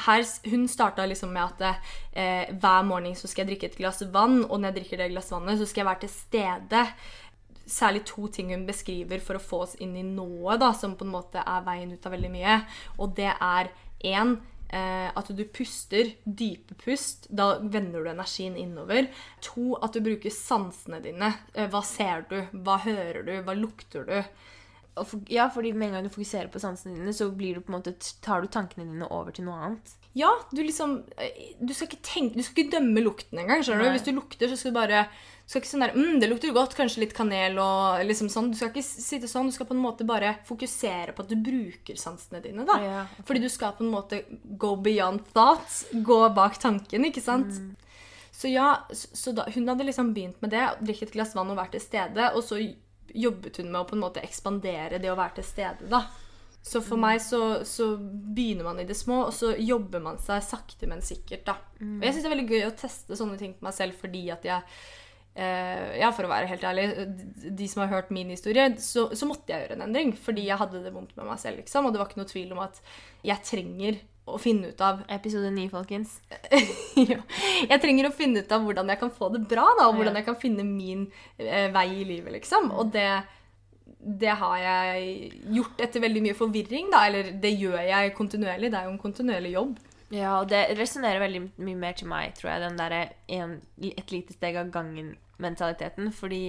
Her, 0.07 0.22
hun 0.53 0.68
starta 0.70 1.07
liksom 1.09 1.33
med 1.35 1.64
at 1.64 1.81
eh, 2.12 2.53
hver 2.53 2.87
morgen 2.87 3.16
så 3.18 3.31
skal 3.31 3.44
jeg 3.44 3.55
drikke 3.55 3.72
et 3.72 3.81
glass 3.81 4.05
vann, 4.12 4.44
og 4.44 4.61
når 4.61 4.70
jeg 4.70 4.79
drikker 4.79 5.03
det 5.03 5.11
glass 5.16 5.33
vannet, 5.35 5.59
så 5.59 5.66
skal 5.66 5.83
jeg 5.83 5.90
være 5.90 6.05
til 6.05 6.14
stede. 6.14 6.85
Særlig 7.70 8.05
to 8.07 8.31
ting 8.31 8.55
hun 8.55 8.68
beskriver 8.68 9.24
for 9.24 9.38
å 9.38 9.42
få 9.42 9.64
oss 9.66 9.76
inn 9.83 9.96
i 9.98 10.07
nået, 10.07 10.61
da, 10.62 10.70
som 10.76 10.94
på 10.98 11.09
en 11.09 11.14
måte 11.16 11.42
er 11.42 11.66
veien 11.66 11.90
ut 11.90 12.07
av 12.07 12.14
veldig 12.14 12.33
mye. 12.37 12.61
Og 13.00 13.18
det 13.18 13.33
er 13.35 13.74
én 14.14 14.37
at 14.76 15.30
du 15.37 15.42
puster 15.50 16.12
dype 16.24 16.76
pust. 16.85 17.26
Da 17.30 17.59
vender 17.59 18.04
du 18.04 18.11
energien 18.11 18.56
innover. 18.56 19.09
To, 19.48 19.74
at 19.83 19.96
du 19.96 20.00
bruker 20.04 20.30
sansene 20.35 21.00
dine. 21.04 21.33
Eh, 21.54 21.68
hva 21.70 21.83
ser 21.87 22.26
du? 22.30 22.38
Hva 22.52 22.78
hører 22.85 23.22
du? 23.26 23.35
Hva 23.46 23.56
lukter 23.59 24.06
du? 24.06 24.18
Ja, 25.30 25.46
fordi 25.54 25.72
med 25.72 25.88
en 25.88 25.94
gang 25.94 26.06
du 26.06 26.12
fokuserer 26.12 26.50
på 26.52 26.61
sansene 26.61 26.96
dine, 26.98 27.12
så 27.16 27.30
blir 27.33 27.56
du 27.56 27.72
måte, 27.72 27.94
tar 28.22 28.42
du 28.42 28.50
tankene 28.52 28.85
dine 28.88 29.09
over 29.09 29.33
til 29.33 29.46
noe 29.46 29.56
annet. 29.56 29.94
Ja, 30.18 30.30
du 30.50 30.59
liksom 30.59 31.04
eh, 31.22 31.54
Du 31.62 31.70
skal 31.70 31.87
ikke 31.87 32.02
tenke, 32.02 32.35
du 32.35 32.42
skal 32.42 32.64
ikke 32.64 32.78
dømme 32.78 33.02
lukten 33.04 33.38
engang. 33.38 33.62
skjønner 33.62 33.87
du? 33.87 33.92
Hvis 33.94 34.06
du 34.09 34.12
lukter, 34.16 34.50
så 34.50 34.59
skal 34.59 34.74
du 34.74 34.80
bare 34.80 35.04
skal 35.50 35.64
ikke 35.64 35.70
sånn 35.72 35.82
der, 35.82 35.96
mm, 35.96 36.20
Det 36.22 36.28
lukter 36.30 36.52
godt, 36.54 36.76
kanskje 36.78 37.02
litt 37.02 37.14
kanel 37.16 37.58
og 37.58 38.04
liksom 38.06 38.28
sånn. 38.30 38.52
Du 38.52 38.58
skal 38.58 38.70
ikke 38.70 38.86
sitte 38.86 39.26
sånn. 39.26 39.48
Du 39.50 39.54
skal 39.56 39.66
på 39.66 39.74
en 39.74 39.82
måte 39.82 40.06
bare 40.06 40.36
fokusere 40.46 41.14
på 41.16 41.24
at 41.24 41.32
du 41.32 41.34
bruker 41.42 41.98
sansene 41.98 42.38
dine. 42.44 42.62
da. 42.68 42.76
Ja. 42.84 43.00
Fordi 43.26 43.42
du 43.42 43.48
skal 43.50 43.74
på 43.74 43.82
en 43.82 43.90
måte 43.90 44.22
go 44.58 44.76
beyond 44.76 45.24
thoughts. 45.34 45.86
Gå 45.90 46.20
bak 46.36 46.60
tanken, 46.62 47.08
ikke 47.08 47.24
sant? 47.24 47.50
Så 48.30 48.48
ja, 48.48 48.86
så 48.94 49.34
da, 49.34 49.48
hun 49.50 49.66
hadde 49.68 49.88
liksom 49.88 50.14
begynt 50.14 50.38
med 50.40 50.54
det. 50.54 50.62
Drikket 50.80 51.10
et 51.10 51.18
glass 51.18 51.34
vann 51.34 51.50
og 51.50 51.58
vært 51.58 51.74
til 51.74 51.82
stede. 51.82 52.30
Og 52.38 52.46
så 52.46 52.60
jobbet 53.10 53.58
hun 53.58 53.72
med 53.72 53.80
å 53.82 53.88
på 53.90 53.98
en 53.98 54.04
måte 54.06 54.22
ekspandere 54.22 55.02
det 55.02 55.10
å 55.10 55.18
være 55.18 55.40
til 55.40 55.48
stede, 55.50 55.90
da. 55.90 56.04
Så 56.62 56.82
for 56.84 57.00
meg 57.00 57.22
så, 57.24 57.64
så 57.64 57.94
begynner 57.98 58.66
man 58.68 58.78
i 58.78 58.84
det 58.86 58.94
små, 58.94 59.22
og 59.26 59.34
så 59.34 59.54
jobber 59.56 60.02
man 60.04 60.18
seg 60.20 60.44
sakte, 60.44 60.86
men 60.86 61.00
sikkert, 61.02 61.46
da. 61.48 61.56
Og 61.98 62.04
jeg 62.04 62.14
syns 62.14 62.22
det 62.22 62.30
er 62.30 62.36
veldig 62.36 62.50
gøy 62.52 62.66
å 62.68 62.74
teste 62.76 63.16
sånne 63.18 63.38
ting 63.40 63.54
på 63.56 63.64
meg 63.64 63.74
selv 63.74 63.96
fordi 63.98 64.26
at 64.30 64.44
jeg 64.44 64.62
ja, 65.37 66.11
for 66.12 66.27
å 66.27 66.31
være 66.33 66.49
helt 66.51 66.64
ærlig, 66.66 66.85
de- 67.16 67.51
de 67.57 67.66
som 67.71 67.83
har 67.85 67.93
hørt 67.95 68.11
min 68.11 68.29
historie, 68.35 68.64
så, 68.83 69.07
så 69.16 69.29
måtte 69.31 69.53
jeg 69.53 69.62
gjøre 69.69 69.77
en 69.79 69.85
endring. 69.87 70.11
Fordi 70.19 70.47
jeg 70.49 70.59
hadde 70.59 70.83
det 70.85 70.93
vondt 70.93 71.14
med 71.16 71.27
meg 71.31 71.38
selv, 71.38 71.61
liksom. 71.62 71.87
Og 71.87 71.93
det 71.95 72.01
var 72.03 72.09
ikke 72.11 72.21
noe 72.23 72.31
tvil 72.33 72.53
om 72.57 72.62
at 72.64 72.81
jeg 73.25 73.43
trenger 73.47 74.01
å 74.31 74.37
finne 74.38 74.69
ut 74.71 74.81
av 74.85 75.01
Episode 75.11 75.49
9, 75.55 75.69
folkens. 75.73 76.19
ja. 77.12 77.19
Jeg 77.71 77.81
trenger 77.83 78.07
å 78.11 78.14
finne 78.14 78.43
ut 78.45 78.53
av 78.53 78.62
hvordan 78.66 78.90
jeg 78.93 79.01
kan 79.01 79.11
få 79.14 79.31
det 79.35 79.40
bra, 79.51 79.64
da, 79.79 79.88
og 79.88 79.97
hvordan 79.99 80.19
jeg 80.21 80.27
kan 80.29 80.37
finne 80.38 80.66
min 80.66 81.07
eh, 81.38 81.71
vei 81.75 81.87
i 82.03 82.05
livet, 82.07 82.33
liksom. 82.37 82.69
Og 82.79 82.93
det, 82.95 83.07
det 84.01 84.35
har 84.43 84.59
jeg 84.62 85.31
gjort 85.57 85.81
etter 85.87 86.05
veldig 86.05 86.23
mye 86.29 86.37
forvirring, 86.38 86.90
da. 86.93 87.07
Eller 87.09 87.33
det 87.43 87.55
gjør 87.59 87.81
jeg 87.87 88.14
kontinuerlig. 88.19 88.71
Det 88.71 88.79
er 88.83 88.90
jo 88.90 88.95
en 88.95 89.03
kontinuerlig 89.03 89.55
jobb. 89.57 89.79
Ja, 90.11 90.40
og 90.40 90.49
det 90.51 90.75
resonnerer 90.79 91.23
veldig 91.23 91.42
mye 91.62 91.79
mer 91.79 91.94
til 91.99 92.11
meg, 92.11 92.35
tror 92.38 92.53
jeg, 92.53 92.62
den 92.64 92.79
derre 92.81 93.03
et 93.31 94.14
lite 94.14 94.35
steg 94.35 94.59
av 94.59 94.73
gangen-mentaliteten. 94.75 96.11
Fordi 96.14 96.42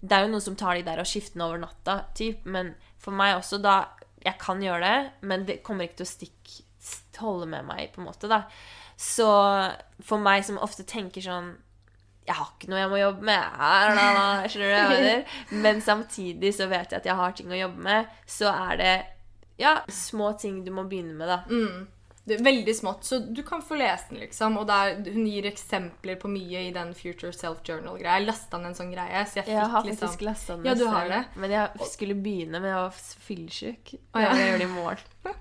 det 0.00 0.16
er 0.16 0.24
jo 0.24 0.32
noe 0.32 0.44
som 0.44 0.56
tar 0.58 0.78
de 0.78 0.86
der 0.86 1.02
og 1.02 1.08
skiftene 1.08 1.44
over 1.44 1.60
natta, 1.60 1.98
typ. 2.16 2.46
Men 2.48 2.72
for 3.02 3.14
meg 3.16 3.36
også, 3.40 3.60
da 3.62 3.82
Jeg 4.22 4.38
kan 4.38 4.60
gjøre 4.62 4.86
det, 4.86 5.10
men 5.26 5.42
det 5.48 5.64
kommer 5.66 5.82
ikke 5.82 5.96
til 5.98 6.06
å 6.06 6.12
stikke 6.12 6.60
holde 7.22 7.48
med 7.50 7.66
meg, 7.66 7.88
på 7.90 8.00
en 8.00 8.06
måte, 8.06 8.28
da. 8.30 8.44
Så 8.94 9.26
for 10.04 10.22
meg 10.22 10.44
som 10.46 10.60
ofte 10.62 10.86
tenker 10.86 11.24
sånn 11.24 11.56
jeg 12.22 12.36
har 12.38 12.52
ikke 12.52 12.68
noe 12.70 12.78
jeg 12.78 12.90
må 12.92 12.98
jobbe 13.00 13.26
med. 13.26 13.46
her, 13.58 13.96
da, 13.98 14.02
da, 14.14 14.26
Skjønner 14.46 14.68
du 14.68 14.74
hva 14.76 14.82
jeg 14.82 14.90
mener? 15.00 15.38
Men 15.64 15.80
samtidig 15.82 16.52
så 16.54 16.68
vet 16.70 16.92
jeg 16.92 17.00
at 17.00 17.08
jeg 17.08 17.18
har 17.18 17.32
ting 17.34 17.50
å 17.50 17.58
jobbe 17.58 17.82
med. 17.82 18.12
Så 18.30 18.46
er 18.52 18.78
det 18.78 18.92
ja, 19.58 19.72
små 19.90 20.30
ting 20.38 20.60
du 20.62 20.70
må 20.74 20.84
begynne 20.86 21.16
med, 21.18 21.26
da. 21.32 21.40
Det 22.24 22.36
er 22.36 22.42
veldig 22.46 22.72
smått, 22.78 23.02
så 23.08 23.18
du 23.34 23.40
kan 23.42 23.62
få 23.66 23.74
lese 23.80 24.12
den, 24.12 24.20
liksom. 24.22 24.54
Og 24.60 24.66
der, 24.68 24.92
hun 25.10 25.24
gir 25.26 25.46
eksempler 25.48 26.14
på 26.22 26.28
mye 26.30 26.60
i 26.68 26.70
den 26.74 26.92
Future 26.94 27.32
Self 27.34 27.64
Journal-greia. 27.66 28.20
Jeg 28.20 28.26
lasta 28.28 28.60
ned 28.62 28.68
en 28.70 28.76
sånn 28.78 28.92
greie, 28.94 29.24
så 29.26 29.40
jeg 29.40 29.48
fikk 29.48 29.56
Jeg 29.56 29.70
har 29.72 29.88
liksom 29.88 30.06
faktisk 30.06 30.22
lasta 30.28 30.56
den 30.56 30.68
Ja, 30.70 30.74
du 30.78 30.84
har 30.86 31.08
det? 31.10 31.18
Men 31.42 31.50
jeg 31.56 31.88
skulle 31.90 32.14
begynne, 32.14 32.60
men 32.62 32.68
jeg 32.70 32.78
var 32.78 33.00
fyllesyk. 33.26 33.94
Og 34.14 34.22
ja. 34.22 34.30
Jeg 34.38 34.52
gjør 34.52 34.62
det 34.62 34.68
i 34.68 34.72
morgen. 34.76 35.08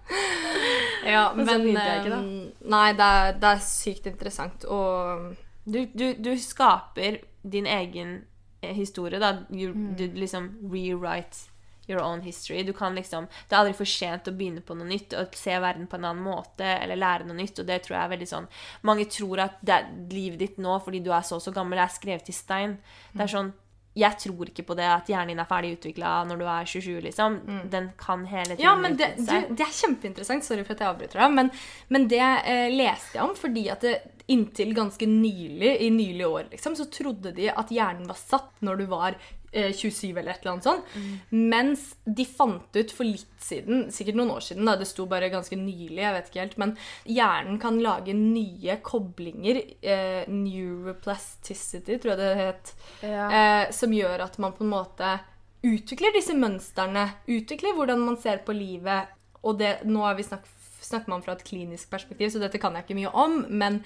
Ja, 1.05 1.21
men, 1.35 1.45
så 1.47 1.51
men 1.51 1.63
begynte 1.65 1.85
jeg 1.85 2.01
ikke, 2.01 2.09
da. 2.15 2.19
eh, 2.21 2.67
Nei, 2.73 2.89
det 2.97 3.05
er, 3.21 3.31
det 3.41 3.49
er 3.55 3.63
sykt 3.65 4.09
interessant. 4.11 4.65
Og 4.65 5.35
Du, 5.65 5.79
du, 5.93 6.05
du 6.17 6.31
skaper 6.41 7.19
din 7.45 7.65
egen 7.69 8.23
eh, 8.61 8.73
historie, 8.77 9.19
da. 9.21 9.35
You, 9.53 9.71
Mm. 9.73 9.95
Du 9.97 10.07
liksom 10.17 10.49
rewrite 10.73 11.47
your 11.89 12.01
own 12.01 12.21
history. 12.21 12.63
Du 12.63 12.73
kan 12.73 12.95
liksom 12.95 13.27
Det 13.47 13.55
er 13.55 13.61
aldri 13.61 13.73
for 13.77 13.89
sent 13.89 14.29
å 14.29 14.35
begynne 14.35 14.61
på 14.65 14.75
noe 14.77 14.87
nytt 14.87 15.15
og 15.17 15.35
se 15.37 15.57
verden 15.59 15.87
på 15.87 15.97
en 15.99 16.09
annen 16.11 16.23
måte 16.23 16.67
eller 16.67 16.99
lære 16.99 17.27
noe 17.27 17.39
nytt, 17.39 17.59
og 17.59 17.67
det 17.67 17.81
tror 17.85 17.97
jeg 17.97 18.03
er 18.03 18.13
veldig 18.13 18.29
sånn 18.29 18.47
Mange 18.87 19.07
tror 19.11 19.45
at 19.47 19.57
det 19.65 19.81
livet 20.13 20.39
ditt 20.39 20.61
nå 20.61 20.77
fordi 20.85 21.01
du 21.03 21.11
er 21.11 21.25
så 21.25 21.39
og 21.39 21.43
så 21.43 21.53
gammel, 21.55 21.79
er 21.81 21.91
skrevet 21.91 22.29
i 22.29 22.35
stein. 22.35 22.77
Det 23.13 23.25
er 23.25 23.35
sånn 23.35 23.53
jeg 23.91 24.15
tror 24.23 24.47
ikke 24.47 24.63
på 24.63 24.75
det 24.79 24.85
at 24.87 25.09
hjernen 25.11 25.33
din 25.33 25.41
er 25.43 25.47
ferdig 25.49 25.73
utvikla 25.75 26.11
når 26.23 26.37
du 26.39 26.45
er 26.47 26.69
27, 26.69 27.01
liksom. 27.09 27.33
Den 27.73 27.89
kan 27.99 28.23
hele 28.23 28.55
tiden 28.55 28.61
Mm. 28.61 28.63
Ja, 28.63 28.75
men 28.79 28.95
det, 28.95 29.09
du, 29.17 29.55
det 29.55 29.65
er 29.65 29.73
kjempeinteressant. 29.75 30.45
Sorry 30.47 30.63
for 30.63 30.77
at 30.77 30.79
jeg 30.79 30.93
avbryter 30.93 31.19
deg. 31.19 31.33
Men, 31.35 31.51
men 31.89 32.07
det 32.07 32.21
eh, 32.23 32.69
leste 32.71 33.17
jeg 33.17 33.25
om 33.25 33.35
fordi 33.35 33.65
at 33.73 33.83
det, 33.83 33.97
inntil 34.31 34.71
ganske 34.77 35.05
nylig, 35.09 35.73
i 35.83 35.89
nylige 35.91 36.27
år, 36.27 36.47
liksom, 36.53 36.75
så 36.79 36.87
trodde 36.87 37.33
de 37.35 37.49
at 37.51 37.71
hjernen 37.73 38.07
var 38.07 38.19
satt 38.19 38.61
når 38.63 38.79
du 38.79 38.85
var 38.93 39.17
27 39.51 40.17
eller 40.17 40.31
et 40.31 40.41
eller 40.45 40.51
annet 40.53 40.63
sånt. 40.63 40.93
Mens 41.31 41.95
de 42.05 42.25
fant 42.25 42.77
ut 42.77 42.91
for 42.95 43.03
litt 43.03 43.41
siden, 43.43 43.89
sikkert 43.91 44.15
noen 44.15 44.31
år 44.31 44.45
siden, 44.45 44.65
da, 44.65 44.77
det 44.79 44.87
sto 44.87 45.05
bare 45.11 45.27
ganske 45.33 45.57
nylig, 45.59 45.99
jeg 45.99 46.13
vet 46.15 46.29
ikke 46.31 46.39
helt, 46.45 46.57
men 46.61 46.75
hjernen 47.09 47.59
kan 47.59 47.79
lage 47.83 48.13
nye 48.15 48.77
koblinger, 48.85 49.59
eh, 49.83 50.23
neuroplasticity, 50.31 51.97
tror 51.99 52.13
jeg 52.15 52.17
det 52.21 52.37
het, 52.37 52.73
Ja. 53.03 53.27
eh, 53.65 53.71
som 53.71 53.91
gjør 53.91 54.21
at 54.23 54.37
man 54.39 54.53
på 54.53 54.63
en 54.63 54.69
måte 54.71 55.19
utvikler 55.63 56.13
disse 56.13 56.33
mønstrene, 56.33 57.09
utvikler 57.27 57.75
hvordan 57.75 57.99
man 57.99 58.17
ser 58.17 58.37
på 58.37 58.53
livet. 58.53 59.07
Og 59.43 59.57
det, 59.59 59.83
nå 59.85 60.03
er 60.09 60.15
vi 60.15 60.23
snakk, 60.23 60.45
snakker 60.81 61.09
man 61.09 61.21
fra 61.21 61.33
et 61.33 61.43
klinisk 61.43 61.89
perspektiv, 61.89 62.29
så 62.31 62.39
dette 62.39 62.59
kan 62.59 62.73
jeg 62.73 62.83
ikke 62.85 62.95
mye 62.95 63.13
om, 63.13 63.45
men, 63.49 63.83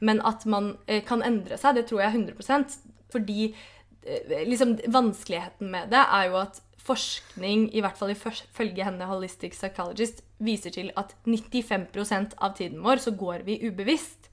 men 0.00 0.20
at 0.20 0.44
man 0.46 0.76
eh, 0.86 1.02
kan 1.02 1.22
endre 1.22 1.56
seg, 1.58 1.74
det 1.74 1.86
tror 1.88 2.00
jeg 2.02 2.12
100 2.14 2.80
Fordi 3.10 3.54
eh, 3.54 3.54
liksom, 4.46 4.76
vanskeligheten 4.92 5.70
med 5.70 5.90
det 5.90 6.04
er 6.04 6.30
jo 6.30 6.38
at 6.42 6.62
forskning, 6.86 7.66
i 7.74 7.82
hvert 7.82 7.98
fall 7.98 8.12
ifølge 8.14 8.84
henne 8.86 9.08
Holistic 9.10 9.56
Psychologist, 9.56 10.22
viser 10.38 10.70
til 10.70 10.92
at 10.96 11.14
95% 11.26 12.36
av 12.38 12.54
tiden 12.58 12.82
vår 12.84 13.02
så 13.02 13.10
går 13.18 13.42
vi 13.46 13.58
ubevisst. 13.66 14.28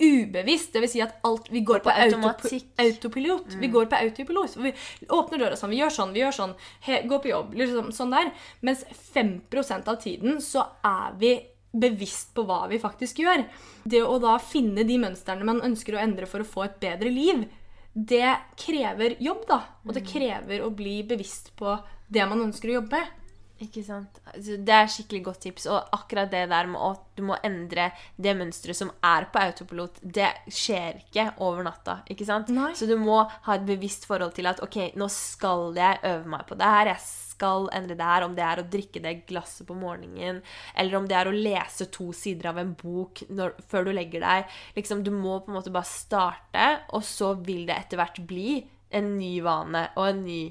Ubevisst, 0.00 0.72
det 0.74 0.80
vil 0.82 0.90
si 0.90 1.00
at 1.04 1.20
alt 1.22 1.46
Vi 1.52 1.60
går 1.62 1.78
på, 1.84 1.90
På 1.90 1.94
automatikk. 1.94 2.64
autopilot. 2.82 3.54
Vi 3.60 3.68
går 3.70 3.86
på 3.86 4.00
autopilot. 4.00 4.56
Vi 4.56 4.72
åpner 5.12 5.38
døra 5.44 5.58
sånn, 5.60 5.70
vi 5.70 5.78
gjør 5.82 5.92
sånn, 5.94 6.14
vi 6.16 6.22
gjør 6.24 6.34
sånn. 6.34 6.54
He, 6.88 7.02
går 7.06 7.20
på 7.22 7.30
jobb. 7.30 7.54
liksom 7.54 7.92
Sånn 7.94 8.10
der. 8.10 8.32
Mens 8.60 8.84
5% 9.14 9.88
av 9.92 10.00
tiden 10.02 10.40
så 10.42 10.64
er 10.82 11.14
vi 11.20 11.34
bevisst 11.74 12.34
på 12.34 12.44
hva 12.46 12.64
vi 12.70 12.78
faktisk 12.82 13.20
gjør. 13.22 13.44
Det 13.84 14.02
å 14.02 14.18
da 14.22 14.38
finne 14.42 14.86
de 14.86 14.98
mønstrene 14.98 15.46
man 15.46 15.62
ønsker 15.62 15.94
å 15.96 16.02
endre 16.02 16.26
for 16.30 16.42
å 16.42 16.48
få 16.48 16.64
et 16.64 16.80
bedre 16.82 17.10
liv, 17.10 17.44
det 17.94 18.36
krever 18.58 19.14
jobb, 19.22 19.44
da. 19.48 19.60
Og 19.86 19.94
det 19.94 20.04
krever 20.06 20.64
å 20.64 20.72
bli 20.74 20.98
bevisst 21.06 21.52
på 21.58 21.76
det 22.10 22.26
man 22.28 22.42
ønsker 22.48 22.72
å 22.72 22.80
jobbe 22.80 22.98
med. 22.98 23.20
Ikke 23.62 23.84
sant? 23.86 24.16
Altså, 24.32 24.56
det 24.66 24.74
er 24.74 24.88
skikkelig 24.90 25.20
godt 25.28 25.44
tips. 25.46 25.66
Og 25.70 25.92
akkurat 25.94 26.30
det 26.32 26.42
der 26.50 26.68
med 26.70 26.80
at 26.82 27.02
du 27.14 27.22
må 27.28 27.36
endre 27.46 27.90
det 28.18 28.32
mønsteret 28.34 28.78
som 28.78 28.90
er 29.06 29.28
på 29.30 29.42
autopilot, 29.44 30.00
det 30.02 30.30
skjer 30.50 30.98
ikke 31.04 31.28
over 31.44 31.62
natta. 31.66 32.00
ikke 32.10 32.26
sant? 32.26 32.50
Nei. 32.54 32.72
Så 32.74 32.88
du 32.90 32.96
må 32.98 33.20
ha 33.46 33.54
et 33.54 33.66
bevisst 33.68 34.08
forhold 34.10 34.34
til 34.34 34.50
at 34.50 34.62
ok, 34.64 34.96
nå 34.98 35.06
skal 35.12 35.70
jeg 35.78 36.02
øve 36.02 36.32
meg 36.34 36.42
på 36.48 36.58
det 36.58 36.72
her. 36.76 36.90
Jeg 36.94 37.04
skal 37.04 37.68
endre 37.78 37.94
det 37.98 38.10
her. 38.10 38.26
Om 38.26 38.34
det 38.34 38.46
er 38.48 38.62
å 38.62 38.66
drikke 38.74 39.04
det 39.04 39.14
glasset 39.30 39.68
på 39.70 39.78
morgenen, 39.78 40.42
eller 40.74 40.98
om 40.98 41.06
det 41.10 41.18
er 41.20 41.30
å 41.30 41.36
lese 41.36 41.86
to 41.94 42.10
sider 42.16 42.50
av 42.50 42.58
en 42.62 42.74
bok 42.78 43.22
når, 43.30 43.54
før 43.70 43.86
du 43.86 43.94
legger 43.94 44.26
deg. 44.26 44.58
Liksom, 44.74 45.06
Du 45.06 45.12
må 45.14 45.38
på 45.44 45.52
en 45.52 45.60
måte 45.60 45.74
bare 45.74 45.86
starte, 45.86 46.68
og 46.90 47.06
så 47.06 47.36
vil 47.38 47.68
det 47.70 47.78
etter 47.78 48.02
hvert 48.02 48.18
bli 48.26 48.64
en 48.94 49.14
ny 49.18 49.38
vane 49.42 49.88
og 49.94 50.06
en 50.08 50.22
ny 50.26 50.42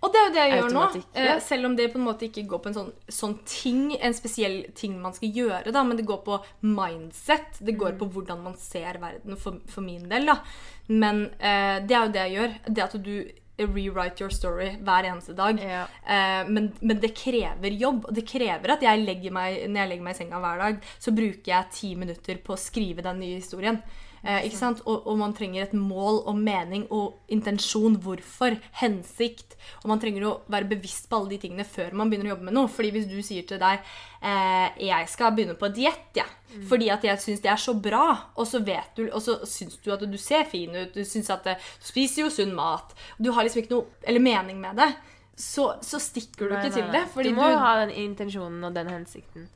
Og 0.00 0.12
det 0.12 0.20
er 0.20 0.26
jo 0.26 0.32
det 0.32 0.44
jeg 0.44 0.54
gjør 0.56 0.70
nå. 0.72 0.84
Ja. 1.12 1.24
Eh, 1.34 1.42
selv 1.44 1.68
om 1.68 1.74
det 1.76 1.90
på 1.92 2.00
en 2.00 2.06
måte 2.06 2.26
ikke 2.28 2.46
går 2.48 2.62
på 2.64 2.70
en 2.70 2.76
sånn, 2.78 2.92
sånn 3.12 3.36
ting, 3.48 3.82
en 4.00 4.16
spesiell 4.16 4.62
ting 4.76 4.96
man 5.00 5.12
skal 5.16 5.34
gjøre, 5.36 5.74
da, 5.76 5.82
men 5.84 6.00
det 6.00 6.06
går 6.08 6.22
på 6.24 6.38
mindset. 6.64 7.60
Det 7.60 7.76
går 7.80 7.98
på 8.00 8.08
hvordan 8.14 8.40
man 8.46 8.56
ser 8.60 9.00
verden, 9.02 9.36
for, 9.40 9.60
for 9.68 9.84
min 9.84 10.08
del. 10.08 10.30
da. 10.32 10.40
Men 10.88 11.26
eh, 11.36 11.82
det 11.84 11.96
er 11.96 12.00
jo 12.06 12.14
det 12.16 12.24
jeg 12.24 12.36
gjør. 12.38 12.58
Det 12.70 12.86
at 12.86 12.98
du 13.04 13.14
rewrite 13.60 14.24
your 14.24 14.32
story 14.32 14.70
hver 14.80 15.04
eneste 15.04 15.34
dag. 15.36 15.60
Ja. 15.60 15.84
Eh, 16.04 16.48
men, 16.48 16.72
men 16.80 17.00
det 17.00 17.12
krever 17.16 17.76
jobb. 17.76 18.06
Og 18.08 18.16
det 18.16 18.24
krever 18.28 18.76
at 18.76 18.84
jeg 18.84 19.04
legger 19.04 19.34
meg, 19.36 19.66
når 19.68 19.82
jeg 19.82 19.92
legger 19.92 20.06
meg 20.06 20.16
i 20.16 20.20
senga 20.22 20.40
hver 20.42 20.64
dag, 20.64 20.92
så 20.98 21.14
bruker 21.16 21.52
jeg 21.52 21.74
ti 21.76 21.92
minutter 21.98 22.40
på 22.44 22.56
å 22.56 22.60
skrive 22.60 23.04
den 23.04 23.20
nye 23.20 23.40
historien. 23.40 23.80
Eh, 24.20 24.46
ikke 24.48 24.58
sant? 24.58 24.82
Og, 24.84 25.06
og 25.08 25.16
man 25.20 25.32
trenger 25.36 25.64
et 25.64 25.74
mål 25.76 26.22
og 26.28 26.36
mening 26.36 26.86
og 26.92 27.20
intensjon. 27.32 27.96
Hvorfor? 28.04 28.58
Hensikt. 28.80 29.56
Og 29.82 29.90
man 29.92 30.02
trenger 30.02 30.26
å 30.28 30.34
være 30.52 30.68
bevisst 30.70 31.08
på 31.08 31.20
alle 31.20 31.34
de 31.34 31.40
tingene 31.44 31.66
før 31.68 31.96
man 31.96 32.10
begynner 32.10 32.30
å 32.30 32.34
jobbe 32.34 32.48
med 32.50 32.56
noe. 32.56 32.72
Fordi 32.72 32.92
hvis 32.96 33.08
du 33.10 33.18
sier 33.24 33.46
til 33.48 33.60
deg 33.62 33.80
eh, 34.20 34.68
'Jeg 34.86 35.08
skal 35.12 35.32
begynne 35.36 35.56
på 35.60 35.70
diett', 35.72 36.16
ja. 36.16 36.26
fordi 36.68 36.90
at 36.90 37.04
jeg 37.04 37.22
syns 37.22 37.44
det 37.44 37.52
er 37.52 37.60
så 37.60 37.74
bra, 37.74 38.32
og 38.36 38.46
så 38.46 38.58
vet 38.64 38.96
du 38.96 39.06
Og 39.10 39.22
så 39.22 39.38
syns 39.46 39.78
du 39.78 39.92
at 39.92 40.00
du 40.00 40.18
ser 40.18 40.44
fin 40.44 40.74
ut, 40.74 40.94
du 40.94 41.04
syns 41.04 41.30
at 41.30 41.46
eh, 41.46 41.70
du 41.80 41.86
spiser 41.86 42.22
jo 42.24 42.30
sunn 42.30 42.54
mat, 42.54 42.94
du 43.18 43.30
har 43.32 43.44
liksom 43.44 43.62
ikke 43.62 43.74
noe 43.74 43.86
eller 44.02 44.20
mening 44.20 44.60
med 44.60 44.76
det, 44.76 44.90
så, 45.36 45.74
så 45.80 45.98
stikker 45.98 46.48
du 46.48 46.54
Nei, 46.54 46.66
ikke 46.66 46.68
nei, 46.68 46.76
til 46.76 46.86
nei. 46.90 46.92
det. 46.92 47.24
Du 47.30 47.36
må 47.38 47.48
ha 47.48 47.72
den 47.80 47.94
intensjonen 47.96 48.64
og 48.64 48.74
den 48.76 48.90
hensikten. 48.92 49.48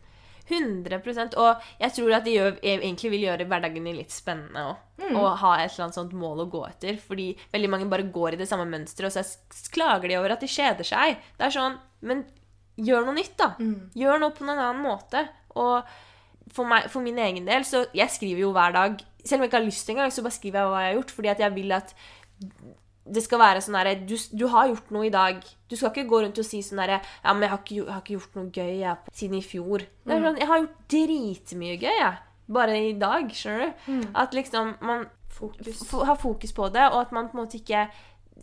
100% 0.45 1.37
Og 1.41 1.69
jeg 1.81 1.95
tror 1.97 2.15
at 2.19 2.27
de 2.27 2.35
gjør, 2.37 2.57
egentlig 2.61 3.11
vil 3.15 3.27
gjøre 3.29 3.47
hverdagen 3.49 3.87
din 3.89 3.97
litt 3.97 4.13
spennende 4.13 4.67
òg. 4.71 4.81
Mm. 5.01 5.17
Og 5.19 5.29
ha 5.41 5.53
et 5.59 5.73
eller 5.73 5.87
annet 5.87 5.99
sånt 5.99 6.15
mål 6.17 6.45
å 6.45 6.49
gå 6.53 6.63
etter. 6.69 6.99
Fordi 7.01 7.31
veldig 7.55 7.71
mange 7.73 7.89
bare 7.91 8.09
går 8.15 8.37
i 8.37 8.41
det 8.43 8.49
samme 8.51 8.69
mønsteret, 8.71 9.09
og 9.09 9.25
så 9.25 9.75
klager 9.75 10.11
de 10.11 10.19
over 10.21 10.37
at 10.37 10.45
de 10.45 10.51
kjeder 10.51 10.87
seg. 10.87 11.21
Det 11.39 11.49
er 11.49 11.55
sånn 11.55 11.79
Men 12.05 12.27
gjør 12.77 13.07
noe 13.07 13.17
nytt, 13.17 13.37
da. 13.41 13.55
Mm. 13.59 13.91
Gjør 13.97 14.21
noe 14.21 14.35
på 14.37 14.45
en 14.45 14.55
annen 14.55 14.83
måte. 14.85 15.25
Og 15.57 15.89
for, 16.53 16.69
meg, 16.69 16.91
for 16.93 17.05
min 17.05 17.19
egen 17.19 17.49
del, 17.49 17.65
så 17.67 17.87
Jeg 17.97 18.13
skriver 18.13 18.45
jo 18.45 18.55
hver 18.55 18.77
dag. 18.77 19.03
Selv 19.25 19.41
om 19.41 19.47
jeg 19.47 19.53
ikke 19.53 19.63
har 19.63 19.71
lyst 19.71 19.91
engang, 19.91 20.13
så 20.13 20.25
bare 20.25 20.37
skriver 20.37 20.61
jeg 20.61 20.73
hva 20.73 20.83
jeg 20.83 20.93
har 20.93 20.99
gjort. 20.99 21.15
Fordi 21.19 21.33
at 21.33 21.45
jeg 21.47 21.57
vil 21.57 21.77
at 21.79 21.95
det 23.05 23.21
skal 23.25 23.41
være 23.43 23.61
sånn 23.61 23.77
herre 23.77 23.95
du, 24.09 24.15
du 24.33 24.47
har 24.49 24.69
gjort 24.71 24.93
noe 24.95 25.09
i 25.09 25.13
dag. 25.13 25.43
Du 25.69 25.77
skal 25.77 25.91
ikke 25.93 26.07
gå 26.09 26.23
rundt 26.25 26.39
og 26.41 26.47
si 26.47 26.63
sånn 26.65 26.81
herre 26.81 27.01
Ja, 27.03 27.35
men 27.35 27.45
jeg 27.45 27.53
har 27.53 27.61
ikke, 27.61 27.75
jeg 27.77 27.91
har 27.93 28.01
ikke 28.01 28.17
gjort 28.17 28.39
noe 28.39 28.55
gøy 28.55 28.73
jeg, 28.81 29.13
siden 29.13 29.37
i 29.39 29.45
fjor. 29.45 29.85
Det 30.05 30.17
er 30.17 30.25
sånn, 30.25 30.41
Jeg 30.41 30.51
har 30.51 30.63
gjort 30.63 30.81
dritmye 30.95 31.77
gøy, 31.83 31.99
jeg. 32.01 32.15
Bare 32.55 32.81
i 32.81 32.95
dag, 33.01 33.31
skjønner 33.33 33.71
du. 33.87 34.09
At 34.25 34.37
liksom 34.37 34.75
man 34.85 35.07
Fokus. 35.35 35.81
har 35.91 36.17
fokus 36.17 36.53
på 36.55 36.69
det, 36.71 36.85
og 36.93 37.01
at 37.01 37.13
man 37.13 37.29
på 37.29 37.37
en 37.37 37.45
måte 37.45 37.59
ikke 37.59 37.89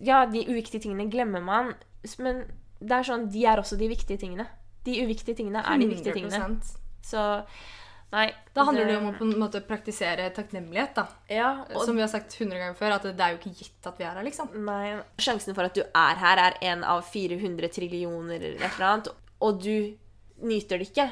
Ja, 0.04 0.26
de 0.26 0.46
uviktige 0.48 0.82
tingene 0.82 1.10
glemmer 1.12 1.42
man, 1.44 1.74
men 2.20 2.46
det 2.82 2.96
er 2.96 3.06
sånn, 3.06 3.28
de 3.30 3.44
er 3.46 3.60
også 3.62 3.78
de 3.78 3.90
viktige 3.92 4.18
tingene. 4.18 4.48
De 4.86 4.96
uviktige 5.04 5.36
tingene 5.38 5.62
er 5.62 5.78
de 5.78 5.88
viktige 5.90 6.16
tingene. 6.16 6.38
100%. 6.38 6.78
Så 7.06 7.26
Nei. 8.12 8.28
Da 8.52 8.66
handler 8.68 8.90
det 8.90 8.96
jo 8.98 9.00
om 9.00 9.10
å 9.14 9.16
på 9.16 9.24
en 9.24 9.40
måte 9.40 9.62
praktisere 9.64 10.26
takknemlighet, 10.36 10.94
da. 10.98 11.06
Ja, 11.32 11.52
og 11.72 11.86
Som 11.88 11.96
vi 11.96 12.04
har 12.04 12.12
sagt 12.12 12.36
100 12.36 12.60
ganger 12.60 12.76
før, 12.76 12.98
at 12.98 13.08
det 13.08 13.24
er 13.24 13.36
jo 13.36 13.40
ikke 13.40 13.54
gitt 13.62 13.88
at 13.88 14.00
vi 14.02 14.04
er 14.04 14.18
her, 14.20 14.26
liksom. 14.28 14.52
Nei. 14.68 14.98
Sjansen 15.22 15.56
for 15.56 15.70
at 15.70 15.78
du 15.78 15.84
er 15.86 16.20
her, 16.20 16.42
er 16.50 16.58
en 16.74 16.84
av 16.84 17.06
400 17.08 17.72
trillioner 17.72 18.36
eller 18.42 18.60
et 18.60 18.76
eller 18.76 18.90
annet, 18.90 19.12
og 19.42 19.62
du 19.64 19.96
nyter 20.44 20.82
det 20.82 20.90
ikke. 20.92 21.08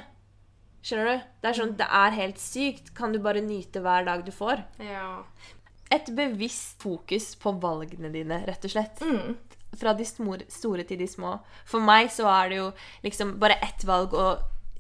Skjønner 0.84 1.08
du? 1.12 1.24
Det 1.44 1.50
er 1.50 1.58
sånn, 1.58 1.74
det 1.80 1.88
er 2.02 2.20
helt 2.20 2.40
sykt. 2.40 2.94
Kan 2.96 3.16
du 3.16 3.20
bare 3.24 3.44
nyte 3.44 3.82
hver 3.84 4.06
dag 4.08 4.24
du 4.28 4.32
får? 4.36 4.64
Ja. 4.84 5.24
Et 5.92 6.12
bevisst 6.16 6.84
fokus 6.84 7.32
på 7.40 7.56
valgene 7.64 8.12
dine, 8.14 8.44
rett 8.48 8.68
og 8.68 8.76
slett. 8.76 9.02
Fra 9.80 9.94
de 9.98 10.06
store 10.08 10.86
til 10.88 11.00
de 11.02 11.08
små. 11.10 11.38
For 11.68 11.84
meg 11.84 12.12
så 12.14 12.28
er 12.32 12.52
det 12.52 12.60
jo 12.62 12.70
liksom 13.06 13.38
bare 13.42 13.60
ett 13.66 13.84
valg 13.88 14.16
å 14.18 14.30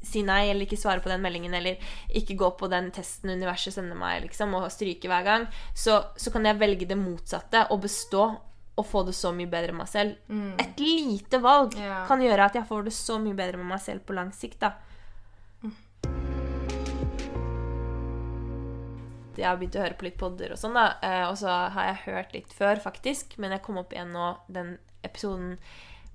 si 0.01 0.23
nei, 0.23 0.45
eller 0.49 0.65
ikke 0.65 0.79
svare 0.79 1.03
på 1.03 1.11
den 1.11 1.23
meldingen, 1.23 1.53
eller 1.53 1.79
ikke 2.15 2.37
gå 2.39 2.51
på 2.59 2.69
den 2.71 2.91
testen 2.95 3.33
universet 3.33 3.75
sender 3.75 3.99
meg, 3.99 4.23
liksom, 4.27 4.53
og 4.55 4.69
stryke 4.71 5.11
hver 5.11 5.25
gang. 5.27 5.47
Så, 5.75 5.97
så 6.15 6.31
kan 6.33 6.47
jeg 6.47 6.59
velge 6.61 6.87
det 6.89 6.99
motsatte 6.99 7.65
og 7.73 7.83
bestå 7.83 8.27
og 8.79 8.85
få 8.87 9.03
det 9.03 9.15
så 9.17 9.33
mye 9.35 9.49
bedre 9.51 9.73
med 9.73 9.83
meg 9.83 9.91
selv. 9.91 10.35
Et 10.63 10.79
lite 10.79 11.41
valg 11.43 11.75
yeah. 11.75 12.05
kan 12.07 12.21
gjøre 12.23 12.45
at 12.47 12.55
jeg 12.55 12.67
får 12.69 12.87
det 12.87 12.95
så 12.95 13.17
mye 13.19 13.35
bedre 13.35 13.59
med 13.59 13.67
meg 13.73 13.81
selv 13.83 14.05
på 14.07 14.15
lang 14.15 14.31
sikt, 14.35 14.63
da. 14.63 14.77
Jeg 19.39 19.47
har 19.47 19.59
begynt 19.59 19.77
å 19.79 19.83
høre 19.83 19.95
på 19.95 20.07
litt 20.07 20.17
podder 20.19 20.51
og 20.51 20.59
sånn, 20.59 20.75
da. 20.75 20.97
eh, 21.05 21.25
Og 21.29 21.37
så 21.39 21.47
har 21.47 21.91
jeg 21.91 22.03
hørt 22.09 22.33
litt 22.35 22.55
før, 22.55 22.79
faktisk. 22.83 23.37
Men 23.39 23.55
jeg 23.55 23.63
kom 23.63 23.79
opp 23.79 23.93
igjen 23.95 24.11
nå, 24.11 24.33
den 24.51 24.73
episoden 25.07 25.53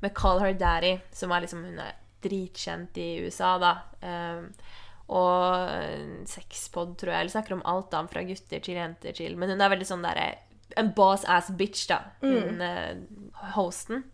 med 0.04 0.12
Call 0.16 0.42
Her 0.42 0.52
Daddy, 0.60 0.98
som 1.12 1.32
er 1.32 1.44
liksom 1.44 1.64
Hun 1.64 1.80
er 1.80 1.94
dritkjent 2.24 2.98
i 3.00 3.10
USA, 3.24 3.54
da. 3.62 3.74
Eh, 4.04 4.72
og 5.14 6.24
sexpod, 6.30 6.96
tror 7.00 7.12
jeg. 7.12 7.20
Eller 7.20 7.34
snakker 7.34 7.58
om 7.58 7.66
alt, 7.68 7.90
da. 7.92 8.02
Fra 8.10 8.24
gutter 8.24 8.64
til 8.64 8.80
jenter 8.80 9.16
til 9.16 9.36
Men 9.36 9.52
hun 9.52 9.60
er 9.60 9.72
veldig 9.74 9.88
sånn 9.88 10.04
derre 10.06 10.30
En 10.80 10.94
boss 10.96 11.26
ass 11.28 11.52
bitch, 11.54 11.84
da. 11.90 12.00
Hun 12.24 12.56
mm. 12.62 13.04
hosten. 13.54 14.06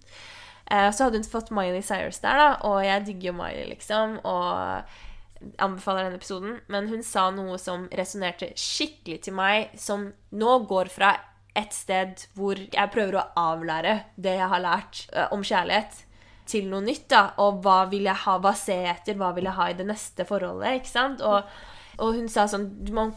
Eh, 0.70 0.90
så 0.90 1.06
hadde 1.06 1.20
hun 1.22 1.30
fått 1.30 1.54
Miley 1.54 1.82
Cyrus 1.82 2.20
der, 2.22 2.38
da, 2.38 2.50
og 2.66 2.82
jeg 2.84 3.06
digger 3.06 3.30
jo 3.30 3.38
Miley, 3.38 3.64
liksom. 3.72 4.18
Og 4.26 5.56
anbefaler 5.62 6.06
denne 6.06 6.20
episoden. 6.20 6.58
Men 6.70 6.90
hun 6.90 7.02
sa 7.06 7.28
noe 7.34 7.58
som 7.58 7.88
resonnerte 7.96 8.52
skikkelig 8.58 9.24
til 9.26 9.36
meg, 9.38 9.74
som 9.80 10.10
nå 10.30 10.58
går 10.70 10.92
fra 10.92 11.14
et 11.58 11.74
sted 11.74 12.28
hvor 12.38 12.60
jeg 12.60 12.92
prøver 12.94 13.18
å 13.18 13.26
avlære 13.40 13.96
det 14.20 14.36
jeg 14.38 14.50
har 14.52 14.62
lært 14.62 15.02
eh, 15.10 15.26
om 15.34 15.42
kjærlighet, 15.42 16.04
til 16.50 16.70
noe 16.70 16.84
nytt. 16.84 17.08
da, 17.12 17.22
Og 17.42 17.60
hva 17.64 17.84
vil 17.90 18.08
jeg 18.08 18.22
ha, 18.24 18.38
hva 18.42 18.54
ser 18.58 18.84
jeg 18.86 18.96
etter, 18.96 19.18
hva 19.20 19.32
vil 19.36 19.48
jeg 19.48 19.58
ha 19.58 19.68
i 19.70 19.78
det 19.78 19.86
neste 19.88 20.26
forholdet? 20.28 20.80
ikke 20.80 20.92
sant? 20.92 21.24
Og, 21.26 21.48
og 22.00 22.14
hun 22.16 22.28
sa 22.32 22.46
sånn 22.50 22.68
du 22.84 22.92
må, 22.96 23.10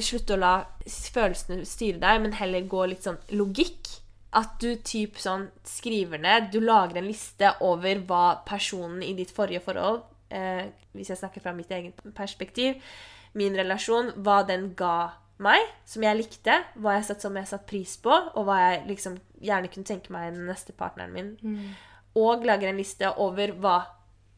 slutte 0.00 0.36
å 0.36 0.40
la 0.40 0.54
følelsene 0.84 1.64
styre 1.68 2.00
deg, 2.02 2.22
men 2.24 2.38
heller 2.40 2.66
gå 2.68 2.86
litt 2.90 3.06
sånn 3.06 3.20
logikk. 3.36 4.00
At 4.34 4.56
du 4.58 4.72
typ 4.82 5.20
sånn 5.22 5.44
skriver 5.62 6.18
ned 6.18 6.48
Du 6.50 6.56
lager 6.58 6.98
en 6.98 7.06
liste 7.06 7.52
over 7.62 8.00
hva 8.08 8.40
personen 8.42 9.04
i 9.06 9.12
ditt 9.14 9.30
forrige 9.30 9.60
forhold 9.62 10.00
eh, 10.34 10.72
Hvis 10.90 11.12
jeg 11.12 11.20
snakker 11.20 11.44
fra 11.44 11.52
mitt 11.54 11.70
eget 11.70 12.00
perspektiv 12.16 12.80
Min 13.38 13.54
relasjon, 13.54 14.10
hva 14.26 14.40
den 14.48 14.72
ga 14.74 15.12
meg, 15.38 15.70
som 15.86 16.02
jeg 16.02 16.18
likte, 16.18 16.56
hva 16.78 16.96
jeg 16.96 17.06
satt, 17.08 17.22
som 17.22 17.38
jeg 17.38 17.46
satte 17.50 17.66
pris 17.70 17.96
på, 18.02 18.10
og 18.10 18.44
hva 18.46 18.58
jeg 18.60 18.84
liksom 18.92 19.16
gjerne 19.42 19.70
kunne 19.72 19.88
tenke 19.88 20.14
meg 20.14 20.32
den 20.34 20.46
neste 20.46 20.74
partneren 20.78 21.14
min. 21.14 21.32
Og 22.20 22.46
lager 22.46 22.70
en 22.70 22.78
liste 22.78 23.10
over 23.20 23.54
hva 23.58 23.78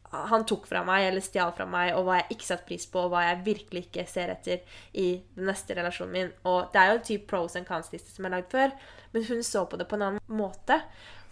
han 0.07 0.45
tok 0.47 0.67
fra 0.69 0.83
meg 0.87 1.09
eller 1.09 1.23
stjal 1.23 1.51
fra 1.55 1.65
meg, 1.69 1.91
og 1.97 2.05
hva 2.07 2.21
jeg 2.21 2.37
ikke 2.37 2.47
satte 2.47 2.67
pris 2.69 2.85
på, 2.89 3.03
og 3.03 3.11
hva 3.11 3.25
jeg 3.25 3.41
virkelig 3.47 3.87
ikke 3.87 4.05
ser 4.07 4.31
etter 4.33 4.61
i 4.95 5.09
den 5.35 5.49
neste 5.49 5.75
relasjonen 5.75 6.13
min. 6.13 6.31
Og 6.47 6.71
det 6.73 6.81
er 6.81 6.91
jo 6.91 6.99
en 6.99 7.07
type 7.09 7.27
pros 7.29 7.57
and 7.59 7.67
cons-liste 7.67 8.13
som 8.13 8.27
er 8.27 8.37
lagd 8.37 8.53
før, 8.53 8.71
men 9.13 9.27
hun 9.27 9.43
så 9.43 9.65
på 9.67 9.79
det 9.79 9.89
på 9.89 9.99
en 9.99 10.05
annen 10.07 10.39
måte. 10.39 10.79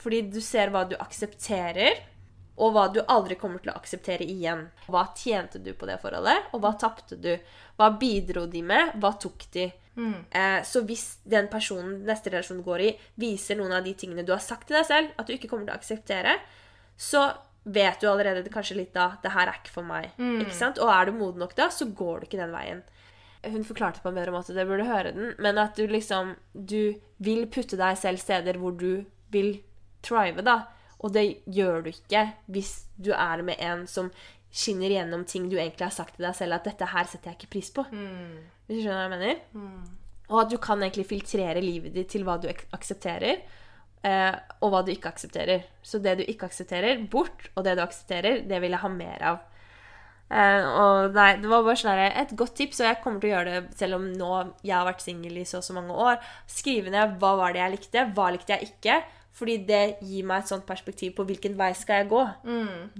Fordi 0.04 0.26
du 0.28 0.41
ser 0.43 0.74
hva 0.74 0.84
du 0.89 0.98
aksepterer, 1.00 2.04
og 2.56 2.72
hva 2.76 2.86
du 2.93 3.01
aldri 3.12 3.36
kommer 3.36 3.60
til 3.60 3.74
å 3.74 3.78
akseptere 3.80 4.24
igjen. 4.24 4.70
Hva 4.88 5.06
tjente 5.18 5.60
du 5.60 5.74
på 5.76 5.88
det 5.89 5.97
forholdet, 6.01 6.51
og 6.53 6.62
hva 6.64 6.72
tapte 6.80 7.18
du? 7.20 7.34
Hva 7.76 7.89
bidro 7.99 8.45
de 8.47 8.62
med? 8.64 8.93
Hva 9.01 9.12
tok 9.20 9.47
de? 9.51 9.66
Eh, 10.32 10.62
så 10.68 10.82
hvis 10.88 11.20
den 11.24 11.47
personen 11.51 12.01
neste 12.08 12.32
relasjon 12.32 12.64
går 12.64 12.82
i, 12.84 12.91
viser 13.20 13.56
noen 13.60 13.76
av 13.78 13.84
de 13.84 13.93
tingene 13.95 14.24
du 14.28 14.32
har 14.36 14.43
sagt 14.43 14.68
til 14.68 14.76
deg 14.80 14.88
selv 14.88 15.14
at 15.20 15.28
du 15.28 15.36
ikke 15.36 15.47
kommer 15.51 15.68
til 15.68 15.76
å 15.76 15.80
akseptere, 15.80 16.38
så 16.99 17.30
vet 17.66 17.99
du 17.99 18.08
allerede 18.08 18.51
kanskje 18.53 18.76
litt 18.78 18.93
da 18.93 19.16
det 19.24 19.32
her 19.34 19.49
er 19.49 19.60
ikke 19.60 19.74
for 19.74 19.88
meg. 19.88 20.12
Ikke 20.43 20.53
sant? 20.56 20.78
Og 20.80 20.91
er 20.91 21.08
du 21.10 21.16
moden 21.18 21.41
nok 21.41 21.56
da, 21.58 21.70
så 21.74 21.88
går 21.88 22.20
du 22.20 22.28
ikke 22.28 22.39
den 22.43 22.53
veien. 22.56 22.84
Hun 23.45 23.64
forklarte 23.66 24.01
på 24.01 24.10
en 24.10 24.16
bedre 24.18 24.34
måte, 24.34 24.53
det 24.53 24.66
burde 24.68 24.88
høre 24.88 25.12
den, 25.14 25.34
men 25.39 25.58
at 25.62 25.76
du 25.78 25.86
liksom 25.88 26.36
Du 26.53 26.95
vil 27.18 27.45
putte 27.47 27.78
deg 27.78 27.97
selv 27.97 28.18
steder 28.20 28.58
hvor 28.58 28.72
du 28.78 29.06
vil 29.32 29.62
thrive, 30.06 30.41
da. 30.45 30.66
Og 31.00 31.12
det 31.14 31.26
gjør 31.46 31.84
du 31.84 31.89
ikke 31.91 32.22
hvis 32.48 32.86
du 32.98 33.12
er 33.12 33.41
med 33.43 33.56
en 33.60 33.86
som 33.88 34.12
skinner 34.56 34.88
gjennom 34.89 35.26
ting 35.28 35.50
du 35.52 35.58
egentlig 35.58 35.84
har 35.89 35.91
sagt 35.91 36.16
til 36.16 36.24
deg 36.26 36.36
selv 36.36 36.54
at 36.56 36.64
'dette 36.64 36.86
her 36.88 37.04
setter 37.04 37.32
jeg 37.32 37.38
ikke 37.39 37.54
pris 37.58 37.72
på'. 37.76 37.86
Hvis 38.68 38.78
du 38.78 38.82
skjønner 38.86 39.08
hva 39.10 39.10
jeg 39.10 39.20
mener? 39.20 39.36
Og 40.30 40.41
at 40.41 40.50
du 40.50 40.58
kan 40.58 40.80
egentlig 40.82 41.06
filtrere 41.06 41.62
livet 41.62 41.93
ditt 41.93 42.10
til 42.10 42.24
hva 42.24 42.38
du 42.41 42.48
ak 42.50 42.66
aksepterer. 42.74 43.41
eh, 44.06 44.36
og 44.62 44.70
hva 44.72 44.84
du 44.86 44.91
ikke 44.91 45.10
aksepterer. 45.10 45.64
Så 45.82 45.98
det 46.00 46.18
du 46.20 46.24
ikke 46.24 46.46
aksepterer, 46.46 47.00
bort, 47.10 47.50
og 47.56 47.64
det 47.66 47.76
du 47.78 47.82
aksepterer, 47.82 48.48
det 48.48 48.62
vil 48.62 48.70
jeg 48.72 48.80
ha 48.80 48.88
mer 48.88 49.24
av. 49.24 49.39
Eh, 50.30 50.64
og 50.66 51.14
nei, 51.14 51.36
det 51.41 51.50
var 51.50 51.64
bare 51.66 51.76
sånn 51.78 52.00
et 52.02 52.36
godt 52.38 52.56
tips, 52.56 52.80
og 52.82 52.88
jeg 52.89 53.02
kommer 53.04 53.20
til 53.22 53.30
å 53.30 53.34
gjøre 53.36 53.52
det 53.62 53.78
selv 53.78 53.96
om 54.00 54.06
nå 54.14 54.32
jeg 54.66 54.76
har 54.78 54.86
vært 54.86 55.02
singel 55.02 55.38
i 55.38 55.46
så 55.46 55.58
og 55.58 55.64
så 55.68 55.74
mange 55.74 55.93
år. 55.93 56.18
Skrive 56.50 56.89
ned 56.93 57.18
hva 57.22 57.36
var 57.38 57.54
det 57.54 57.62
jeg 57.62 57.76
likte, 57.76 58.06
hva 58.16 58.32
likte 58.34 58.54
jeg 58.58 58.70
ikke. 58.72 59.04
Fordi 59.36 59.57
det 59.67 59.97
gir 60.01 60.23
meg 60.27 60.43
et 60.43 60.51
sånt 60.53 60.65
perspektiv 60.67 61.15
på 61.17 61.25
hvilken 61.27 61.57
vei 61.59 61.73
skal 61.75 62.03
jeg 62.03 62.09
gå. 62.13 62.21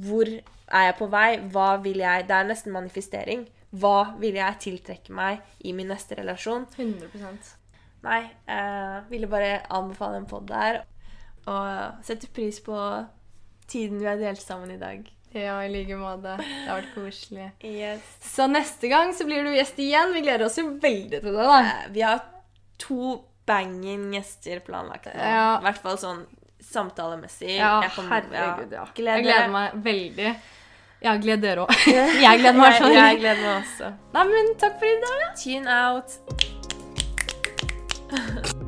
Hvor 0.08 0.32
er 0.32 0.88
jeg 0.90 0.96
på 1.00 1.08
vei? 1.14 1.30
Hva 1.54 1.68
vil 1.84 2.02
jeg 2.04 2.26
Det 2.28 2.36
er 2.36 2.50
nesten 2.50 2.74
manifestering. 2.76 3.46
Hva 3.76 4.16
vil 4.20 4.36
jeg 4.40 4.60
tiltrekke 4.60 5.16
meg 5.16 5.40
i 5.64 5.72
min 5.76 5.88
neste 5.92 6.16
relasjon? 6.20 6.68
100 6.78 7.56
Nei, 8.06 8.22
jeg 8.48 9.04
ville 9.10 9.28
bare 9.32 9.62
anbefale 9.74 10.20
en 10.22 10.28
pod 10.30 10.48
der. 10.52 10.84
Og 11.50 12.04
sette 12.06 12.28
pris 12.34 12.60
på 12.62 12.76
tiden 13.68 14.00
vi 14.00 14.06
har 14.10 14.20
delt 14.22 14.42
sammen 14.42 14.72
i 14.76 14.80
dag. 14.82 15.06
Ja, 15.36 15.58
i 15.66 15.70
like 15.72 15.98
måte. 16.00 16.38
Det 16.40 16.68
har 16.70 16.80
vært 16.82 16.94
koselig. 16.96 17.50
Yes. 17.66 18.06
Så 18.24 18.46
neste 18.48 18.88
gang 18.92 19.12
så 19.18 19.26
blir 19.28 19.44
du 19.44 19.52
gjest 19.56 19.80
igjen. 19.84 20.14
Vi 20.16 20.22
gleder 20.24 20.46
oss 20.48 20.60
jo 20.62 20.70
veldig 20.80 21.20
til 21.20 21.32
det, 21.32 21.34
da. 21.36 21.58
Eh, 21.60 21.90
Vi 21.92 22.06
har 22.06 22.22
to 22.80 23.18
banging 23.48 24.14
gjester 24.16 24.60
planlagt 24.66 25.06
nå. 25.12 25.22
Ja. 25.22 25.60
I 25.60 25.64
hvert 25.68 25.82
fall 25.84 25.98
sånn 26.02 26.26
samtalemessig. 26.66 27.56
Ja, 27.58 27.82
Jeg 27.84 27.92
kommer- 27.96 28.22
herregud, 28.22 28.72
ja. 28.74 28.86
Gleder 28.96 29.16
Jeg 29.18 29.24
gleder 29.28 29.50
meg 29.54 29.72
veldig. 29.86 30.36
Ja, 31.06 31.16
gled 31.22 31.42
dere 31.44 31.60
òg. 31.66 31.70
Jeg 32.26 32.40
gleder 32.42 32.58
meg 32.58 32.74
i 32.74 32.78
Jeg, 32.82 32.94
jeg 32.96 33.20
gleder 33.20 33.42
meg 33.44 33.56
også. 33.62 33.92
Nei, 34.16 34.24
men 34.32 34.46
takk 34.58 34.80
for 34.80 34.88
i 34.90 35.00
dag. 35.06 35.22
Tune 35.44 35.70
out. 38.56 38.64